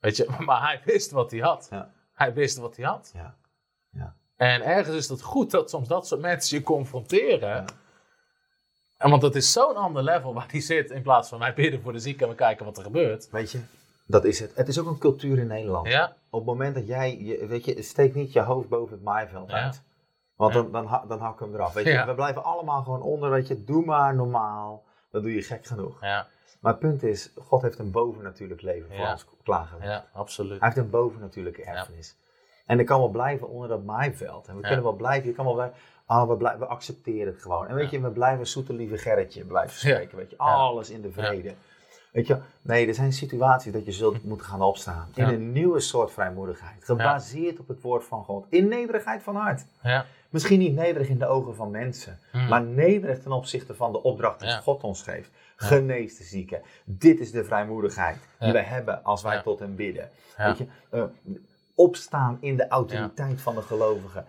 Weet 0.00 0.16
je, 0.16 0.36
maar 0.46 0.62
hij 0.62 0.80
wist 0.84 1.10
wat 1.10 1.30
hij 1.30 1.40
had. 1.40 1.66
Ja. 1.70 1.90
Hij 2.14 2.34
wist 2.34 2.56
wat 2.58 2.76
hij 2.76 2.84
had. 2.86 3.10
Ja. 3.14 3.34
Ja. 3.94 4.14
En 4.36 4.62
ergens 4.62 4.96
is 4.96 5.08
het 5.08 5.22
goed 5.22 5.50
dat 5.50 5.70
soms 5.70 5.88
dat 5.88 6.06
soort 6.06 6.20
mensen 6.20 6.58
je 6.58 6.64
confronteren. 6.64 7.64
En 8.98 9.10
want 9.10 9.22
het 9.22 9.34
is 9.34 9.52
zo'n 9.52 9.76
ander 9.76 10.02
level 10.02 10.34
waar 10.34 10.48
die 10.48 10.60
zit 10.60 10.90
in 10.90 11.02
plaats 11.02 11.28
van 11.28 11.38
wij 11.38 11.54
bidden 11.54 11.80
voor 11.82 11.92
de 11.92 11.98
zieken 11.98 12.22
en 12.22 12.28
we 12.28 12.34
kijken 12.34 12.64
wat 12.64 12.76
er 12.76 12.82
gebeurt. 12.82 13.30
Weet 13.30 13.50
je, 13.50 13.60
dat 14.06 14.24
is 14.24 14.40
het. 14.40 14.54
Het 14.54 14.68
is 14.68 14.78
ook 14.78 14.86
een 14.86 14.98
cultuur 14.98 15.38
in 15.38 15.46
Nederland. 15.46 15.86
Ja, 15.88 16.16
Op 16.30 16.38
het 16.40 16.48
moment 16.48 16.74
dat 16.74 16.86
jij, 16.86 17.18
je, 17.18 17.46
weet 17.46 17.64
je, 17.64 17.82
steek 17.82 18.14
niet 18.14 18.32
je 18.32 18.40
hoofd 18.40 18.68
boven 18.68 18.94
het 18.94 19.04
maaiveld 19.04 19.50
Ja. 19.50 19.56
uit. 19.64 19.82
Want 20.36 20.54
Ja. 20.54 20.62
dan, 20.62 20.72
dan, 20.72 20.86
ha- 20.86 21.04
dan 21.08 21.18
hak 21.20 21.32
ik 21.34 21.38
hem 21.40 21.54
eraf. 21.54 21.72
Weet 21.72 21.84
je, 21.84 22.04
we 22.06 22.14
blijven 22.14 22.44
allemaal 22.44 22.82
gewoon 22.82 23.02
onder, 23.02 23.30
weet 23.30 23.48
je, 23.48 23.64
doe 23.64 23.84
maar 23.84 24.14
normaal. 24.14 24.84
Dan 25.10 25.22
doe 25.22 25.34
je 25.34 25.42
gek 25.42 25.66
genoeg. 25.66 26.00
ja, 26.00 26.26
Maar 26.60 26.72
het 26.72 26.80
punt 26.80 27.02
is, 27.02 27.30
God 27.36 27.62
heeft 27.62 27.78
een 27.78 27.90
bovennatuurlijk 27.90 28.62
leven 28.62 28.96
voor 28.96 29.06
ons 29.08 29.26
klaargelegd. 29.42 29.86
Ja, 29.88 30.04
absoluut. 30.12 30.58
Hij 30.60 30.68
heeft 30.68 30.80
een 30.80 30.90
bovennatuurlijke 30.90 31.62
erfenis. 31.64 32.16
En 32.66 32.78
ik 32.80 32.86
kan 32.86 32.98
wel 32.98 33.08
blijven 33.08 33.48
onder 33.48 33.68
dat 33.68 33.84
maaiveld. 33.84 34.46
En 34.46 34.54
we 34.54 34.60
Ja. 34.60 34.66
kunnen 34.66 34.84
wel 34.84 34.92
blijven, 34.96 35.28
je 35.28 35.34
kan 35.34 35.44
wel 35.44 35.54
blijven, 35.54 35.76
ah, 36.06 36.28
we, 36.28 36.36
blijven, 36.36 36.60
we 36.60 36.66
accepteren 36.66 37.32
het 37.32 37.42
gewoon. 37.42 37.66
En 37.68 37.74
weet 37.74 37.90
je, 37.90 38.00
we 38.00 38.10
blijven 38.10 38.46
zoete 38.46 38.72
lieve 38.72 38.98
Gerritje 38.98 39.44
blijven 39.44 39.76
spreken. 39.78 40.16
Weet 40.18 40.30
je, 40.30 40.38
alles 40.38 40.90
in 40.90 41.00
de 41.02 41.12
vrede. 41.12 41.54
Weet 42.12 42.26
je, 42.26 42.38
nee, 42.62 42.86
er 42.88 42.94
zijn 42.94 43.12
situaties 43.12 43.72
dat 43.72 43.84
je 43.84 43.92
zult 43.92 44.24
moeten 44.24 44.46
gaan 44.46 44.62
opstaan. 44.62 45.08
In 45.14 45.26
Ja. 45.26 45.32
een 45.32 45.52
nieuwe 45.52 45.80
soort 45.80 46.12
vrijmoedigheid. 46.12 46.84
Gebaseerd 46.84 47.58
op 47.60 47.68
het 47.68 47.80
woord 47.80 48.04
van 48.04 48.24
God. 48.24 48.46
In 48.48 48.68
nederigheid 48.68 49.22
van 49.22 49.36
hart. 49.36 49.64
Ja, 49.82 50.04
Misschien 50.28 50.58
niet 50.58 50.74
nederig 50.74 51.08
in 51.08 51.18
de 51.18 51.26
ogen 51.26 51.54
van 51.54 51.70
mensen, 51.70 52.18
Hmm. 52.30 52.48
maar 52.48 52.62
nederig 52.62 53.20
ten 53.22 53.32
opzichte 53.32 53.74
van 53.74 53.92
de 53.92 54.02
opdracht 54.02 54.40
die. 54.40 54.50
God 54.62 54.82
ons 54.82 55.02
geeft. 55.02 55.30
Genees 55.56 56.16
de 56.16 56.24
zieken. 56.24 56.60
Dit 56.84 57.20
is 57.20 57.30
de 57.30 57.44
vrijmoedigheid 57.44 58.18
die 58.38 58.52
wij 58.52 58.62
hebben 58.62 59.04
als 59.04 59.22
wij 59.22 59.42
tot 59.42 59.58
hem 59.58 59.74
bidden. 59.76 60.10
Weet 60.36 60.58
je, 60.58 60.66
eh, 60.90 61.02
opstaan 61.74 62.36
in 62.40 62.56
de 62.56 62.68
autoriteit 62.68 63.40
van 63.40 63.54
de 63.54 63.62
gelovigen. 63.62 64.24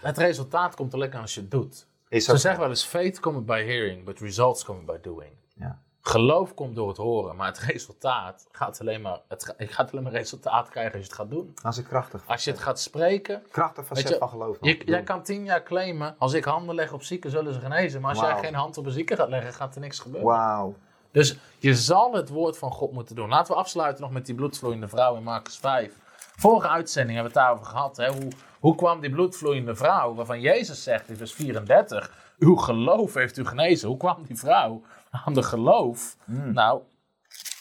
Het, 0.00 0.18
resultaat 0.18 0.74
komt 0.74 0.94
alleen 0.94 1.12
als 1.14 1.34
je 1.34 1.40
het 1.40 1.50
doet. 1.50 1.86
Ze 2.10 2.36
zeggen 2.36 2.60
wel 2.60 2.68
eens, 2.68 2.84
faith 2.84 3.20
cometh 3.20 3.46
by 3.46 3.64
hearing, 3.66 4.04
but 4.04 4.18
results 4.20 4.64
come 4.64 4.82
by 4.82 4.96
doing. 5.02 5.30
Ja. 5.54 5.78
Geloof 6.00 6.54
komt 6.54 6.74
door 6.76 6.88
het 6.88 6.96
horen, 6.96 7.36
maar 7.36 7.46
het 7.46 7.58
resultaat 7.72 8.46
gaat 8.52 8.80
alleen 8.80 9.00
maar, 9.00 9.20
het 9.28 9.44
ga- 9.44 9.54
je 9.58 9.66
gaat 9.66 9.90
alleen 9.92 10.02
maar 10.02 10.12
resultaat 10.12 10.68
krijgen 10.68 10.92
als 10.92 11.02
je 11.02 11.08
het 11.08 11.18
gaat 11.20 11.30
doen. 11.30 11.54
Dat 11.62 11.72
is 11.72 11.78
een 11.78 11.86
krachtig, 11.86 12.22
Als 12.26 12.44
je 12.44 12.50
het 12.50 12.60
gaat 12.60 12.80
spreken, 12.80 13.42
krachtig 13.50 13.86
facet 13.86 14.08
je, 14.08 14.16
van 14.18 14.28
geloof. 14.28 14.56
je, 14.60 14.82
jij 14.84 15.02
kan 15.02 15.22
tien 15.22 15.44
jaar 15.44 15.62
claimen, 15.62 16.14
als 16.18 16.32
ik 16.32 16.44
handen 16.44 16.74
leg 16.74 16.92
op 16.92 17.02
zieken 17.02 17.30
zullen 17.30 17.54
ze 17.54 17.60
genezen. 17.60 18.00
Maar 18.00 18.10
als 18.10 18.20
jij 18.20 18.38
geen 18.38 18.54
hand 18.54 18.78
op 18.78 18.86
een 18.86 18.92
zieke 18.92 19.16
gaat 19.16 19.28
leggen, 19.28 19.52
gaat 19.52 19.74
er 19.74 19.80
niks 19.80 19.98
gebeuren. 19.98 20.28
Wauw. 20.30 20.74
Dus 21.10 21.38
je 21.58 21.74
zal 21.74 22.12
het 22.12 22.28
woord 22.28 22.58
van 22.58 22.70
God 22.72 22.92
moeten 22.92 23.14
doen. 23.16 23.28
Laten 23.28 23.52
we 23.54 23.58
afsluiten 23.60 24.02
nog 24.02 24.12
met 24.12 24.26
die 24.26 24.34
bloedvloeiende 24.34 24.88
vrouw 24.88 25.16
in 25.16 25.22
Marcus 25.22 25.58
5. 25.58 25.92
Vorige 26.36 26.68
uitzending 26.68 27.14
hebben 27.14 27.32
we 27.32 27.38
het 27.38 27.48
daarover 27.48 27.72
gehad. 27.72 27.96
Hè? 27.96 28.12
Hoe, 28.12 28.28
hoe 28.60 28.74
kwam 28.74 29.00
die 29.00 29.10
bloedvloeiende 29.10 29.74
vrouw, 29.74 30.14
waarvan 30.14 30.40
Jezus 30.40 30.82
zegt 30.82 31.08
in 31.08 31.16
vers 31.16 31.32
34, 31.32 32.34
uw 32.38 32.56
geloof 32.56 33.14
heeft 33.14 33.36
u 33.36 33.46
genezen. 33.46 33.88
Hoe 33.88 33.96
kwam 33.96 34.22
die 34.22 34.38
vrouw 34.38 34.82
aan 35.10 35.34
de 35.34 35.42
geloof? 35.42 36.16
Nou, 36.52 36.82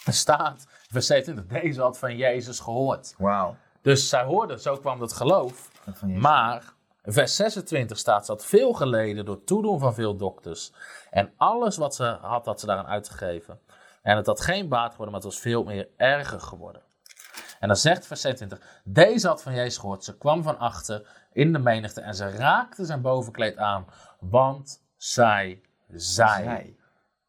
er 0.06 0.14
staat, 0.14 0.68
vers 0.90 1.08
27, 1.08 1.62
deze 1.62 1.82
had 1.82 2.00
van 2.00 2.18
Jezus 2.18 2.60
gehoord. 2.60 3.16
Wauw. 3.18 3.56
Dus 3.82 4.10
zij 4.10 4.24
hoorde, 4.24 4.60
zo 4.60 4.78
kwam 4.78 5.10
geloof. 5.10 5.70
Dat 5.86 6.00
Jezus. 6.00 6.22
Maar, 6.22 6.74
vers 7.04 7.36
26 7.36 7.98
staat, 7.98 8.26
ze 8.26 8.32
had 8.32 8.46
veel 8.46 8.74
geleden 8.74 9.26
door 9.26 9.44
toedoen 9.44 9.80
van 9.80 9.94
veel 9.94 10.16
dokters. 10.16 10.74
En 11.10 11.34
alles 11.38 11.78
wat 11.78 11.96
ze 11.96 12.18
had, 12.22 12.46
had 12.46 12.60
ze 12.60 12.66
daaraan 12.66 12.88
uitgegeven. 12.88 13.60
En 14.02 14.18
het 14.18 14.26
had 14.26 14.42
geen 14.42 14.70
baat 14.70 14.92
geworden, 14.92 15.14
maar 15.14 15.24
het 15.24 15.32
was 15.34 15.40
veel 15.40 15.64
meer 15.64 15.88
erger 15.98 16.42
geworden. 16.42 16.82
En 17.66 17.72
dan 17.72 17.80
zegt 17.80 18.08
vers 18.08 18.22
26, 18.22 18.82
deze 18.84 19.28
had 19.28 19.42
van 19.42 19.54
Jezus 19.54 19.78
gehoord. 19.78 20.04
Ze 20.04 20.18
kwam 20.18 20.44
van 20.44 20.60
achter 20.60 21.08
in 21.32 21.54
de 21.54 21.60
menigte 21.60 22.02
en 22.02 22.16
ze 22.16 22.30
raakte 22.30 22.86
zijn 22.86 23.02
bovenkleed 23.02 23.58
aan. 23.58 23.86
Want 24.20 24.82
zij 24.98 25.62
zei, 25.88 26.44
Zij. 26.44 26.76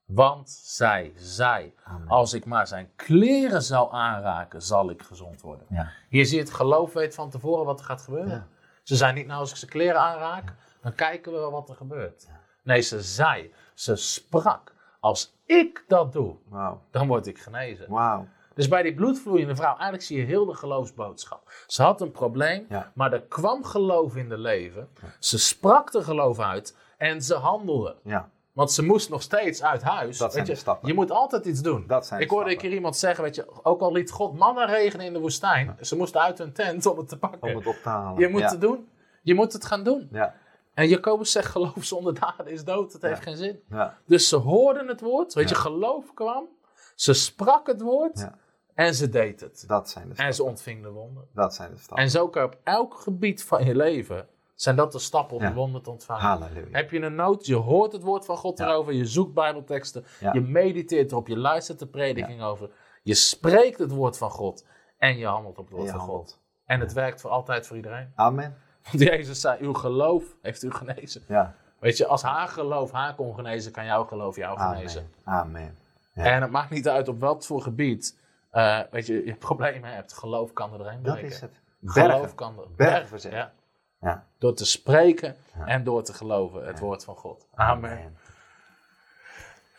want 0.04 0.50
zij 0.50 1.74
Amen. 1.84 2.08
als 2.08 2.32
ik 2.32 2.44
maar 2.44 2.66
zijn 2.66 2.90
kleren 2.96 3.62
zou 3.62 3.92
aanraken, 3.92 4.62
zal 4.62 4.90
ik 4.90 5.02
gezond 5.02 5.40
worden. 5.40 5.66
Ja. 5.70 5.90
Hier 6.08 6.26
zie 6.26 6.36
je 6.36 6.42
het 6.42 6.52
geloof 6.52 6.92
weet 6.92 7.14
van 7.14 7.30
tevoren 7.30 7.64
wat 7.64 7.78
er 7.78 7.84
gaat 7.86 8.02
gebeuren. 8.02 8.30
Ja. 8.30 8.46
Ze 8.82 8.96
zei 8.96 9.12
niet, 9.12 9.26
nou 9.26 9.40
als 9.40 9.50
ik 9.50 9.56
zijn 9.56 9.70
kleren 9.70 10.00
aanraak, 10.00 10.52
dan 10.82 10.94
kijken 10.94 11.32
we 11.32 11.38
wel 11.38 11.50
wat 11.50 11.68
er 11.68 11.76
gebeurt. 11.76 12.28
Nee, 12.62 12.80
ze 12.80 13.02
zei, 13.02 13.54
ze 13.74 13.96
sprak, 13.96 14.74
als 15.00 15.36
ik 15.46 15.84
dat 15.88 16.12
doe, 16.12 16.36
Wauw. 16.48 16.82
dan 16.90 17.06
word 17.06 17.26
ik 17.26 17.38
genezen. 17.38 17.90
Wauw. 17.90 18.28
Dus 18.56 18.68
bij 18.68 18.82
die 18.82 18.94
bloedvloeiende 18.94 19.56
vrouw, 19.56 19.72
eigenlijk 19.72 20.02
zie 20.02 20.18
je 20.18 20.24
heel 20.24 20.44
de 20.46 20.54
geloofsboodschap. 20.54 21.52
Ze 21.66 21.82
had 21.82 22.00
een 22.00 22.10
probleem, 22.10 22.66
Ja. 22.68 22.92
maar 22.94 23.12
er 23.12 23.22
kwam 23.22 23.64
geloof 23.64 24.16
in 24.16 24.28
de 24.28 24.38
leven. 24.38 24.88
Ze 25.18 25.38
sprak 25.38 25.92
de 25.92 26.02
geloof 26.02 26.40
uit 26.40 26.76
en 26.96 27.22
ze 27.22 27.34
handelde. 27.34 27.96
Ja. 28.02 28.28
Want 28.52 28.72
ze 28.72 28.84
moest 28.84 29.10
nog 29.10 29.22
steeds 29.22 29.62
uit 29.62 29.82
huis. 29.82 30.18
Dat 30.18 30.32
zijn 30.32 30.46
Weet 30.46 30.60
je. 30.60 30.76
Je 30.82 30.94
moet 30.94 31.10
altijd 31.10 31.44
iets 31.44 31.60
doen. 31.60 31.84
Dat 31.86 32.06
zijn 32.06 32.20
ik 32.20 32.30
hoorde 32.30 32.50
een 32.50 32.56
keer 32.56 32.72
iemand 32.72 32.96
zeggen, 32.96 33.24
weet 33.24 33.34
je, 33.34 33.46
ook 33.62 33.80
al 33.80 33.92
liet 33.92 34.10
God 34.10 34.38
mannen 34.38 34.66
regenen 34.66 35.06
in 35.06 35.12
de 35.12 35.18
woestijn, 35.18 35.76
ze 35.80 35.96
moesten 35.96 36.20
uit 36.20 36.38
hun 36.38 36.52
tent 36.52 36.86
om 36.86 36.98
het 36.98 37.08
te 37.08 37.18
pakken. 37.18 37.42
Om 37.42 37.56
het 37.56 37.66
op 37.66 37.76
te 37.82 37.88
halen. 37.88 38.20
Je 38.20 38.28
moet 38.28 38.40
ja. 38.40 38.50
het 38.50 38.60
doen. 38.60 38.88
Je 39.22 39.34
moet 39.34 39.52
het 39.52 39.64
gaan 39.64 39.84
doen. 39.84 40.08
Ja. 40.12 40.34
En 40.74 40.88
Jacobus 40.88 41.32
zegt, 41.32 41.50
geloof 41.50 41.84
zonder 41.84 42.20
daden 42.20 42.46
is 42.46 42.64
dood. 42.64 42.92
Het 42.92 43.02
heeft 43.02 43.22
geen 43.22 43.36
zin. 43.36 43.60
Ja. 43.70 43.98
Dus 44.06 44.28
ze 44.28 44.36
hoorden 44.36 44.88
het 44.88 45.00
woord. 45.00 45.34
Weet 45.34 45.48
je, 45.48 45.54
geloof 45.54 46.14
kwam. 46.14 46.48
Ze 46.94 47.12
sprak 47.12 47.66
het 47.66 47.80
woord. 47.80 48.28
En 48.76 48.94
ze 48.94 49.08
deed 49.08 49.40
het. 49.40 49.64
Dat 49.66 49.90
zijn 49.90 50.04
de 50.04 50.10
En 50.10 50.14
stappen. 50.16 50.34
ze 50.34 50.42
ontving 50.44 50.82
de 50.82 50.90
wonder. 50.90 51.24
Dat 51.32 51.54
zijn 51.54 51.70
de 51.70 51.76
stappen. 51.78 52.04
En 52.04 52.10
zo 52.10 52.28
kan 52.28 52.42
je 52.42 52.48
op 52.48 52.58
elk 52.64 52.94
gebied 52.94 53.44
van 53.44 53.64
je 53.64 53.74
leven, 53.76 54.26
zijn 54.54 54.76
dat 54.76 54.92
de 54.92 54.98
stappen 54.98 55.36
om 55.36 55.42
Ja. 55.42 55.48
de 55.48 55.54
wonder 55.54 55.82
te 55.82 55.90
ontvangen. 55.90 56.22
Halleluja. 56.22 56.66
Heb 56.70 56.90
je 56.90 57.00
een 57.00 57.14
nood, 57.14 57.46
je 57.46 57.54
hoort 57.54 57.92
het 57.92 58.02
woord 58.02 58.24
van 58.24 58.36
God 58.36 58.58
Ja. 58.58 58.66
erover, 58.68 58.92
je 58.92 59.04
zoekt 59.06 59.34
bijbelteksten, 59.34 60.04
Ja. 60.20 60.32
je 60.32 60.40
mediteert 60.40 61.10
erop, 61.10 61.26
je 61.28 61.36
luistert 61.38 61.78
de 61.78 61.86
prediking 61.86 62.42
over, 62.42 62.70
je 63.02 63.14
spreekt 63.14 63.78
het 63.78 63.90
woord 63.90 64.18
van 64.18 64.30
God 64.30 64.64
en 64.98 65.16
je 65.16 65.26
handelt 65.26 65.58
op 65.58 65.64
het 65.68 65.76
woord 65.76 65.90
van 65.90 65.98
handelt. 65.98 66.28
God. 66.30 66.40
En 66.64 66.80
het 66.80 66.92
werkt 66.92 67.20
voor 67.20 67.30
altijd 67.30 67.66
voor 67.66 67.76
iedereen. 67.76 68.12
Amen. 68.14 68.56
Want 68.90 69.02
Jezus 69.02 69.40
zei, 69.40 69.58
uw 69.60 69.72
geloof 69.74 70.24
heeft 70.42 70.62
u 70.62 70.70
genezen. 70.70 71.22
Ja. 71.28 71.54
Weet 71.78 71.96
je, 71.96 72.06
als 72.06 72.22
haar 72.22 72.48
geloof 72.48 72.90
haar 72.92 73.14
kon 73.14 73.34
genezen, 73.34 73.72
kan 73.72 73.84
jouw 73.84 74.04
geloof 74.04 74.36
jou 74.36 74.58
genezen. 74.58 75.10
Amen. 75.24 75.78
En 76.12 76.42
het 76.42 76.50
maakt 76.50 76.70
niet 76.70 76.88
uit 76.88 77.08
op 77.08 77.20
wat 77.20 77.46
voor 77.46 77.62
gebied, 77.62 78.18
eh, 78.56 78.80
weet 78.90 79.06
je, 79.06 79.26
je 79.26 79.34
problemen 79.34 79.94
hebt. 79.94 80.12
Geloof 80.12 80.52
kan 80.52 80.72
er 80.72 80.78
doorheen 80.78 81.02
Dat 81.02 81.12
breken. 81.12 81.30
is 81.30 81.40
het. 81.40 81.60
Geloof 81.84 82.34
kan 82.34 82.58
er. 82.58 82.66
Bergen 82.76 83.08
verzetten. 83.08 83.40
Ja. 83.40 83.52
Ja. 84.00 84.24
Door 84.38 84.54
te 84.54 84.64
spreken 84.66 85.36
en 85.64 85.84
door 85.84 86.02
te 86.02 86.12
geloven, 86.12 86.66
het 86.66 86.78
woord 86.78 87.04
van 87.04 87.16
God. 87.16 87.46
Amen. 87.54 88.16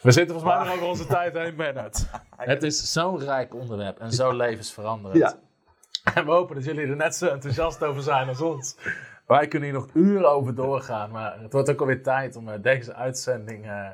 We 0.01 0.11
zitten 0.11 0.35
volgens 0.35 0.55
mij 0.55 0.65
nog 0.65 0.73
over 0.73 0.87
onze 0.87 1.05
tijd 1.05 1.33
heen, 1.33 1.55
Bernard. 1.55 2.05
Het 2.35 2.63
is 2.63 2.91
zo'n 2.91 3.19
rijk 3.19 3.53
onderwerp 3.53 3.99
en 3.99 4.11
zo 4.11 4.31
levensveranderend. 4.31 5.19
Ja. 5.21 5.35
En 6.13 6.25
we 6.25 6.31
hopen 6.31 6.55
dat 6.55 6.65
jullie 6.65 6.87
er 6.87 6.95
net 6.95 7.15
zo 7.15 7.27
enthousiast 7.27 7.83
over 7.83 8.01
zijn 8.01 8.27
als 8.27 8.41
ons. 8.41 8.77
Wij 9.27 9.47
kunnen 9.47 9.69
hier 9.69 9.77
nog 9.77 9.89
uren 9.93 10.29
over 10.29 10.55
doorgaan, 10.55 11.11
maar 11.11 11.39
het 11.41 11.53
wordt 11.53 11.69
ook 11.69 11.79
alweer 11.79 12.03
tijd 12.03 12.35
om 12.35 12.49
eh, 12.49 12.61
deze 12.61 12.93
uitzending, 12.93 13.65
eh, 13.65 13.89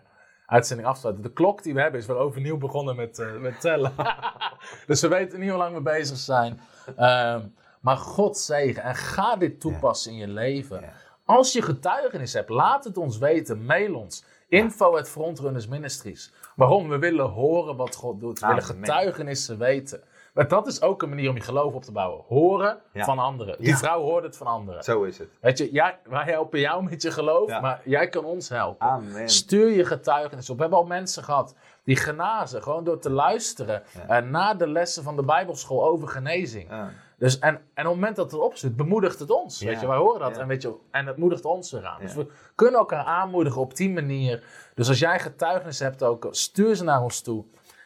uitzending 0.54 0.88
af 0.88 0.94
te 0.94 1.00
sluiten. 1.00 1.24
De 1.24 1.34
klok 1.34 1.64
die 1.64 1.74
we 1.74 1.82
hebben 1.82 2.00
is 2.00 2.06
weer 2.06 2.18
overnieuw 2.18 2.58
begonnen 2.58 2.96
met, 2.96 3.20
eh, 3.20 3.38
met 3.38 3.62
tellen. 3.62 3.94
dus 4.88 5.02
we 5.02 5.08
weten 5.08 5.40
niet 5.40 5.50
hoe 5.50 5.58
lang 5.58 5.76
we 5.76 5.82
bezig 5.82 6.18
zijn. 6.18 6.60
Ehm, 6.98 7.42
maar 7.80 7.98
God 7.98 8.38
zegen 8.38 8.84
en 8.84 8.96
ga 8.96 9.36
dit 9.36 9.60
toepassen 9.60 10.12
in 10.12 10.18
je 10.18 10.28
leven. 10.28 10.82
Ja. 10.82 10.94
Als 11.26 11.54
je 11.54 11.62
getuigenis 11.62 12.34
hebt, 12.34 12.50
laat 12.50 12.84
het 12.84 12.98
ons 12.98 13.18
weten. 13.18 13.66
Mail 13.66 13.96
ons. 13.96 14.24
Info 14.48 14.98
at 14.98 15.10
Frontrunners 15.10 15.68
Ministries. 15.68 16.32
Waarom? 16.56 16.90
We 16.90 16.98
willen 16.98 17.30
horen 17.30 17.76
wat 17.76 17.96
God 17.96 18.20
doet. 18.20 18.40
We 18.40 18.48
willen 18.48 18.64
getuigenissen 18.64 19.58
weten. 19.58 20.02
Maar 20.34 20.48
dat 20.48 20.68
is 20.68 20.82
ook 20.82 21.02
een 21.02 21.10
manier 21.10 21.30
om 21.30 21.36
je 21.36 21.42
geloof 21.42 21.74
op 21.74 21.84
te 21.84 21.92
bouwen. 21.92 22.24
Horen 22.28 22.78
Ja. 22.94 23.04
van 23.04 23.20
anderen. 23.20 23.56
Die 23.60 23.68
Ja. 23.68 23.78
vrouw 23.78 24.02
hoort 24.02 24.24
het 24.24 24.38
van 24.38 24.48
anderen. 24.48 24.84
Zo 24.84 25.04
is 25.04 25.18
het. 25.18 25.30
Weet 25.42 25.58
je, 25.58 25.72
jij, 25.72 26.00
wij 26.04 26.24
helpen 26.24 26.60
jou 26.60 26.84
met 26.84 27.02
je 27.02 27.12
geloof, 27.12 27.50
Ja. 27.50 27.60
maar 27.60 27.82
jij 27.86 28.10
kan 28.10 28.26
ons 28.26 28.50
helpen. 28.50 28.88
Amen. 28.88 29.30
Stuur 29.30 29.70
je 29.70 29.86
getuigenis 29.86 30.50
op. 30.50 30.56
We 30.56 30.62
hebben 30.62 30.80
al 30.80 30.86
mensen 30.86 31.24
gehad 31.24 31.56
die 31.84 31.96
genazen, 31.96 32.64
gewoon 32.64 32.84
door 32.84 33.00
te 33.00 33.10
luisteren 33.10 33.84
Ja. 34.08 34.18
eh, 34.22 34.30
na 34.30 34.54
de 34.54 34.68
lessen 34.68 35.04
van 35.04 35.16
de 35.16 35.24
Bijbelschool 35.24 35.84
over 35.86 36.08
genezing. 36.08 36.70
Dus, 37.18 37.40
en, 37.40 37.50
en 37.50 37.58
op 37.58 37.64
het 37.76 37.86
moment 37.86 38.16
dat 38.16 38.26
het 38.32 38.34
erop 38.40 38.56
zit, 38.56 38.76
bemoedigt 38.76 39.20
het 39.20 39.32
ons. 39.32 39.62
Weet 39.62 39.80
je, 39.80 39.88
wij 39.88 39.98
horen 39.98 40.20
dat 40.20 40.38
en, 40.38 40.48
weet 40.48 40.62
je, 40.62 40.74
en 40.92 41.06
het 41.08 41.18
moedigt 41.18 41.46
ons 41.46 41.72
weer 41.72 41.86
aan. 41.86 41.98
Ja. 42.00 42.06
Dus 42.06 42.16
we 42.16 42.28
kunnen 42.56 42.80
elkaar 42.80 43.06
aanmoedigen 43.06 43.62
op 43.62 43.76
die 43.76 43.90
manier. 43.90 44.44
Dus 44.76 44.88
als 44.88 45.00
jij 45.00 45.20
getuigenis 45.20 45.80
hebt 45.80 46.04
ook, 46.04 46.28
stuur 46.32 46.76
ze 46.76 46.84
naar 46.84 47.02
ons 47.02 47.22
toe. 47.22 47.44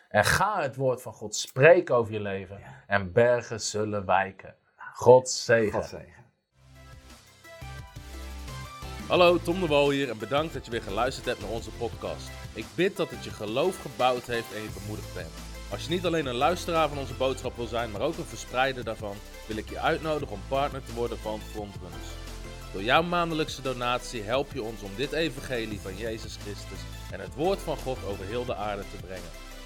En 0.09 0.25
ga 0.25 0.61
het 0.61 0.75
woord 0.75 1.01
van 1.01 1.13
God 1.13 1.35
spreken 1.35 1.95
over 1.95 2.13
je 2.13 2.19
leven. 2.19 2.59
En 2.87 3.11
bergen 3.11 3.61
zullen 3.61 4.05
wijken. 4.05 4.55
God 4.93 5.29
zegen. 5.29 5.71
God 5.71 5.85
zegen. 5.85 6.25
Hallo, 9.07 9.37
Tom 9.37 9.59
de 9.59 9.67
Wol 9.67 9.89
hier 9.89 10.09
en 10.09 10.17
bedankt 10.17 10.53
dat 10.53 10.65
je 10.65 10.71
weer 10.71 10.81
geluisterd 10.81 11.25
hebt 11.25 11.41
naar 11.41 11.49
onze 11.49 11.71
podcast. 11.71 12.29
Ik 12.53 12.65
bid 12.75 12.97
dat 12.97 13.09
het 13.09 13.23
je 13.23 13.29
geloof 13.29 13.81
gebouwd 13.81 14.23
heeft 14.23 14.53
en 14.53 14.61
je 14.61 14.69
bemoedigd 14.81 15.13
bent. 15.13 15.31
Als 15.71 15.83
je 15.83 15.89
niet 15.89 16.05
alleen 16.05 16.25
een 16.25 16.35
luisteraar 16.35 16.89
van 16.89 16.97
onze 16.97 17.13
boodschap 17.13 17.55
wil 17.55 17.65
zijn, 17.65 17.91
maar 17.91 18.01
ook 18.01 18.17
een 18.17 18.23
verspreider 18.23 18.83
daarvan, 18.83 19.15
wil 19.47 19.57
ik 19.57 19.69
je 19.69 19.79
uitnodigen 19.79 20.33
om 20.33 20.41
partner 20.47 20.83
te 20.83 20.93
worden 20.93 21.17
van 21.17 21.39
Frontrunners. 21.39 22.07
Door 22.73 22.83
jouw 22.83 23.03
maandelijkse 23.03 23.61
donatie 23.61 24.21
help 24.21 24.53
je 24.53 24.63
ons 24.63 24.81
om 24.81 24.91
dit 24.95 25.11
evangelie 25.11 25.79
van 25.79 25.95
Jezus 25.95 26.37
Christus 26.41 26.79
en 27.11 27.19
het 27.19 27.35
woord 27.35 27.59
van 27.59 27.77
God 27.77 27.97
over 28.07 28.25
heel 28.25 28.45
de 28.45 28.55
aarde 28.55 28.83
te 28.91 29.05
brengen. 29.05 29.46